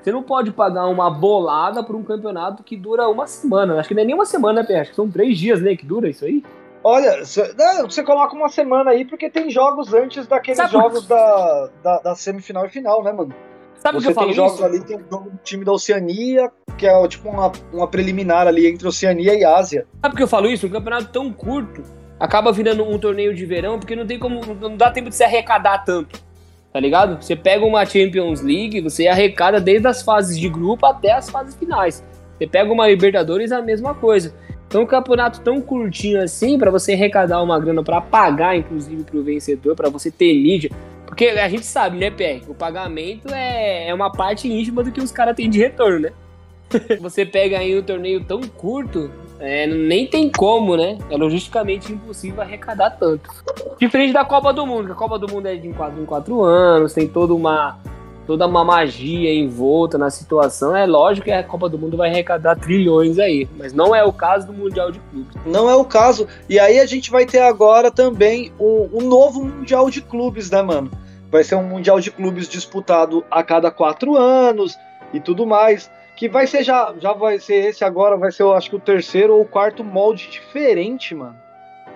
Você 0.00 0.10
não 0.10 0.22
pode 0.22 0.50
pagar 0.52 0.86
uma 0.86 1.10
bolada 1.10 1.82
por 1.82 1.94
um 1.94 2.02
campeonato 2.02 2.62
que 2.62 2.76
dura 2.76 3.08
uma 3.08 3.26
semana. 3.26 3.78
Acho 3.78 3.88
que 3.88 3.94
não 3.94 4.02
é 4.02 4.06
nem 4.06 4.14
uma 4.14 4.24
semana, 4.24 4.64
né, 4.68 4.80
Acho 4.80 4.90
que 4.90 4.96
são 4.96 5.10
três 5.10 5.38
dias, 5.38 5.60
né, 5.60 5.76
que 5.76 5.86
dura 5.86 6.08
isso 6.08 6.24
aí. 6.24 6.42
Olha, 6.84 7.24
você 7.24 8.02
coloca 8.02 8.34
uma 8.34 8.48
semana 8.48 8.90
aí 8.90 9.04
porque 9.04 9.30
tem 9.30 9.50
jogos 9.50 9.94
antes 9.94 10.26
daqueles 10.26 10.56
Sabe 10.56 10.72
jogos 10.72 11.06
da, 11.06 11.70
da, 11.82 11.98
da, 12.00 12.14
semifinal 12.14 12.66
e 12.66 12.70
final, 12.70 13.04
né, 13.04 13.12
mano? 13.12 13.32
Sabe 13.76 13.98
Você 13.98 14.06
que 14.06 14.10
eu 14.10 14.14
falo 14.14 14.26
tem 14.28 14.36
jogos 14.36 14.54
isso? 14.54 14.64
ali, 14.64 14.84
tem 14.84 14.96
um 14.96 15.04
jogo 15.10 15.30
do 15.30 15.38
time 15.44 15.64
da 15.64 15.72
Oceania, 15.72 16.50
que 16.76 16.86
é 16.86 17.08
tipo 17.08 17.28
uma, 17.28 17.52
uma 17.72 17.86
preliminar 17.86 18.46
ali 18.46 18.66
entre 18.66 18.86
Oceania 18.86 19.34
e 19.34 19.44
Ásia. 19.44 19.86
Sabe 20.00 20.12
por 20.12 20.16
que 20.16 20.22
eu 20.22 20.28
falo 20.28 20.48
isso? 20.48 20.66
Um 20.66 20.70
campeonato 20.70 21.12
tão 21.12 21.32
curto 21.32 21.82
acaba 22.18 22.52
virando 22.52 22.84
um 22.84 22.98
torneio 22.98 23.34
de 23.34 23.44
verão 23.44 23.78
porque 23.78 23.96
não 23.96 24.06
tem 24.06 24.18
como. 24.18 24.40
não 24.54 24.76
dá 24.76 24.90
tempo 24.90 25.08
de 25.08 25.16
se 25.16 25.24
arrecadar 25.24 25.78
tanto. 25.84 26.20
Tá 26.72 26.80
ligado? 26.80 27.22
Você 27.22 27.36
pega 27.36 27.64
uma 27.64 27.84
Champions 27.84 28.40
League, 28.40 28.80
você 28.80 29.06
arrecada 29.06 29.60
desde 29.60 29.86
as 29.86 30.02
fases 30.02 30.38
de 30.38 30.48
grupo 30.48 30.86
até 30.86 31.12
as 31.12 31.28
fases 31.28 31.54
finais. 31.54 32.02
Você 32.38 32.46
pega 32.46 32.72
uma 32.72 32.88
Libertadores, 32.88 33.52
é 33.52 33.56
a 33.56 33.62
mesma 33.62 33.94
coisa. 33.94 34.34
Então, 34.72 34.84
um 34.84 34.86
campeonato 34.86 35.42
tão 35.42 35.60
curtinho 35.60 36.22
assim, 36.22 36.58
pra 36.58 36.70
você 36.70 36.94
arrecadar 36.94 37.42
uma 37.42 37.60
grana 37.60 37.82
pra 37.82 38.00
pagar, 38.00 38.56
inclusive, 38.56 39.04
pro 39.04 39.22
vencedor, 39.22 39.76
pra 39.76 39.90
você 39.90 40.10
ter 40.10 40.32
mídia. 40.32 40.70
Porque 41.04 41.26
a 41.26 41.46
gente 41.46 41.66
sabe, 41.66 41.98
né, 41.98 42.10
PR? 42.10 42.42
O 42.48 42.54
pagamento 42.54 43.28
é, 43.34 43.88
é 43.88 43.92
uma 43.92 44.10
parte 44.10 44.50
íntima 44.50 44.82
do 44.82 44.90
que 44.90 44.98
os 44.98 45.12
caras 45.12 45.36
têm 45.36 45.50
de 45.50 45.58
retorno, 45.58 45.98
né? 45.98 46.12
você 47.02 47.26
pega 47.26 47.58
aí 47.58 47.78
um 47.78 47.82
torneio 47.82 48.24
tão 48.24 48.40
curto, 48.40 49.10
é, 49.38 49.66
nem 49.66 50.06
tem 50.06 50.30
como, 50.30 50.74
né? 50.74 50.96
É 51.10 51.18
logisticamente 51.18 51.92
impossível 51.92 52.40
arrecadar 52.40 52.92
tanto. 52.92 53.28
Diferente 53.78 54.14
da 54.14 54.24
Copa 54.24 54.54
do 54.54 54.66
Mundo, 54.66 54.86
que 54.86 54.92
a 54.92 54.94
Copa 54.94 55.18
do 55.18 55.30
Mundo 55.30 55.48
é 55.48 55.54
de 55.54 55.68
4 55.68 56.00
em 56.00 56.06
4 56.06 56.42
anos, 56.42 56.94
tem 56.94 57.06
toda 57.06 57.34
uma, 57.34 57.78
toda 58.26 58.46
uma 58.46 58.64
magia 58.64 59.32
envolta 59.34 59.98
na 59.98 60.10
situação. 60.10 60.74
É 60.74 60.86
lógico 60.86 61.26
que 61.26 61.32
a 61.32 61.42
Copa 61.42 61.68
do 61.68 61.78
Mundo 61.78 61.96
vai 61.96 62.10
arrecadar 62.10 62.56
trilhões 62.56 63.18
aí, 63.18 63.48
mas 63.56 63.72
não 63.72 63.94
é 63.94 64.04
o 64.04 64.12
caso 64.12 64.46
do 64.46 64.52
Mundial 64.52 64.90
de 64.90 65.00
Clubes. 65.00 65.34
Não 65.46 65.68
é 65.68 65.74
o 65.74 65.84
caso. 65.84 66.26
E 66.48 66.58
aí 66.58 66.78
a 66.78 66.86
gente 66.86 67.10
vai 67.10 67.26
ter 67.26 67.40
agora 67.40 67.90
também 67.90 68.52
um, 68.58 68.88
um 68.92 69.08
novo 69.08 69.44
Mundial 69.44 69.90
de 69.90 70.00
Clubes, 70.00 70.50
né, 70.50 70.62
mano? 70.62 70.90
Vai 71.30 71.44
ser 71.44 71.56
um 71.56 71.64
Mundial 71.64 71.98
de 71.98 72.10
Clubes 72.10 72.48
disputado 72.48 73.24
a 73.30 73.42
cada 73.42 73.70
quatro 73.70 74.16
anos 74.16 74.76
e 75.12 75.20
tudo 75.20 75.46
mais. 75.46 75.90
Que 76.14 76.28
vai 76.28 76.46
ser 76.46 76.62
já, 76.62 76.94
já 77.00 77.14
vai 77.14 77.38
ser 77.38 77.70
esse 77.70 77.84
agora, 77.84 78.16
vai 78.16 78.30
ser, 78.30 78.42
eu 78.42 78.52
acho 78.52 78.70
que 78.70 78.76
o 78.76 78.80
terceiro 78.80 79.34
ou 79.34 79.44
quarto 79.44 79.82
molde 79.82 80.28
diferente, 80.30 81.14
mano. 81.14 81.34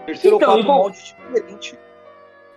Terceiro 0.07 0.37
Então, 0.37 0.49
ou 0.49 0.55
quarto 0.55 0.67
molde 0.67 0.99
diferente. 0.99 1.79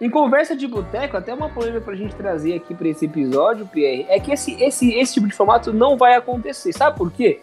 Em 0.02 0.10
conversa 0.10 0.56
de 0.56 0.66
boteco, 0.66 1.18
até 1.18 1.34
uma 1.34 1.50
polêmica 1.50 1.82
pra 1.82 1.96
gente 1.96 2.16
trazer 2.16 2.54
aqui 2.56 2.74
pra 2.74 2.88
esse 2.88 3.06
episódio, 3.06 3.66
Pierre, 3.66 4.06
é 4.08 4.18
que 4.18 4.32
esse, 4.32 4.54
esse, 4.64 4.94
esse 4.94 5.16
tipo 5.16 5.28
de 5.28 5.34
formato 5.34 5.74
não 5.74 5.98
vai 5.98 6.16
acontecer. 6.16 6.72
Sabe 6.72 6.98
por 6.98 7.12
quê? 7.12 7.42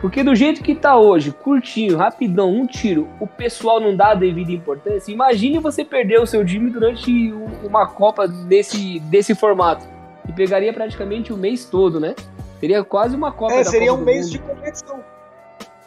Porque 0.00 0.24
do 0.24 0.34
jeito 0.34 0.62
que 0.62 0.74
tá 0.74 0.96
hoje, 0.96 1.30
curtinho, 1.30 1.96
rapidão, 1.96 2.50
um 2.50 2.66
tiro, 2.66 3.06
o 3.20 3.26
pessoal 3.26 3.78
não 3.78 3.94
dá 3.94 4.08
a 4.08 4.14
devida 4.14 4.50
importância. 4.50 5.12
Imagine 5.12 5.58
você 5.58 5.84
perder 5.84 6.20
o 6.20 6.26
seu 6.26 6.44
time 6.44 6.70
durante 6.70 7.32
uma 7.62 7.86
Copa 7.86 8.26
desse, 8.26 8.98
desse 9.00 9.34
formato. 9.34 9.84
E 10.28 10.32
pegaria 10.32 10.72
praticamente 10.72 11.32
o 11.32 11.36
mês 11.36 11.66
todo, 11.66 12.00
né? 12.00 12.14
Seria 12.58 12.82
quase 12.82 13.14
uma 13.14 13.30
Copa 13.30 13.54
É, 13.54 13.64
seria 13.64 13.90
Copa 13.90 14.02
um 14.02 14.04
mês 14.06 14.26
Mundo. 14.26 14.32
de 14.32 14.38
competição. 14.40 15.00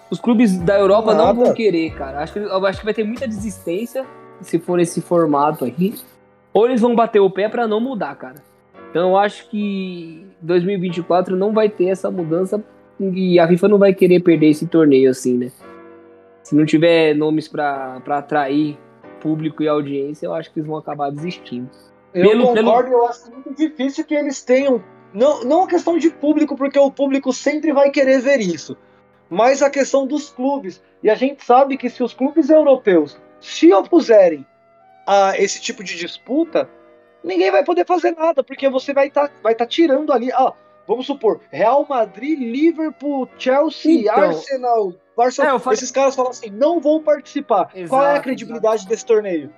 Os 0.10 0.20
clubes 0.20 0.58
da 0.60 0.78
Europa 0.80 1.14
não 1.14 1.26
Nada. 1.26 1.44
vão 1.46 1.54
querer, 1.54 1.94
cara. 1.96 2.20
Acho 2.20 2.34
que, 2.34 2.40
acho 2.40 2.80
que 2.80 2.86
vai 2.86 2.94
ter 2.94 3.04
muita 3.04 3.28
desistência 3.28 4.06
se 4.42 4.60
for 4.60 4.80
esse 4.80 5.02
formato 5.02 5.66
aí. 5.66 5.94
Ou 6.54 6.66
eles 6.68 6.82
vão 6.82 6.96
bater 6.96 7.20
o 7.20 7.30
pé 7.30 7.50
pra 7.50 7.68
não 7.68 7.80
mudar, 7.80 8.16
cara. 8.16 8.36
Então 8.90 9.10
eu 9.10 9.18
acho 9.18 9.50
que 9.50 10.26
2024 10.42 11.36
não 11.36 11.52
vai 11.52 11.68
ter 11.70 11.86
essa 11.90 12.12
mudança 12.12 12.64
e 13.00 13.40
a 13.40 13.48
FIFA 13.48 13.68
não 13.70 13.78
vai 13.80 13.94
querer 13.94 14.20
perder 14.22 14.50
esse 14.50 14.68
torneio 14.68 15.10
assim, 15.10 15.36
né? 15.38 15.52
Se 16.44 16.56
não 16.56 16.66
tiver 16.66 17.16
nomes 17.16 17.48
pra 17.48 18.02
atrair 18.08 18.78
público 19.20 19.64
e 19.64 19.68
audiência, 19.68 20.28
eu 20.28 20.34
acho 20.34 20.52
que 20.52 20.60
eles 20.60 20.68
vão 20.68 20.78
acabar 20.78 21.10
desistindo. 21.10 21.70
Eu 22.14 22.30
Pelo- 22.30 22.48
concordo, 22.54 22.92
eu 22.92 23.08
acho 23.08 23.32
muito 23.32 23.54
difícil 23.56 24.06
que 24.06 24.14
eles 24.14 24.44
tenham. 24.44 24.84
Não, 25.14 25.44
não 25.44 25.64
a 25.64 25.68
questão 25.68 25.98
de 25.98 26.10
público, 26.12 26.56
porque 26.56 26.78
o 26.78 26.92
público 26.92 27.32
sempre 27.34 27.72
vai 27.72 27.90
querer 27.90 28.20
ver 28.20 28.40
isso. 28.42 28.76
Mas 29.30 29.64
a 29.64 29.70
questão 29.70 30.06
dos 30.06 30.30
clubes. 30.30 30.84
E 31.02 31.10
a 31.10 31.16
gente 31.16 31.44
sabe 31.44 31.78
que 31.78 31.90
se 31.90 32.04
os 32.04 32.14
clubes 32.14 32.50
europeus 32.50 33.20
se 33.44 33.72
opuserem 33.74 34.46
a 35.06 35.38
esse 35.38 35.62
tipo 35.62 35.84
de 35.84 35.96
disputa, 35.98 36.70
ninguém 37.24 37.52
vai 37.52 37.64
poder 37.64 37.86
fazer 37.86 38.12
nada, 38.12 38.44
porque 38.44 38.70
você 38.70 38.94
vai 38.94 39.08
estar 39.08 39.30
vai 39.44 39.54
tá 39.54 39.66
tirando 39.66 40.12
ali. 40.14 40.32
Ah, 40.32 40.54
vamos 40.88 41.06
supor, 41.06 41.42
Real 41.52 41.86
Madrid, 41.88 42.40
Liverpool, 42.40 43.30
Chelsea, 43.38 44.02
Então. 44.02 44.14
Arsenal, 44.16 44.94
Barcelona. 45.16 45.56
É, 45.56 45.60
falei- 45.60 45.76
Esses 45.76 45.92
caras 45.92 46.16
falam 46.16 46.32
assim: 46.32 46.50
não 46.50 46.80
vão 46.80 47.04
participar. 47.04 47.70
Qual 47.90 48.02
é 48.02 48.06
a 48.06 48.10
Exato, 48.12 48.24
credibilidade 48.24 48.88
desse 48.88 49.06
torneio? 49.06 49.54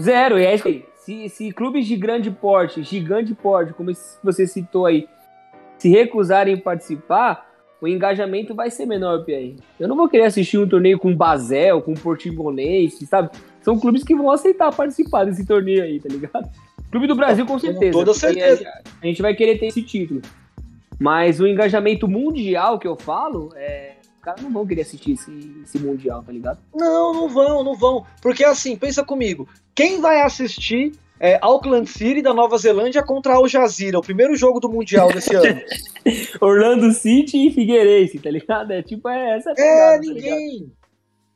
Zero, 0.00 0.38
e 0.38 0.44
é 0.44 0.54
isso 0.54 0.68
aí. 0.68 0.84
Se, 0.96 1.28
se 1.28 1.52
clubes 1.52 1.86
de 1.86 1.96
grande 1.96 2.30
porte, 2.30 2.82
gigante 2.82 3.34
porte, 3.34 3.72
como 3.74 3.90
esse 3.90 4.18
você 4.22 4.46
citou 4.46 4.86
aí, 4.86 5.06
se 5.78 5.88
recusarem 5.88 6.56
participar, 6.58 7.53
o 7.80 7.88
engajamento 7.88 8.54
vai 8.54 8.70
ser 8.70 8.86
menor, 8.86 9.24
Pierre. 9.24 9.56
Eu 9.78 9.88
não 9.88 9.96
vou 9.96 10.08
querer 10.08 10.24
assistir 10.24 10.58
um 10.58 10.68
torneio 10.68 10.98
com 10.98 11.14
Basel, 11.14 11.82
com 11.82 11.94
Portimonense, 11.94 13.06
sabe? 13.06 13.30
São 13.60 13.78
clubes 13.78 14.02
que 14.02 14.14
vão 14.14 14.30
aceitar 14.30 14.74
participar 14.74 15.24
desse 15.24 15.44
torneio 15.44 15.82
aí, 15.82 16.00
tá 16.00 16.08
ligado? 16.08 16.48
Clube 16.90 17.06
do 17.06 17.14
Brasil, 17.14 17.44
com 17.44 17.58
certeza. 17.58 17.92
toda 17.92 18.12
porque 18.12 18.26
certeza. 18.26 18.68
A, 18.68 18.82
a 19.02 19.06
gente 19.06 19.20
vai 19.20 19.34
querer 19.34 19.58
ter 19.58 19.66
esse 19.66 19.82
título. 19.82 20.22
Mas 20.98 21.40
o 21.40 21.46
engajamento 21.46 22.06
mundial 22.06 22.78
que 22.78 22.86
eu 22.86 22.96
falo, 22.96 23.50
é, 23.56 23.96
os 24.16 24.22
caras 24.22 24.42
não 24.42 24.52
vão 24.52 24.66
querer 24.66 24.82
assistir 24.82 25.12
esse, 25.12 25.62
esse 25.62 25.78
mundial, 25.78 26.22
tá 26.22 26.32
ligado? 26.32 26.58
Não, 26.74 27.12
não 27.12 27.28
vão, 27.28 27.64
não 27.64 27.74
vão. 27.74 28.06
Porque 28.22 28.44
assim, 28.44 28.76
pensa 28.76 29.04
comigo. 29.04 29.48
Quem 29.74 30.00
vai 30.00 30.22
assistir 30.22 30.92
é, 31.18 31.38
Auckland 31.40 31.88
City 31.88 32.22
da 32.22 32.34
Nova 32.34 32.58
Zelândia 32.58 33.02
contra 33.02 33.34
Al 33.34 33.48
Jazeera, 33.48 33.98
o 33.98 34.02
primeiro 34.02 34.36
jogo 34.36 34.60
do 34.60 34.68
Mundial 34.68 35.12
desse 35.12 35.34
ano? 35.36 35.60
Orlando 36.40 36.92
City 36.92 37.48
e 37.48 37.50
Figueirense, 37.52 38.18
tá 38.18 38.30
ligado? 38.30 38.72
É 38.72 38.82
tipo, 38.82 39.08
é 39.08 39.36
essa 39.36 39.52
É, 39.56 39.94
tá 39.94 39.98
ninguém. 40.00 40.72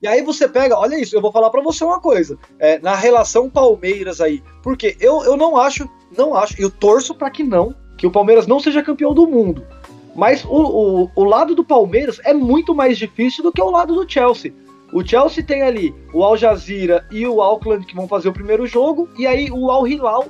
E 0.00 0.06
aí 0.06 0.22
você 0.22 0.48
pega, 0.48 0.78
olha 0.78 1.00
isso, 1.00 1.16
eu 1.16 1.20
vou 1.20 1.32
falar 1.32 1.50
pra 1.50 1.60
você 1.60 1.82
uma 1.82 2.00
coisa. 2.00 2.38
É, 2.58 2.78
na 2.78 2.94
relação 2.94 3.50
Palmeiras 3.50 4.20
aí. 4.20 4.42
Porque 4.62 4.96
eu, 5.00 5.22
eu 5.24 5.36
não 5.36 5.56
acho, 5.56 5.88
não 6.16 6.34
acho, 6.34 6.60
eu 6.60 6.70
torço 6.70 7.14
pra 7.14 7.30
que 7.30 7.42
não, 7.42 7.74
que 7.96 8.06
o 8.06 8.10
Palmeiras 8.10 8.46
não 8.46 8.60
seja 8.60 8.82
campeão 8.82 9.12
do 9.12 9.26
mundo. 9.26 9.66
Mas 10.14 10.44
o, 10.44 10.48
o, 10.48 11.10
o 11.14 11.24
lado 11.24 11.54
do 11.54 11.64
Palmeiras 11.64 12.20
é 12.24 12.32
muito 12.32 12.74
mais 12.74 12.96
difícil 12.96 13.42
do 13.42 13.52
que 13.52 13.62
o 13.62 13.70
lado 13.70 13.94
do 13.94 14.10
Chelsea. 14.10 14.52
O 14.92 15.06
Chelsea 15.06 15.44
tem 15.44 15.62
ali 15.62 15.94
o 16.12 16.24
Al 16.24 16.36
Jazeera 16.36 17.06
e 17.10 17.26
o 17.26 17.42
Auckland 17.42 17.84
que 17.84 17.94
vão 17.94 18.08
fazer 18.08 18.28
o 18.28 18.32
primeiro 18.32 18.66
jogo, 18.66 19.08
e 19.18 19.26
aí 19.26 19.50
o 19.50 19.70
Al 19.70 19.86
Hilal 19.86 20.26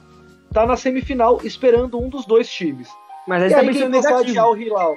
tá 0.53 0.67
na 0.67 0.77
semifinal 0.77 1.41
esperando 1.45 1.99
um 1.99 2.09
dos 2.09 2.27
dois 2.27 2.49
times. 2.49 2.89
Mas 3.27 3.43
aí 3.43 3.49
E 3.49 3.51
você 3.51 3.55
tá 3.55 3.61
aí 3.61 3.67
pensando 3.69 3.91
negativo. 3.91 4.41
Al 4.41 4.57
Hilal? 4.57 4.97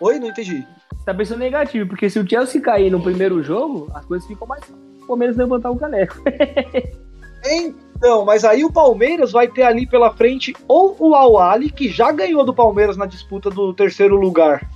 Oi, 0.00 0.18
não 0.18 0.28
entendi. 0.28 0.66
Você 0.96 1.04
tá 1.04 1.14
pensando 1.14 1.40
negativo, 1.40 1.88
porque 1.88 2.08
se 2.08 2.18
o 2.18 2.28
Chelsea 2.28 2.60
cair 2.60 2.90
no 2.90 3.02
primeiro 3.02 3.42
jogo, 3.42 3.90
as 3.94 4.04
coisas 4.04 4.26
ficam 4.26 4.46
mais 4.46 4.60
fáceis. 4.60 4.78
O 5.02 5.06
Palmeiras 5.06 5.36
levantar 5.36 5.70
o 5.70 5.76
caneco. 5.76 6.16
Então, 7.44 8.24
mas 8.24 8.44
aí 8.44 8.64
o 8.64 8.72
Palmeiras 8.72 9.32
vai 9.32 9.48
ter 9.48 9.62
ali 9.62 9.86
pela 9.86 10.12
frente 10.12 10.54
ou 10.68 10.96
o 10.98 11.14
Al 11.14 11.38
Ali, 11.38 11.70
que 11.70 11.88
já 11.88 12.12
ganhou 12.12 12.44
do 12.44 12.54
Palmeiras 12.54 12.96
na 12.96 13.06
disputa 13.06 13.50
do 13.50 13.74
terceiro 13.74 14.16
lugar 14.16 14.68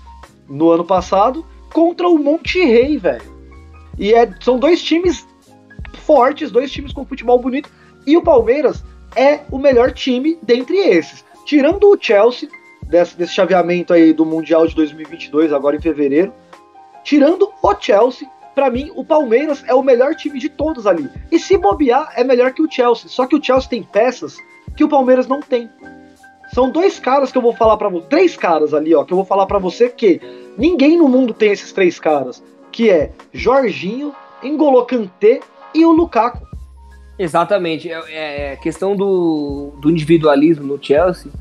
no 0.49 0.71
ano 0.71 0.85
passado, 0.85 1.45
contra 1.73 2.09
o 2.09 2.19
Monterrey, 2.19 2.99
velho. 2.99 3.36
E 3.99 4.15
é, 4.15 4.29
são 4.41 4.59
dois 4.59 4.83
times 4.83 5.27
fortes, 5.95 6.51
dois 6.51 6.71
times 6.71 6.93
com 6.93 7.05
futebol 7.05 7.39
bonito, 7.39 7.71
e 8.07 8.17
o 8.17 8.23
Palmeiras 8.23 8.85
é 9.15 9.41
o 9.51 9.59
melhor 9.59 9.93
time 9.93 10.39
dentre 10.43 10.77
esses. 10.77 11.25
Tirando 11.45 11.85
o 11.85 11.97
Chelsea, 11.99 12.49
desse, 12.83 13.17
desse 13.17 13.33
chaveamento 13.33 13.93
aí 13.93 14.13
do 14.13 14.25
Mundial 14.25 14.67
de 14.67 14.75
2022, 14.75 15.53
agora 15.53 15.77
em 15.77 15.81
fevereiro, 15.81 16.33
tirando 17.03 17.51
o 17.63 17.75
Chelsea, 17.79 18.29
pra 18.55 18.71
mim, 18.71 18.91
o 18.95 19.05
Palmeiras 19.05 19.63
é 19.67 19.75
o 19.75 19.83
melhor 19.83 20.15
time 20.15 20.39
de 20.39 20.49
todos 20.49 20.87
ali. 20.87 21.09
E 21.31 21.39
se 21.39 21.57
bobear, 21.57 22.13
é 22.17 22.25
melhor 22.25 22.53
que 22.53 22.63
o 22.63 22.71
Chelsea. 22.71 23.09
Só 23.09 23.27
que 23.27 23.37
o 23.37 23.43
Chelsea 23.43 23.69
tem 23.69 23.83
peças 23.83 24.39
que 24.77 24.83
o 24.83 24.89
Palmeiras 24.89 25.27
não 25.27 25.41
tem. 25.41 25.71
São 26.53 26.71
dois 26.71 26.99
caras 26.99 27.33
que 27.33 27.39
eu 27.39 27.43
vou 27.43 27.53
falar 27.53 27.77
pra 27.77 27.89
você. 27.89 28.07
Três 28.09 28.37
caras 28.37 28.73
ali, 28.73 28.95
ó, 28.95 29.05
que 29.05 29.13
eu 29.13 29.17
vou 29.17 29.27
falar 29.27 29.47
pra 29.47 29.59
você 29.59 29.89
que 29.89 30.21
ninguém 30.57 30.97
no 30.97 31.09
mundo 31.09 31.35
tem 31.35 31.53
esses 31.53 31.73
três 31.73 32.01
caras. 32.01 32.43
Que 32.77 32.91
é 32.91 33.11
Jorginho, 33.33 34.15
N'Golo 34.45 34.85
Kanté 34.85 35.41
e 35.75 35.83
o 35.87 35.93
Lukaku. 35.93 36.47
Exatamente. 37.19 37.91
É, 37.91 38.53
é 38.53 38.57
questão 38.57 38.95
do, 38.95 39.73
do 39.81 39.91
individualismo 39.91 40.67
no 40.67 40.79
Chelsea. 40.79 41.33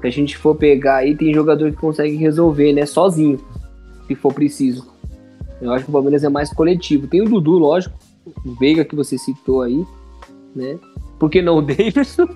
Se 0.00 0.04
a 0.04 0.10
gente 0.10 0.36
for 0.36 0.56
pegar 0.56 0.96
aí, 0.96 1.14
tem 1.14 1.32
jogador 1.32 1.70
que 1.70 1.76
consegue 1.76 2.16
resolver, 2.16 2.72
né? 2.72 2.86
Sozinho, 2.86 3.38
se 4.08 4.16
for 4.16 4.34
preciso. 4.34 4.92
Eu 5.62 5.72
acho 5.72 5.84
que 5.84 5.90
o 5.90 5.92
Palmeiras 5.92 6.24
é 6.24 6.28
mais 6.28 6.52
coletivo. 6.52 7.06
Tem 7.06 7.22
o 7.22 7.28
Dudu, 7.28 7.52
lógico. 7.52 7.96
O 8.44 8.56
Veiga 8.56 8.84
que 8.84 8.96
você 8.96 9.16
citou 9.16 9.62
aí, 9.62 9.86
né? 10.56 10.76
Por 11.20 11.30
que 11.30 11.40
não 11.40 11.58
o 11.58 11.62
Davidson? 11.62 12.26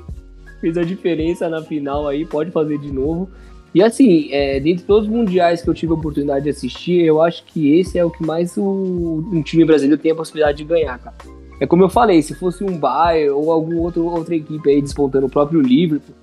Fez 0.61 0.79
a 0.79 0.85
diferença 0.85 1.49
na 1.49 1.61
final 1.61 2.07
aí, 2.07 2.25
pode 2.25 2.53
fazer 2.53 2.79
de 2.79 2.93
novo. 2.93 3.29
E 3.75 3.83
assim, 3.83 4.29
é, 4.31 4.61
dentre 4.61 4.85
todos 4.85 5.09
os 5.09 5.13
mundiais 5.13 5.61
que 5.61 5.69
eu 5.69 5.75
tive 5.75 5.93
a 5.93 5.97
oportunidade 5.97 6.45
de 6.45 6.51
assistir, 6.51 7.03
eu 7.03 7.21
acho 7.21 7.45
que 7.45 7.79
esse 7.79 7.99
é 7.99 8.05
o 8.05 8.11
que 8.11 8.25
mais 8.25 8.57
o, 8.57 8.63
um 9.33 9.43
time 9.43 9.65
brasileiro 9.65 10.01
tem 10.01 10.13
a 10.13 10.15
possibilidade 10.15 10.59
de 10.59 10.65
ganhar, 10.65 10.97
cara. 10.99 11.17
É 11.61 11.67
como 11.67 11.83
eu 11.83 11.89
falei, 11.89 12.23
se 12.23 12.35
fosse 12.35 12.63
um 12.63 12.79
Bayern 12.79 13.31
ou 13.31 13.51
alguma 13.51 13.81
outro, 13.81 14.05
outra 14.07 14.35
equipe 14.35 14.71
aí 14.71 14.81
despontando 14.81 15.27
o 15.27 15.31
próprio 15.31 15.61
Liverpool, 15.61 16.15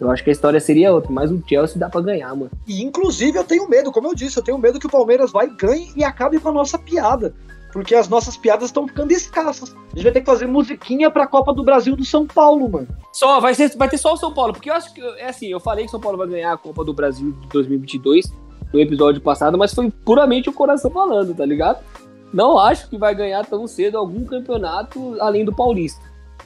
Eu 0.00 0.10
acho 0.10 0.22
que 0.22 0.30
a 0.30 0.32
história 0.32 0.60
seria 0.60 0.92
outra, 0.92 1.12
mas 1.12 1.30
o 1.30 1.42
Chelsea 1.46 1.78
dá 1.78 1.88
pra 1.88 2.00
ganhar, 2.00 2.34
mano. 2.34 2.50
E 2.66 2.82
inclusive 2.82 3.38
eu 3.38 3.44
tenho 3.44 3.68
medo, 3.68 3.92
como 3.92 4.08
eu 4.08 4.14
disse, 4.14 4.36
eu 4.38 4.42
tenho 4.42 4.58
medo 4.58 4.78
que 4.80 4.86
o 4.86 4.90
Palmeiras 4.90 5.30
vai, 5.30 5.48
ganhe 5.48 5.90
e 5.96 6.02
acabe 6.02 6.40
com 6.40 6.48
a 6.48 6.52
nossa 6.52 6.76
piada. 6.76 7.34
Porque 7.76 7.94
as 7.94 8.08
nossas 8.08 8.38
piadas 8.38 8.70
estão 8.70 8.88
ficando 8.88 9.12
escassas. 9.12 9.76
A 9.92 9.96
gente 9.96 10.04
vai 10.04 10.12
ter 10.12 10.20
que 10.20 10.26
fazer 10.26 10.46
musiquinha 10.46 11.10
pra 11.10 11.26
Copa 11.26 11.52
do 11.52 11.62
Brasil 11.62 11.94
do 11.94 12.06
São 12.06 12.26
Paulo, 12.26 12.66
mano. 12.70 12.88
Só, 13.12 13.38
vai, 13.38 13.54
ser, 13.54 13.76
vai 13.76 13.86
ter 13.86 13.98
só 13.98 14.14
o 14.14 14.16
São 14.16 14.32
Paulo, 14.32 14.54
porque 14.54 14.70
eu 14.70 14.74
acho 14.74 14.94
que, 14.94 15.02
é 15.18 15.28
assim, 15.28 15.48
eu 15.48 15.60
falei 15.60 15.84
que 15.84 15.88
o 15.88 15.90
São 15.90 16.00
Paulo 16.00 16.16
vai 16.16 16.26
ganhar 16.26 16.54
a 16.54 16.56
Copa 16.56 16.82
do 16.82 16.94
Brasil 16.94 17.32
de 17.32 17.48
2022 17.48 18.32
no 18.72 18.80
episódio 18.80 19.20
passado, 19.20 19.58
mas 19.58 19.74
foi 19.74 19.90
puramente 19.90 20.48
o 20.48 20.54
coração 20.54 20.90
falando, 20.90 21.34
tá 21.34 21.44
ligado? 21.44 21.84
Não 22.32 22.58
acho 22.58 22.88
que 22.88 22.96
vai 22.96 23.14
ganhar 23.14 23.44
tão 23.44 23.66
cedo 23.66 23.98
algum 23.98 24.24
campeonato 24.24 25.14
além 25.20 25.44
do 25.44 25.54
Paulista. 25.54 26.00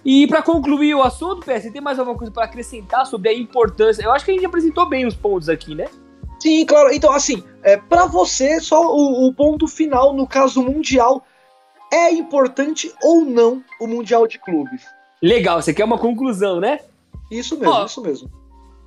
E 0.04 0.26
para 0.26 0.42
concluir 0.42 0.96
o 0.96 1.02
assunto, 1.02 1.46
PS, 1.46 1.70
tem 1.70 1.80
mais 1.80 2.00
alguma 2.00 2.18
coisa 2.18 2.32
para 2.32 2.46
acrescentar 2.46 3.06
sobre 3.06 3.28
a 3.28 3.32
importância? 3.32 4.02
Eu 4.02 4.10
acho 4.10 4.24
que 4.24 4.32
a 4.32 4.34
gente 4.34 4.46
apresentou 4.46 4.84
bem 4.88 5.06
os 5.06 5.14
pontos 5.14 5.48
aqui, 5.48 5.76
né? 5.76 5.86
Sim, 6.40 6.64
claro. 6.64 6.92
Então, 6.92 7.12
assim, 7.12 7.42
é, 7.62 7.76
para 7.76 8.06
você, 8.06 8.60
só 8.60 8.80
o, 8.82 9.28
o, 9.28 9.34
ponto 9.34 9.68
final, 9.68 10.14
no 10.14 10.26
caso 10.26 10.62
mundial, 10.62 11.24
é 11.92 12.10
importante 12.10 12.92
ou 13.02 13.24
não 13.24 13.62
o 13.80 13.86
Mundial 13.86 14.26
de 14.26 14.38
Clubes? 14.38 14.82
Legal, 15.22 15.60
você 15.60 15.74
quer 15.74 15.84
uma 15.84 15.98
conclusão, 15.98 16.60
né? 16.60 16.80
Isso 17.30 17.58
mesmo, 17.58 17.74
Ó, 17.74 17.84
isso 17.84 18.00
mesmo. 18.00 18.30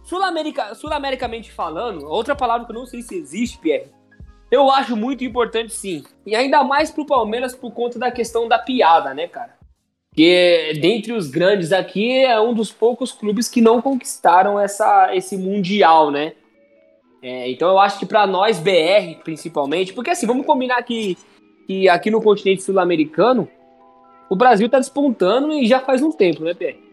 Sul-americamente 0.03 1.51
falando, 1.51 2.07
outra 2.07 2.35
palavra 2.35 2.65
que 2.65 2.71
eu 2.71 2.75
não 2.75 2.85
sei 2.85 3.01
se 3.01 3.15
existe, 3.15 3.57
Pierre, 3.57 3.87
eu 4.51 4.69
acho 4.69 4.95
muito 4.95 5.23
importante 5.23 5.73
sim. 5.73 6.03
E 6.25 6.35
ainda 6.35 6.63
mais 6.63 6.91
pro 6.91 7.05
Palmeiras 7.05 7.55
por 7.55 7.71
conta 7.71 7.97
da 7.97 8.11
questão 8.11 8.47
da 8.47 8.59
piada, 8.59 9.13
né, 9.13 9.27
cara? 9.27 9.55
Que 10.13 10.77
dentre 10.81 11.13
os 11.13 11.29
grandes 11.29 11.71
aqui 11.71 12.23
é 12.23 12.39
um 12.39 12.53
dos 12.53 12.71
poucos 12.71 13.11
clubes 13.11 13.47
que 13.47 13.61
não 13.61 13.81
conquistaram 13.81 14.59
essa, 14.59 15.15
esse 15.15 15.37
Mundial, 15.37 16.11
né? 16.11 16.33
É, 17.23 17.49
então 17.49 17.69
eu 17.69 17.79
acho 17.79 17.97
que 17.97 18.05
para 18.05 18.27
nós, 18.27 18.59
BR, 18.59 19.15
principalmente, 19.23 19.93
porque 19.93 20.09
assim, 20.09 20.27
vamos 20.27 20.45
combinar 20.45 20.83
que, 20.83 21.17
que 21.65 21.87
aqui 21.87 22.11
no 22.11 22.21
continente 22.21 22.61
sul-americano, 22.61 23.47
o 24.29 24.35
Brasil 24.35 24.67
tá 24.67 24.77
despontando 24.77 25.53
e 25.53 25.65
já 25.65 25.79
faz 25.79 26.01
um 26.01 26.11
tempo, 26.11 26.43
né, 26.43 26.53
Pierre? 26.53 26.83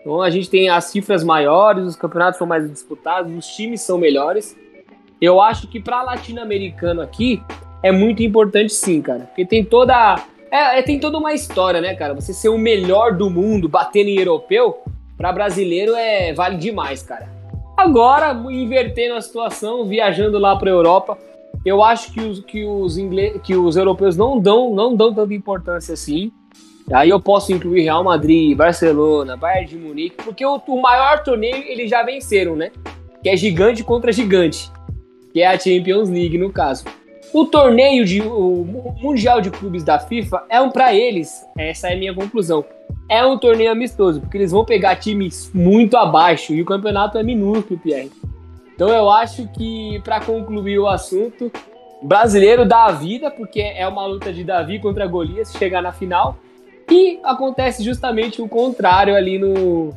Então 0.00 0.20
a 0.20 0.28
gente 0.28 0.50
tem 0.50 0.68
as 0.68 0.84
cifras 0.84 1.24
maiores, 1.24 1.86
os 1.86 1.96
campeonatos 1.96 2.36
são 2.36 2.46
mais 2.46 2.70
disputados, 2.70 3.34
os 3.34 3.46
times 3.46 3.80
são 3.80 3.96
melhores. 3.96 4.54
Eu 5.18 5.40
acho 5.40 5.66
que 5.68 5.80
para 5.80 6.02
latino-americano 6.02 7.00
aqui 7.00 7.42
é 7.82 7.90
muito 7.90 8.22
importante 8.22 8.74
sim, 8.74 9.00
cara, 9.00 9.20
porque 9.20 9.46
tem 9.46 9.64
toda 9.64 10.22
é, 10.50 10.80
é, 10.80 10.82
tem 10.82 11.00
toda 11.00 11.16
uma 11.16 11.32
história, 11.32 11.80
né, 11.80 11.94
cara? 11.94 12.12
Você 12.12 12.34
ser 12.34 12.50
o 12.50 12.58
melhor 12.58 13.16
do 13.16 13.30
mundo 13.30 13.70
batendo 13.70 14.08
em 14.08 14.18
europeu, 14.18 14.82
para 15.16 15.32
brasileiro 15.32 15.94
é 15.94 16.34
vale 16.34 16.58
demais, 16.58 17.02
cara. 17.02 17.31
Agora, 17.82 18.32
invertendo 18.48 19.16
a 19.16 19.20
situação, 19.20 19.84
viajando 19.84 20.38
lá 20.38 20.54
para 20.54 20.70
a 20.70 20.72
Europa, 20.72 21.18
eu 21.64 21.82
acho 21.82 22.12
que 22.12 22.20
os, 22.20 22.38
que 22.38 22.64
os, 22.64 22.96
inglês, 22.96 23.40
que 23.42 23.56
os 23.56 23.74
europeus 23.74 24.16
não 24.16 24.38
dão, 24.38 24.72
não 24.72 24.94
dão 24.94 25.12
tanta 25.12 25.34
importância 25.34 25.94
assim. 25.94 26.30
Aí 26.92 27.10
eu 27.10 27.20
posso 27.20 27.52
incluir 27.52 27.82
Real 27.82 28.04
Madrid, 28.04 28.56
Barcelona, 28.56 29.36
Bayern 29.36 29.66
de 29.66 29.76
Munique, 29.76 30.14
porque 30.22 30.46
o, 30.46 30.62
o 30.64 30.80
maior 30.80 31.24
torneio 31.24 31.56
eles 31.56 31.90
já 31.90 32.04
venceram, 32.04 32.54
né? 32.54 32.70
Que 33.20 33.30
é 33.30 33.36
gigante 33.36 33.82
contra 33.82 34.12
gigante, 34.12 34.70
que 35.32 35.40
é 35.40 35.48
a 35.48 35.58
Champions 35.58 36.08
League 36.08 36.38
no 36.38 36.52
caso. 36.52 36.84
O 37.34 37.46
torneio 37.46 38.04
de 38.04 38.22
o 38.22 38.94
mundial 39.00 39.40
de 39.40 39.50
clubes 39.50 39.82
da 39.82 39.98
FIFA 39.98 40.44
é 40.48 40.60
um 40.60 40.70
para 40.70 40.94
eles, 40.94 41.44
essa 41.58 41.88
é 41.88 41.94
a 41.94 41.98
minha 41.98 42.14
conclusão 42.14 42.64
é 43.08 43.24
um 43.24 43.38
torneio 43.38 43.70
amistoso, 43.70 44.20
porque 44.20 44.38
eles 44.38 44.52
vão 44.52 44.64
pegar 44.64 44.96
times 44.96 45.50
muito 45.54 45.96
abaixo 45.96 46.54
e 46.54 46.62
o 46.62 46.64
campeonato 46.64 47.18
é 47.18 47.22
minúsculo, 47.22 47.78
Pierre. 47.78 48.10
Então 48.74 48.88
eu 48.88 49.10
acho 49.10 49.46
que, 49.48 50.00
para 50.02 50.20
concluir 50.20 50.78
o 50.78 50.88
assunto, 50.88 51.50
brasileiro 52.02 52.64
dá 52.64 52.86
a 52.86 52.92
vida, 52.92 53.30
porque 53.30 53.60
é 53.60 53.86
uma 53.86 54.06
luta 54.06 54.32
de 54.32 54.42
Davi 54.42 54.78
contra 54.78 55.06
Golias, 55.06 55.52
chegar 55.52 55.82
na 55.82 55.92
final. 55.92 56.36
E 56.90 57.20
acontece 57.22 57.82
justamente 57.84 58.42
o 58.42 58.48
contrário 58.48 59.14
ali 59.14 59.38
no, 59.38 59.90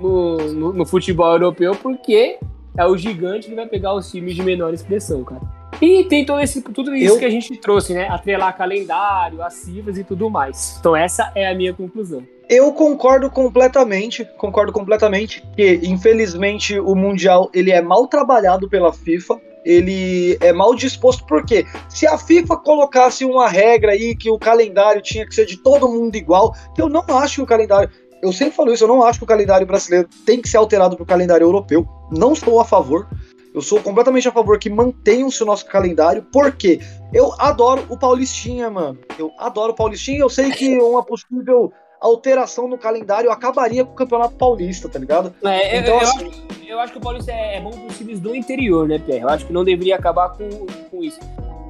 no, 0.00 0.36
no, 0.52 0.72
no 0.72 0.86
futebol 0.86 1.32
europeu, 1.32 1.74
porque 1.74 2.38
é 2.76 2.86
o 2.86 2.96
gigante 2.96 3.48
que 3.48 3.54
vai 3.54 3.66
pegar 3.66 3.94
os 3.94 4.10
times 4.10 4.34
de 4.34 4.42
menor 4.42 4.72
expressão, 4.72 5.22
cara. 5.24 5.42
E 5.80 6.04
tem 6.04 6.24
todo 6.24 6.40
esse, 6.40 6.62
tudo 6.62 6.94
isso 6.94 7.14
eu... 7.14 7.18
que 7.18 7.24
a 7.24 7.30
gente 7.30 7.56
trouxe, 7.56 7.92
né? 7.92 8.08
Atrelar 8.08 8.56
calendário, 8.56 9.42
as 9.42 9.54
cifras 9.54 9.98
e 9.98 10.04
tudo 10.04 10.30
mais. 10.30 10.76
Então 10.78 10.94
essa 10.94 11.32
é 11.34 11.48
a 11.50 11.54
minha 11.54 11.74
conclusão. 11.74 12.22
Eu 12.54 12.70
concordo 12.70 13.30
completamente, 13.30 14.26
concordo 14.36 14.74
completamente 14.74 15.42
que 15.56 15.80
infelizmente 15.84 16.78
o 16.78 16.94
mundial 16.94 17.48
ele 17.54 17.70
é 17.70 17.80
mal 17.80 18.06
trabalhado 18.06 18.68
pela 18.68 18.92
FIFA, 18.92 19.40
ele 19.64 20.36
é 20.38 20.52
mal 20.52 20.74
disposto 20.74 21.24
porque 21.24 21.64
se 21.88 22.06
a 22.06 22.18
FIFA 22.18 22.58
colocasse 22.58 23.24
uma 23.24 23.48
regra 23.48 23.92
aí 23.92 24.14
que 24.14 24.28
o 24.28 24.38
calendário 24.38 25.00
tinha 25.00 25.26
que 25.26 25.34
ser 25.34 25.46
de 25.46 25.56
todo 25.56 25.88
mundo 25.88 26.14
igual, 26.14 26.54
eu 26.76 26.90
não 26.90 27.02
acho 27.16 27.36
que 27.36 27.40
o 27.40 27.46
calendário, 27.46 27.88
eu 28.22 28.30
sempre 28.34 28.54
falo 28.54 28.70
isso, 28.70 28.84
eu 28.84 28.88
não 28.88 29.02
acho 29.02 29.20
que 29.20 29.24
o 29.24 29.28
calendário 29.28 29.66
brasileiro 29.66 30.06
tem 30.26 30.38
que 30.38 30.46
ser 30.46 30.58
alterado 30.58 30.94
para 30.94 31.04
o 31.04 31.06
calendário 31.06 31.46
europeu, 31.46 31.88
não 32.10 32.34
estou 32.34 32.60
a 32.60 32.66
favor. 32.66 33.08
Eu 33.54 33.62
sou 33.62 33.80
completamente 33.80 34.28
a 34.28 34.32
favor 34.32 34.58
que 34.58 34.70
mantenham-se 34.70 35.42
o 35.42 35.46
nosso 35.46 35.66
calendário, 35.66 36.26
porque 36.32 36.80
eu 37.12 37.32
adoro 37.38 37.84
o 37.88 37.98
Paulistinha, 37.98 38.70
mano. 38.70 38.98
Eu 39.18 39.30
adoro 39.38 39.72
o 39.72 39.76
Paulistinha. 39.76 40.20
Eu 40.20 40.30
sei 40.30 40.50
que 40.50 40.78
uma 40.78 41.02
possível 41.02 41.70
alteração 42.02 42.68
no 42.68 42.76
calendário 42.76 43.30
acabaria 43.30 43.84
com 43.84 43.92
o 43.92 43.94
Campeonato 43.94 44.34
Paulista, 44.34 44.88
tá 44.88 44.98
ligado? 44.98 45.32
É, 45.44 45.78
então, 45.78 45.94
eu, 45.94 46.00
assim... 46.00 46.26
acho, 46.26 46.42
eu 46.68 46.80
acho 46.80 46.92
que 46.92 46.98
o 46.98 47.00
Paulista 47.00 47.32
é, 47.32 47.56
é 47.56 47.60
bom 47.60 47.70
para 47.70 47.86
os 47.86 47.96
times 47.96 48.20
do 48.20 48.34
interior, 48.34 48.88
né, 48.88 48.98
Pierre? 48.98 49.22
Eu 49.22 49.28
acho 49.28 49.46
que 49.46 49.52
não 49.52 49.64
deveria 49.64 49.96
acabar 49.96 50.30
com, 50.30 50.48
com 50.90 51.02
isso. 51.02 51.20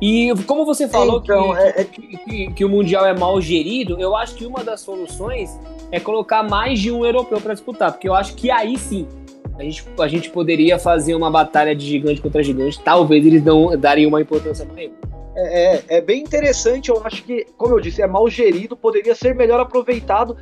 E 0.00 0.32
como 0.46 0.64
você 0.64 0.88
falou 0.88 1.20
então, 1.22 1.52
que, 1.54 1.60
é, 1.60 1.68
é... 1.80 1.84
Que, 1.84 2.16
que, 2.16 2.52
que, 2.54 2.64
o 2.64 2.68
Mundial 2.68 3.06
é 3.06 3.16
mal 3.16 3.40
gerido, 3.40 4.00
eu 4.00 4.16
acho 4.16 4.34
que 4.34 4.44
uma 4.44 4.64
das 4.64 4.80
soluções 4.80 5.56
é 5.92 6.00
colocar 6.00 6.42
mais 6.42 6.80
de 6.80 6.90
um 6.90 7.04
europeu 7.04 7.40
para 7.40 7.54
disputar, 7.54 7.92
porque 7.92 8.08
eu 8.08 8.14
acho 8.14 8.34
que 8.34 8.50
aí 8.50 8.76
sim 8.76 9.06
a 9.58 9.62
gente, 9.62 9.84
a 9.98 10.08
gente 10.08 10.30
poderia 10.30 10.78
fazer 10.78 11.14
uma 11.14 11.30
batalha 11.30 11.74
de 11.74 11.86
gigante 11.86 12.20
contra 12.20 12.42
gigante. 12.42 12.80
Talvez 12.80 13.24
eles 13.24 13.44
não 13.44 13.76
dariam 13.78 14.08
uma 14.08 14.20
importância 14.20 14.64
maior. 14.64 14.90
É, 14.90 15.11
é, 15.34 15.82
é, 15.96 16.00
bem 16.00 16.22
interessante, 16.22 16.90
eu 16.90 17.00
acho 17.04 17.22
que, 17.24 17.46
como 17.56 17.74
eu 17.74 17.80
disse, 17.80 18.02
é 18.02 18.06
mal 18.06 18.28
gerido, 18.28 18.76
poderia 18.76 19.14
ser 19.14 19.34
melhor 19.34 19.60
aproveitado 19.60 20.36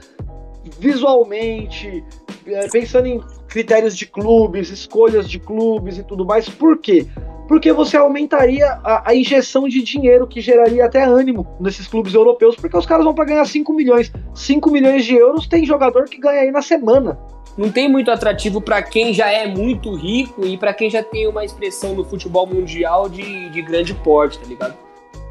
visualmente, 0.79 2.05
é, 2.47 2.69
pensando 2.69 3.07
em 3.07 3.21
critérios 3.49 3.97
de 3.97 4.07
clubes, 4.07 4.71
escolhas 4.71 5.29
de 5.29 5.39
clubes 5.39 5.99
e 5.99 6.03
tudo 6.03 6.25
mais. 6.25 6.49
Por 6.49 6.79
quê? 6.79 7.07
Porque 7.49 7.73
você 7.73 7.97
aumentaria 7.97 8.67
a, 8.85 9.11
a 9.11 9.15
injeção 9.15 9.69
de 9.69 9.83
dinheiro 9.83 10.27
que 10.27 10.41
geraria 10.41 10.85
até 10.85 11.05
ânimo 11.05 11.47
nesses 11.61 11.87
clubes 11.87 12.15
europeus, 12.15 12.57
porque 12.57 12.77
os 12.77 12.87
caras 12.87 13.05
vão 13.05 13.15
para 13.15 13.25
ganhar 13.25 13.45
5 13.45 13.73
milhões. 13.73 14.13
5 14.35 14.71
milhões 14.71 15.05
de 15.05 15.15
euros 15.17 15.47
tem 15.47 15.65
jogador 15.65 16.05
que 16.05 16.19
ganha 16.19 16.43
aí 16.43 16.51
na 16.51 16.63
semana 16.63 17.19
não 17.57 17.71
tem 17.71 17.89
muito 17.89 18.11
atrativo 18.11 18.61
para 18.61 18.83
quem 18.83 19.13
já 19.13 19.31
é 19.31 19.47
muito 19.47 19.95
rico 19.95 20.47
e 20.47 20.57
para 20.57 20.73
quem 20.73 20.89
já 20.89 21.03
tem 21.03 21.27
uma 21.27 21.45
expressão 21.45 21.95
no 21.95 22.05
futebol 22.05 22.47
mundial 22.47 23.09
de, 23.09 23.51
de 23.51 23.63
grande 23.63 23.95
porte, 23.95 24.39
tá 24.39 24.47
ligado? 24.47 24.75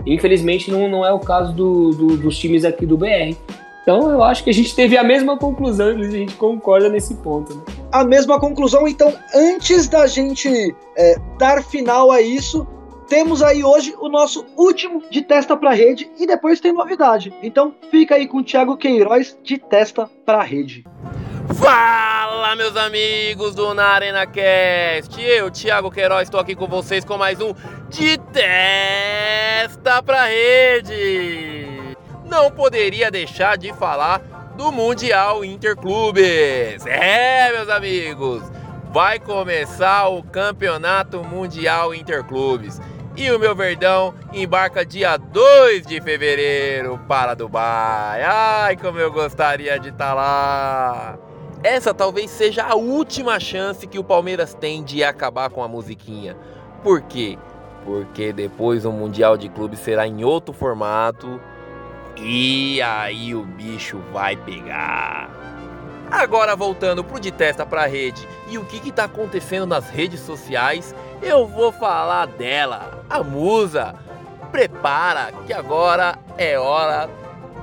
Infelizmente 0.05 0.71
não, 0.71 0.87
não 0.87 1.05
é 1.05 1.11
o 1.11 1.19
caso 1.19 1.53
do, 1.53 1.91
do, 1.91 2.17
dos 2.17 2.37
times 2.37 2.63
aqui 2.65 2.85
do 2.85 2.97
BR. 2.97 3.35
Então 3.81 4.09
eu 4.09 4.23
acho 4.23 4.43
que 4.43 4.49
a 4.49 4.53
gente 4.53 4.75
teve 4.75 4.97
a 4.97 5.03
mesma 5.03 5.37
conclusão, 5.37 5.87
a 5.89 6.03
gente 6.03 6.35
concorda 6.35 6.89
nesse 6.89 7.15
ponto. 7.15 7.55
Né? 7.55 7.61
A 7.91 8.03
mesma 8.03 8.39
conclusão, 8.39 8.87
então, 8.87 9.13
antes 9.33 9.87
da 9.87 10.05
gente 10.05 10.75
é, 10.95 11.15
dar 11.39 11.63
final 11.63 12.11
a 12.11 12.21
isso, 12.21 12.67
temos 13.07 13.41
aí 13.41 13.63
hoje 13.63 13.95
o 13.99 14.07
nosso 14.07 14.45
último 14.55 15.01
de 15.09 15.23
testa 15.23 15.57
para 15.57 15.71
rede 15.71 16.09
e 16.19 16.27
depois 16.27 16.59
tem 16.59 16.71
novidade. 16.71 17.33
Então 17.41 17.73
fica 17.89 18.15
aí 18.15 18.27
com 18.27 18.37
o 18.37 18.43
Thiago 18.43 18.77
Queiroz 18.77 19.35
de 19.43 19.57
testa 19.57 20.09
para 20.23 20.43
rede. 20.43 20.85
Fala, 21.55 22.55
meus 22.55 22.75
amigos 22.75 23.55
do 23.55 23.73
Na 23.73 23.87
Arena 23.87 24.25
Cast. 24.25 25.19
Eu, 25.19 25.49
Thiago 25.49 25.89
Queiroz, 25.89 26.23
estou 26.23 26.39
aqui 26.39 26.55
com 26.55 26.67
vocês 26.67 27.03
com 27.03 27.17
mais 27.17 27.41
um 27.41 27.53
De 27.89 28.17
Testa 28.17 30.01
pra 30.03 30.25
Rede. 30.25 31.97
Não 32.25 32.51
poderia 32.51 33.09
deixar 33.09 33.57
de 33.57 33.73
falar 33.73 34.19
do 34.55 34.71
Mundial 34.71 35.43
Interclubes. 35.43 36.85
É, 36.85 37.51
meus 37.51 37.69
amigos, 37.69 38.43
vai 38.91 39.19
começar 39.19 40.07
o 40.07 40.21
Campeonato 40.21 41.23
Mundial 41.23 41.95
Interclubes. 41.95 42.79
E 43.17 43.31
o 43.31 43.39
meu 43.39 43.55
Verdão 43.55 44.13
embarca 44.31 44.85
dia 44.85 45.17
2 45.17 45.85
de 45.85 45.99
fevereiro 45.99 46.99
para 47.07 47.33
Dubai. 47.33 48.21
Ai, 48.23 48.77
como 48.77 48.99
eu 48.99 49.11
gostaria 49.11 49.79
de 49.79 49.89
estar 49.89 50.09
tá 50.09 50.13
lá! 50.13 51.28
Essa 51.63 51.93
talvez 51.93 52.31
seja 52.31 52.63
a 52.63 52.75
última 52.75 53.37
chance 53.39 53.85
que 53.85 53.99
o 53.99 54.03
Palmeiras 54.03 54.53
tem 54.53 54.81
de 54.81 55.03
acabar 55.03 55.49
com 55.49 55.61
a 55.61 55.67
musiquinha. 55.67 56.37
Por 56.81 57.01
quê? 57.01 57.37
Porque 57.83 58.31
depois 58.31 58.85
o 58.85 58.91
Mundial 58.91 59.35
de 59.35 59.49
Clubes 59.49 59.79
será 59.79 60.07
em 60.07 60.23
outro 60.23 60.53
formato 60.53 61.39
e 62.15 62.81
aí 62.81 63.35
o 63.35 63.43
bicho 63.43 63.99
vai 64.13 64.37
pegar. 64.37 65.29
Agora 66.09 66.55
voltando 66.55 67.03
pro 67.03 67.19
de 67.19 67.31
testa 67.31 67.65
pra 67.65 67.85
rede 67.85 68.25
e 68.47 68.57
o 68.57 68.63
que 68.63 68.79
que 68.79 68.91
tá 68.91 69.03
acontecendo 69.03 69.65
nas 69.65 69.89
redes 69.89 70.21
sociais, 70.21 70.95
eu 71.21 71.45
vou 71.45 71.71
falar 71.73 72.25
dela, 72.25 73.03
a 73.09 73.21
musa. 73.21 73.95
Prepara 74.49 75.31
que 75.45 75.53
agora 75.53 76.17
é 76.37 76.57
hora 76.57 77.09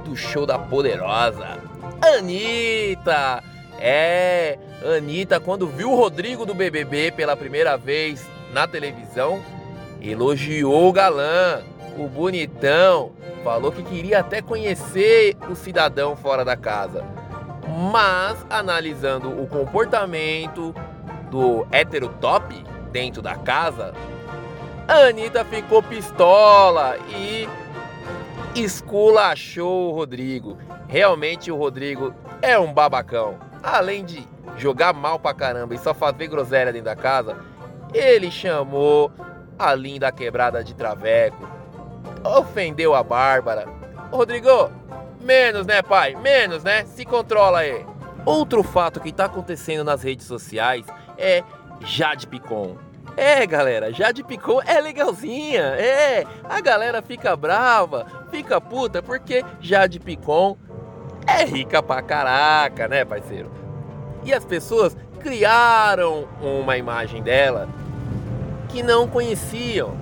do 0.04 0.14
show 0.14 0.44
da 0.44 0.58
poderosa. 0.58 1.58
Anitta! 2.00 3.55
É, 3.78 4.58
Anitta, 4.96 5.38
quando 5.38 5.66
viu 5.66 5.92
o 5.92 5.96
Rodrigo 5.96 6.46
do 6.46 6.54
BBB 6.54 7.12
pela 7.12 7.36
primeira 7.36 7.76
vez 7.76 8.26
na 8.52 8.66
televisão, 8.66 9.42
elogiou 10.00 10.88
o 10.88 10.92
galã, 10.92 11.62
o 11.98 12.08
bonitão, 12.08 13.12
falou 13.42 13.70
que 13.72 13.82
queria 13.82 14.20
até 14.20 14.40
conhecer 14.40 15.36
o 15.48 15.54
cidadão 15.54 16.16
fora 16.16 16.44
da 16.44 16.56
casa. 16.56 17.04
Mas, 17.92 18.44
analisando 18.48 19.28
o 19.28 19.46
comportamento 19.46 20.74
do 21.30 21.66
hétero 21.70 22.08
top 22.20 22.54
dentro 22.90 23.20
da 23.20 23.34
casa, 23.34 23.92
a 24.88 25.08
Anitta 25.08 25.44
ficou 25.44 25.82
pistola 25.82 26.96
e 27.10 27.48
esculachou 28.54 29.90
o 29.90 29.94
Rodrigo. 29.94 30.56
Realmente 30.88 31.50
o 31.50 31.56
Rodrigo 31.56 32.14
é 32.40 32.58
um 32.58 32.72
babacão. 32.72 33.45
Além 33.66 34.04
de 34.04 34.24
jogar 34.56 34.92
mal 34.92 35.18
pra 35.18 35.34
caramba 35.34 35.74
e 35.74 35.78
só 35.78 35.92
fazer 35.92 36.28
groselha 36.28 36.72
dentro 36.72 36.84
da 36.84 36.94
casa, 36.94 37.36
ele 37.92 38.30
chamou 38.30 39.10
a 39.58 39.74
linda 39.74 40.12
quebrada 40.12 40.62
de 40.62 40.72
traveco. 40.72 41.48
Ofendeu 42.24 42.94
a 42.94 43.02
Bárbara. 43.02 43.66
Rodrigo, 44.12 44.70
menos 45.20 45.66
né, 45.66 45.82
pai? 45.82 46.14
Menos, 46.14 46.62
né? 46.62 46.84
Se 46.84 47.04
controla 47.04 47.58
aí. 47.58 47.84
Outro 48.24 48.62
fato 48.62 49.00
que 49.00 49.10
tá 49.10 49.24
acontecendo 49.24 49.82
nas 49.82 50.00
redes 50.00 50.26
sociais 50.26 50.86
é 51.18 51.42
Jade 51.80 52.28
Picon. 52.28 52.76
É, 53.16 53.44
galera, 53.46 53.92
Jade 53.92 54.22
Picon 54.22 54.60
é 54.62 54.80
legalzinha. 54.80 55.62
É, 55.76 56.24
a 56.44 56.60
galera 56.60 57.02
fica 57.02 57.34
brava, 57.34 58.06
fica 58.30 58.60
puta 58.60 59.02
porque 59.02 59.44
Jade 59.60 59.98
Picon 59.98 60.56
é 61.26 61.44
rica 61.44 61.82
pra 61.82 62.00
caraca, 62.02 62.88
né, 62.88 63.04
parceiro? 63.04 63.50
E 64.24 64.32
as 64.32 64.44
pessoas 64.44 64.96
criaram 65.20 66.26
uma 66.40 66.76
imagem 66.76 67.22
dela 67.22 67.68
que 68.68 68.82
não 68.82 69.08
conheciam. 69.08 69.94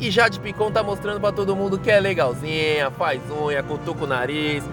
E 0.00 0.10
Jade 0.10 0.40
Picon 0.40 0.70
tá 0.70 0.82
mostrando 0.82 1.20
para 1.20 1.32
todo 1.32 1.54
mundo 1.54 1.78
que 1.78 1.90
é 1.90 2.00
legalzinha, 2.00 2.90
faz 2.90 3.20
unha, 3.30 3.62
cutuca 3.62 4.04
o 4.04 4.06
nariz, 4.06 4.64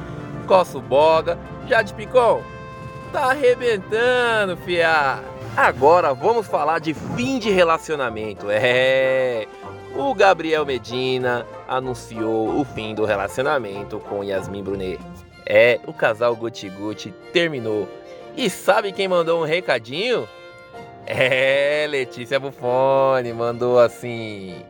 coça 0.47 0.77
o 0.77 0.81
boga. 0.81 1.37
Jade 1.67 1.93
Picon 1.93 2.41
tá 3.11 3.31
arrebentando, 3.31 4.57
fia. 4.57 5.19
Agora 5.55 6.13
vamos 6.13 6.47
falar 6.47 6.79
de 6.79 6.93
fim 6.93 7.37
de 7.37 7.51
relacionamento. 7.51 8.47
É. 8.49 9.45
O 9.95 10.13
Gabriel 10.15 10.65
Medina 10.65 11.45
anunciou 11.67 12.59
o 12.59 12.63
fim 12.63 12.95
do 12.95 13.03
relacionamento 13.03 13.99
com 13.99 14.23
Yasmin 14.23 14.63
Brunet. 14.63 14.99
É, 15.45 15.79
o 15.85 15.93
casal 15.93 16.35
Gucci 16.35 16.69
Gucci 16.69 17.13
terminou. 17.33 17.87
E 18.35 18.49
sabe 18.49 18.91
quem 18.91 19.07
mandou 19.07 19.41
um 19.41 19.45
recadinho? 19.45 20.27
É, 21.05 21.85
Letícia 21.89 22.39
Buffoni 22.39 23.33
mandou 23.33 23.79
assim: 23.79 24.63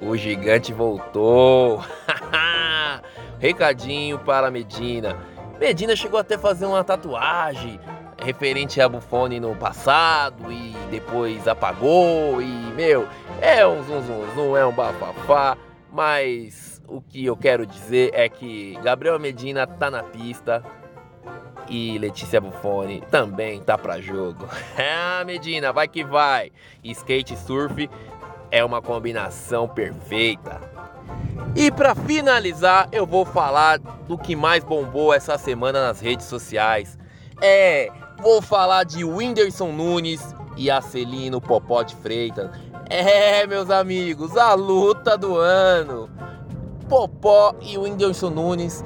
o 0.00 0.16
gigante 0.16 0.72
voltou. 0.72 1.82
recadinho 3.38 4.18
para 4.18 4.50
Medina. 4.50 5.16
Medina 5.58 5.96
chegou 5.96 6.20
até 6.20 6.36
fazer 6.36 6.66
uma 6.66 6.84
tatuagem 6.84 7.80
referente 8.20 8.80
a 8.80 8.88
Buffoni 8.88 9.38
no 9.38 9.54
passado 9.54 10.50
e 10.50 10.74
depois 10.90 11.46
apagou 11.46 12.42
e 12.42 12.46
meu, 12.74 13.06
é 13.40 13.66
um 13.66 13.82
zum 13.84 14.02
zum, 14.02 14.34
zum 14.34 14.56
é 14.56 14.66
um 14.66 14.72
bafafá, 14.72 15.56
mas 15.92 16.67
o 16.88 17.02
que 17.02 17.24
eu 17.24 17.36
quero 17.36 17.66
dizer 17.66 18.10
é 18.14 18.28
que 18.28 18.78
Gabriel 18.82 19.18
Medina 19.18 19.66
tá 19.66 19.90
na 19.90 20.02
pista 20.02 20.62
e 21.68 21.98
Letícia 21.98 22.40
Buffoni 22.40 23.02
também 23.10 23.60
tá 23.60 23.76
para 23.76 24.00
jogo. 24.00 24.48
Ah, 24.76 25.22
Medina, 25.26 25.72
vai 25.72 25.86
que 25.86 26.02
vai. 26.02 26.50
Skate 26.82 27.36
surf 27.36 27.88
é 28.50 28.64
uma 28.64 28.80
combinação 28.80 29.68
perfeita. 29.68 30.60
E 31.54 31.70
para 31.70 31.94
finalizar, 31.94 32.88
eu 32.92 33.06
vou 33.06 33.24
falar 33.24 33.78
do 33.78 34.16
que 34.16 34.34
mais 34.34 34.64
bombou 34.64 35.12
essa 35.12 35.36
semana 35.36 35.86
nas 35.86 36.00
redes 36.00 36.26
sociais. 36.26 36.98
É, 37.40 37.90
vou 38.20 38.40
falar 38.40 38.84
de 38.84 39.04
Whindersson 39.04 39.72
Nunes 39.72 40.34
e 40.56 40.70
Acelino 40.70 41.40
Popó 41.40 41.82
de 41.82 41.94
Freitas. 41.96 42.50
É, 42.90 43.46
meus 43.46 43.70
amigos, 43.70 44.36
a 44.36 44.54
luta 44.54 45.16
do 45.16 45.36
ano. 45.36 46.08
Popó 46.88 47.54
e 47.60 47.76
Whindersson 47.76 48.30
Nunes 48.30 48.82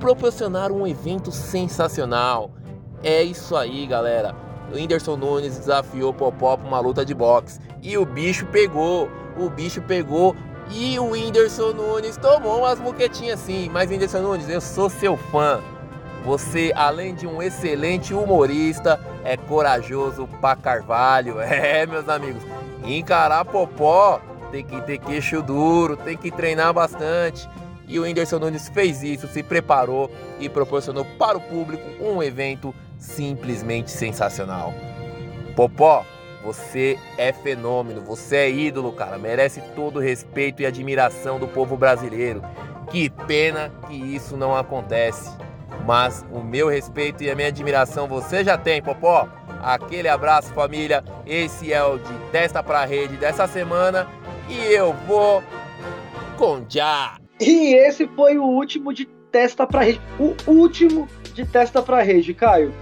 proporcionaram 0.00 0.76
um 0.76 0.86
evento 0.86 1.30
sensacional. 1.30 2.50
É 3.02 3.22
isso 3.22 3.54
aí, 3.54 3.86
galera. 3.86 4.34
O 4.72 4.74
Whindersson 4.74 5.16
Nunes 5.16 5.56
desafiou 5.56 6.12
Popó 6.12 6.56
para 6.56 6.66
uma 6.66 6.80
luta 6.80 7.04
de 7.04 7.14
boxe. 7.14 7.60
E 7.82 7.96
o 7.96 8.04
bicho 8.04 8.46
pegou. 8.46 9.08
O 9.38 9.48
bicho 9.48 9.80
pegou. 9.82 10.34
E 10.70 10.98
o 10.98 11.10
Whindersson 11.10 11.72
Nunes 11.72 12.16
tomou 12.16 12.58
umas 12.58 12.78
muquetinhas 12.78 13.40
assim. 13.40 13.68
Mas, 13.72 13.90
Whindersson 13.90 14.20
Nunes, 14.20 14.48
eu 14.48 14.60
sou 14.60 14.90
seu 14.90 15.16
fã. 15.16 15.60
Você, 16.24 16.72
além 16.74 17.14
de 17.14 17.26
um 17.26 17.42
excelente 17.42 18.12
humorista, 18.12 19.00
é 19.24 19.36
corajoso 19.36 20.28
pra 20.40 20.56
carvalho. 20.56 21.36
É, 21.40 21.86
meus 21.86 22.08
amigos. 22.08 22.42
Encarar 22.84 23.44
Popó 23.44 24.20
tem 24.50 24.64
que 24.64 24.80
ter 24.82 24.98
queixo 24.98 25.42
duro, 25.42 25.96
tem 25.96 26.16
que 26.16 26.30
treinar 26.30 26.72
bastante. 26.72 27.48
E 27.86 27.98
o 27.98 28.02
Whindersson 28.02 28.38
Nunes 28.38 28.68
fez 28.68 29.02
isso, 29.02 29.26
se 29.26 29.42
preparou 29.42 30.10
e 30.38 30.48
proporcionou 30.48 31.04
para 31.18 31.36
o 31.36 31.40
público 31.40 31.82
um 32.00 32.22
evento 32.22 32.74
simplesmente 32.98 33.90
sensacional. 33.90 34.72
Popó, 35.56 36.04
você 36.44 36.98
é 37.18 37.32
fenômeno, 37.32 38.00
você 38.00 38.36
é 38.36 38.50
ídolo, 38.50 38.92
cara. 38.92 39.18
Merece 39.18 39.60
todo 39.74 39.96
o 39.96 40.02
respeito 40.02 40.62
e 40.62 40.66
admiração 40.66 41.38
do 41.38 41.48
povo 41.48 41.76
brasileiro. 41.76 42.42
Que 42.90 43.10
pena 43.10 43.70
que 43.86 43.94
isso 43.94 44.36
não 44.36 44.56
acontece. 44.56 45.30
Mas 45.86 46.24
o 46.30 46.40
meu 46.40 46.68
respeito 46.68 47.22
e 47.22 47.30
a 47.30 47.34
minha 47.34 47.48
admiração 47.48 48.06
você 48.06 48.44
já 48.44 48.56
tem, 48.56 48.80
Popó. 48.80 49.28
Aquele 49.62 50.08
abraço, 50.08 50.52
família. 50.54 51.04
Esse 51.26 51.72
é 51.72 51.82
o 51.82 51.98
de 51.98 52.14
Testa 52.30 52.62
pra 52.62 52.84
Rede 52.84 53.16
dessa 53.16 53.46
semana. 53.46 54.06
E 54.50 54.72
eu 54.72 54.92
vou 55.06 55.42
com 56.36 56.64
já. 56.68 57.16
E 57.40 57.74
esse 57.74 58.08
foi 58.08 58.36
o 58.36 58.44
último 58.44 58.92
de 58.92 59.06
Testa 59.30 59.64
pra 59.66 59.82
Rede. 59.82 60.00
O 60.18 60.34
último 60.50 61.08
de 61.32 61.46
Testa 61.46 61.80
pra 61.80 62.02
Rede, 62.02 62.34
Caio. 62.34 62.74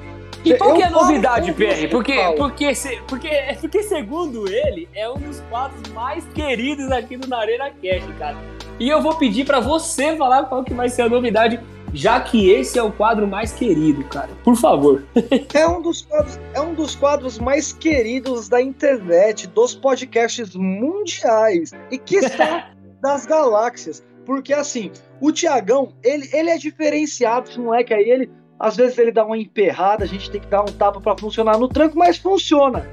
E 0.44 0.54
qual 0.56 0.74
que 0.74 0.82
é 0.82 0.86
a 0.86 0.90
novidade, 0.90 1.52
PR? 1.52 1.88
Porque, 1.90 2.14
porque, 2.36 2.72
porque, 3.06 3.28
porque, 3.60 3.82
segundo 3.82 4.48
ele, 4.48 4.88
é 4.94 5.10
um 5.10 5.18
dos 5.18 5.40
quadros 5.50 5.92
mais 5.92 6.24
queridos 6.32 6.90
aqui 6.90 7.16
do 7.16 7.32
Arena 7.34 7.70
Cash, 7.70 8.04
cara. 8.18 8.36
E 8.78 8.88
eu 8.88 9.02
vou 9.02 9.16
pedir 9.16 9.44
para 9.44 9.60
você 9.60 10.16
falar 10.16 10.44
qual 10.44 10.64
que 10.64 10.72
vai 10.72 10.88
ser 10.88 11.02
a 11.02 11.08
novidade, 11.08 11.60
já 11.92 12.20
que 12.20 12.50
esse 12.50 12.78
é 12.78 12.82
o 12.82 12.92
quadro 12.92 13.26
mais 13.26 13.52
querido, 13.52 14.04
cara. 14.04 14.30
Por 14.44 14.56
favor. 14.56 15.04
É 15.54 15.66
um 15.66 15.82
dos 15.82 16.02
quadros, 16.02 16.38
é 16.54 16.60
um 16.60 16.74
dos 16.74 16.94
quadros 16.94 17.38
mais 17.38 17.72
queridos 17.72 18.48
da 18.48 18.60
internet, 18.60 19.46
dos 19.48 19.74
podcasts 19.74 20.54
mundiais 20.54 21.72
e 21.90 21.98
que 21.98 22.16
está 22.16 22.70
das 23.02 23.26
galáxias. 23.26 24.04
Porque 24.24 24.52
assim, 24.52 24.90
o 25.20 25.32
Tiagão, 25.32 25.92
ele, 26.02 26.28
ele 26.32 26.50
é 26.50 26.58
diferenciado, 26.58 27.48
esse 27.48 27.58
moleque 27.58 27.94
aí, 27.94 28.08
ele 28.08 28.30
às 28.58 28.76
vezes 28.76 28.98
ele 28.98 29.12
dá 29.12 29.24
uma 29.24 29.38
emperrada, 29.38 30.04
a 30.04 30.06
gente 30.06 30.30
tem 30.30 30.40
que 30.40 30.48
dar 30.48 30.62
um 30.62 30.72
tapa 30.72 31.00
para 31.00 31.16
funcionar 31.16 31.58
no 31.58 31.68
tranco, 31.68 31.96
mas 31.96 32.18
funciona. 32.18 32.88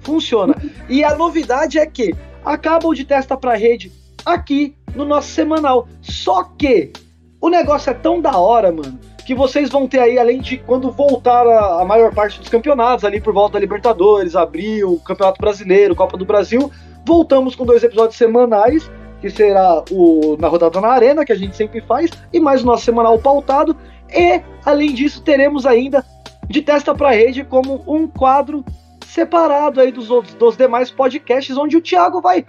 Funciona. 0.00 0.56
E 0.88 1.04
a 1.04 1.14
novidade 1.14 1.78
é 1.78 1.86
que 1.86 2.14
acabam 2.44 2.94
de 2.94 3.04
testa 3.04 3.36
para 3.36 3.54
rede 3.54 3.92
aqui 4.24 4.74
no 4.94 5.04
nosso 5.04 5.28
semanal. 5.28 5.86
Só 6.00 6.44
que 6.44 6.92
o 7.40 7.48
negócio 7.48 7.90
é 7.90 7.94
tão 7.94 8.20
da 8.20 8.36
hora, 8.38 8.70
mano, 8.70 8.98
que 9.24 9.34
vocês 9.34 9.70
vão 9.70 9.86
ter 9.86 10.00
aí, 10.00 10.18
além 10.18 10.40
de 10.40 10.58
quando 10.58 10.90
voltar 10.90 11.46
a, 11.46 11.82
a 11.82 11.84
maior 11.84 12.14
parte 12.14 12.38
dos 12.38 12.48
campeonatos, 12.48 13.04
ali 13.04 13.20
por 13.20 13.32
volta 13.32 13.54
da 13.54 13.60
Libertadores, 13.60 14.36
Abril, 14.36 15.00
Campeonato 15.04 15.40
Brasileiro, 15.40 15.94
Copa 15.94 16.16
do 16.16 16.24
Brasil, 16.24 16.70
voltamos 17.04 17.54
com 17.54 17.64
dois 17.64 17.82
episódios 17.82 18.16
semanais 18.16 18.90
que 19.20 19.28
será 19.28 19.84
o 19.90 20.36
na 20.38 20.48
rodada 20.48 20.80
na 20.80 20.88
arena 20.88 21.24
que 21.24 21.32
a 21.32 21.36
gente 21.36 21.54
sempre 21.54 21.80
faz 21.82 22.10
e 22.32 22.40
mais 22.40 22.62
o 22.62 22.66
nosso 22.66 22.84
semanal 22.84 23.18
pautado 23.18 23.76
e, 24.08 24.40
além 24.64 24.94
disso, 24.94 25.22
teremos 25.22 25.66
ainda 25.66 26.04
de 26.48 26.62
testa 26.62 26.94
para 26.94 27.12
rede 27.12 27.44
como 27.44 27.82
um 27.86 28.08
quadro 28.08 28.64
separado 29.06 29.80
aí 29.80 29.92
dos, 29.92 30.08
dos 30.36 30.56
demais 30.56 30.90
podcasts, 30.90 31.56
onde 31.56 31.76
o 31.76 31.80
Thiago 31.80 32.20
vai 32.20 32.44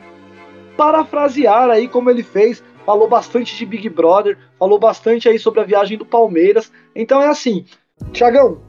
parafrasear 0.76 1.70
aí 1.70 1.88
como 1.88 2.10
ele 2.10 2.24
fez, 2.24 2.64
falou 2.86 3.08
bastante 3.08 3.56
de 3.56 3.66
Big 3.66 3.90
Brother, 3.90 4.38
falou 4.58 4.80
bastante 4.80 5.30
aí 5.30 5.38
sobre 5.38 5.60
a 5.60 5.64
viagem 5.64 5.98
do 5.98 6.06
Palmeiras. 6.06 6.72
Então 6.96 7.22
é 7.22 7.28
assim, 7.28 7.66
Thiagão, 8.12 8.62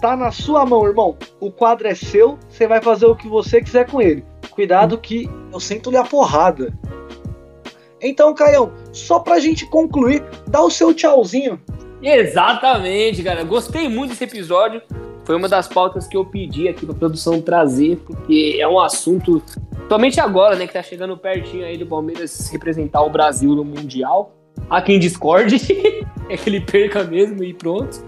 tá 0.00 0.16
na 0.16 0.30
sua 0.30 0.64
mão, 0.64 0.86
irmão. 0.86 1.16
O 1.38 1.50
quadro 1.50 1.86
é 1.86 1.94
seu, 1.94 2.38
você 2.48 2.66
vai 2.66 2.80
fazer 2.80 3.06
o 3.06 3.16
que 3.16 3.28
você 3.28 3.60
quiser 3.60 3.88
com 3.88 4.00
ele. 4.00 4.24
Cuidado 4.50 4.98
que 4.98 5.28
eu 5.52 5.60
sinto-lhe 5.60 5.96
a 5.96 6.04
porrada. 6.04 6.72
Então, 8.02 8.34
Caião, 8.34 8.72
só 8.92 9.18
pra 9.18 9.38
gente 9.38 9.66
concluir, 9.66 10.24
dá 10.48 10.62
o 10.62 10.70
seu 10.70 10.94
tchauzinho. 10.94 11.60
Exatamente, 12.02 13.22
cara. 13.22 13.44
Gostei 13.44 13.88
muito 13.88 14.10
desse 14.10 14.24
episódio. 14.24 14.80
Foi 15.30 15.36
uma 15.36 15.48
das 15.48 15.68
pautas 15.68 16.08
que 16.08 16.16
eu 16.16 16.24
pedi 16.24 16.66
aqui 16.66 16.84
pra 16.84 16.92
produção 16.92 17.40
trazer, 17.40 17.98
porque 17.98 18.56
é 18.58 18.66
um 18.66 18.80
assunto, 18.80 19.40
somente 19.88 20.18
agora, 20.18 20.56
né, 20.56 20.66
que 20.66 20.72
tá 20.72 20.82
chegando 20.82 21.16
pertinho 21.16 21.64
aí 21.64 21.78
do 21.78 21.86
Palmeiras 21.86 22.50
representar 22.50 23.00
o 23.02 23.10
Brasil 23.10 23.54
no 23.54 23.64
Mundial. 23.64 24.34
Há 24.68 24.82
quem 24.82 24.98
discorde, 24.98 25.54
é 26.28 26.36
que 26.36 26.50
ele 26.50 26.60
perca 26.60 27.04
mesmo 27.04 27.44
e 27.44 27.54
pronto. 27.54 28.04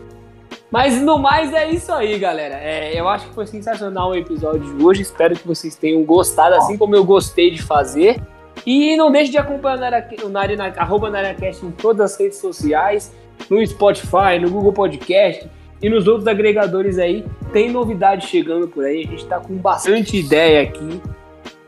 Mas 0.68 1.00
no 1.00 1.16
mais 1.16 1.54
é 1.54 1.70
isso 1.70 1.92
aí, 1.92 2.18
galera. 2.18 2.56
É, 2.56 2.98
eu 2.98 3.08
acho 3.08 3.28
que 3.28 3.34
foi 3.36 3.46
sensacional 3.46 4.10
o 4.10 4.16
episódio 4.16 4.74
de 4.74 4.84
hoje. 4.84 5.02
Espero 5.02 5.36
que 5.36 5.46
vocês 5.46 5.76
tenham 5.76 6.02
gostado, 6.02 6.56
assim 6.56 6.76
como 6.76 6.96
eu 6.96 7.04
gostei 7.04 7.52
de 7.52 7.62
fazer. 7.62 8.20
E 8.66 8.96
não 8.96 9.12
deixe 9.12 9.30
de 9.30 9.38
acompanhar 9.38 10.08
o 10.24 10.28
Narina, 10.28 10.74
arroba 10.76 11.08
NarinaCast 11.08 11.64
em 11.64 11.70
todas 11.70 12.00
as 12.00 12.18
redes 12.18 12.38
sociais, 12.38 13.14
no 13.48 13.64
Spotify, 13.64 14.40
no 14.40 14.50
Google 14.50 14.72
Podcast 14.72 15.48
e 15.82 15.90
nos 15.90 16.06
outros 16.06 16.26
agregadores 16.28 16.98
aí. 16.98 17.24
Tem 17.52 17.70
novidade 17.70 18.26
chegando 18.26 18.68
por 18.68 18.84
aí. 18.84 19.04
A 19.04 19.10
gente 19.10 19.26
tá 19.26 19.40
com 19.40 19.54
bastante 19.56 20.16
ideia 20.16 20.62
aqui. 20.62 21.02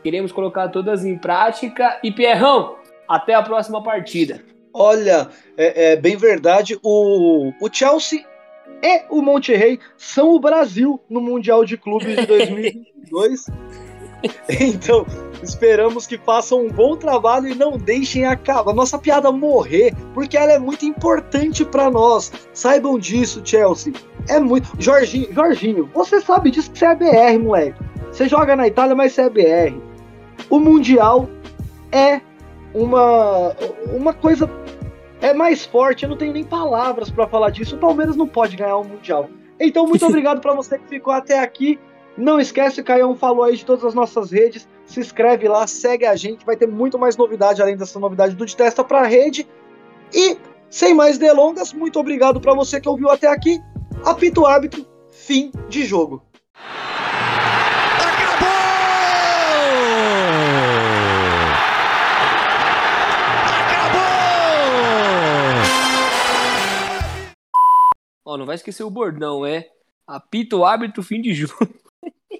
Queremos 0.01 0.31
colocar 0.31 0.69
todas 0.69 1.03
em 1.03 1.17
prática. 1.17 1.99
E 2.03 2.11
Pierrão, 2.11 2.77
até 3.07 3.33
a 3.33 3.43
próxima 3.43 3.83
partida. 3.83 4.41
Olha, 4.73 5.29
é, 5.57 5.91
é 5.91 5.95
bem 5.95 6.15
verdade. 6.15 6.77
O, 6.81 7.51
o 7.61 7.69
Chelsea 7.71 8.25
e 8.81 9.03
o 9.09 9.21
Monterrey 9.21 9.79
são 9.97 10.29
o 10.29 10.39
Brasil 10.39 10.99
no 11.09 11.21
Mundial 11.21 11.65
de 11.65 11.77
Clubes 11.77 12.15
de 12.15 12.25
2022. 12.27 13.47
então, 14.49 15.05
esperamos 15.43 16.07
que 16.07 16.17
façam 16.17 16.65
um 16.65 16.69
bom 16.69 16.95
trabalho 16.95 17.47
e 17.47 17.55
não 17.55 17.77
deixem 17.77 18.25
a, 18.25 18.37
a 18.47 18.73
nossa 18.73 18.97
piada 18.97 19.31
morrer, 19.31 19.93
porque 20.13 20.37
ela 20.37 20.53
é 20.53 20.59
muito 20.59 20.85
importante 20.85 21.63
para 21.65 21.89
nós. 21.89 22.31
Saibam 22.53 22.97
disso, 22.97 23.41
Chelsea. 23.43 23.93
É 24.27 24.39
muito. 24.39 24.69
Jorginho, 24.79 25.31
Jorginho, 25.33 25.89
você 25.93 26.21
sabe 26.21 26.51
disso 26.51 26.71
que 26.71 26.79
você 26.79 26.85
é 26.85 26.95
BR, 26.95 27.39
moleque. 27.39 27.79
Você 28.11 28.27
joga 28.27 28.55
na 28.55 28.67
Itália, 28.67 28.95
mas 28.95 29.13
você 29.13 29.21
é 29.21 29.29
BR. 29.29 29.77
O 30.49 30.59
Mundial 30.59 31.29
é 31.91 32.21
uma, 32.73 33.55
uma 33.93 34.13
coisa 34.13 34.49
é 35.21 35.33
mais 35.33 35.65
forte, 35.65 36.03
eu 36.03 36.09
não 36.09 36.17
tenho 36.17 36.33
nem 36.33 36.43
palavras 36.43 37.09
para 37.09 37.27
falar 37.27 37.49
disso. 37.49 37.75
O 37.75 37.79
Palmeiras 37.79 38.15
não 38.15 38.27
pode 38.27 38.55
ganhar 38.55 38.77
o 38.77 38.83
Mundial. 38.83 39.29
Então, 39.59 39.87
muito 39.87 40.05
obrigado 40.07 40.41
para 40.41 40.53
você 40.53 40.77
que 40.77 40.87
ficou 40.87 41.13
até 41.13 41.39
aqui. 41.39 41.79
Não 42.17 42.39
esquece, 42.39 42.79
o 42.79 42.83
Caião 42.83 43.13
falou 43.13 43.43
aí 43.43 43.57
de 43.57 43.65
todas 43.65 43.83
as 43.83 43.93
nossas 43.93 44.31
redes. 44.31 44.67
Se 44.85 45.01
inscreve 45.01 45.47
lá, 45.49 45.67
segue 45.67 46.05
a 46.05 46.15
gente. 46.15 46.45
Vai 46.45 46.55
ter 46.55 46.67
muito 46.67 46.97
mais 46.97 47.17
novidade 47.17 47.61
além 47.61 47.75
dessa 47.75 47.99
novidade 47.99 48.35
do 48.35 48.45
De 48.45 48.55
Testa 48.55 48.83
para 48.83 49.05
Rede. 49.05 49.45
E, 50.13 50.37
sem 50.69 50.93
mais 50.93 51.17
delongas, 51.17 51.73
muito 51.73 51.99
obrigado 51.99 52.39
para 52.39 52.53
você 52.53 52.79
que 52.79 52.87
ouviu 52.87 53.09
até 53.09 53.27
aqui. 53.27 53.59
Apito 54.05 54.45
árbitro, 54.45 54.85
fim 55.11 55.51
de 55.67 55.83
jogo. 55.83 56.23
Ó, 68.23 68.37
não 68.37 68.45
vai 68.45 68.55
esquecer 68.55 68.83
o 68.83 68.89
bordão, 68.89 69.45
é 69.45 69.67
apito 70.07 70.63
árbitro 70.63 71.03
fim 71.03 71.21
de 71.21 71.33
jogo. 71.33 71.67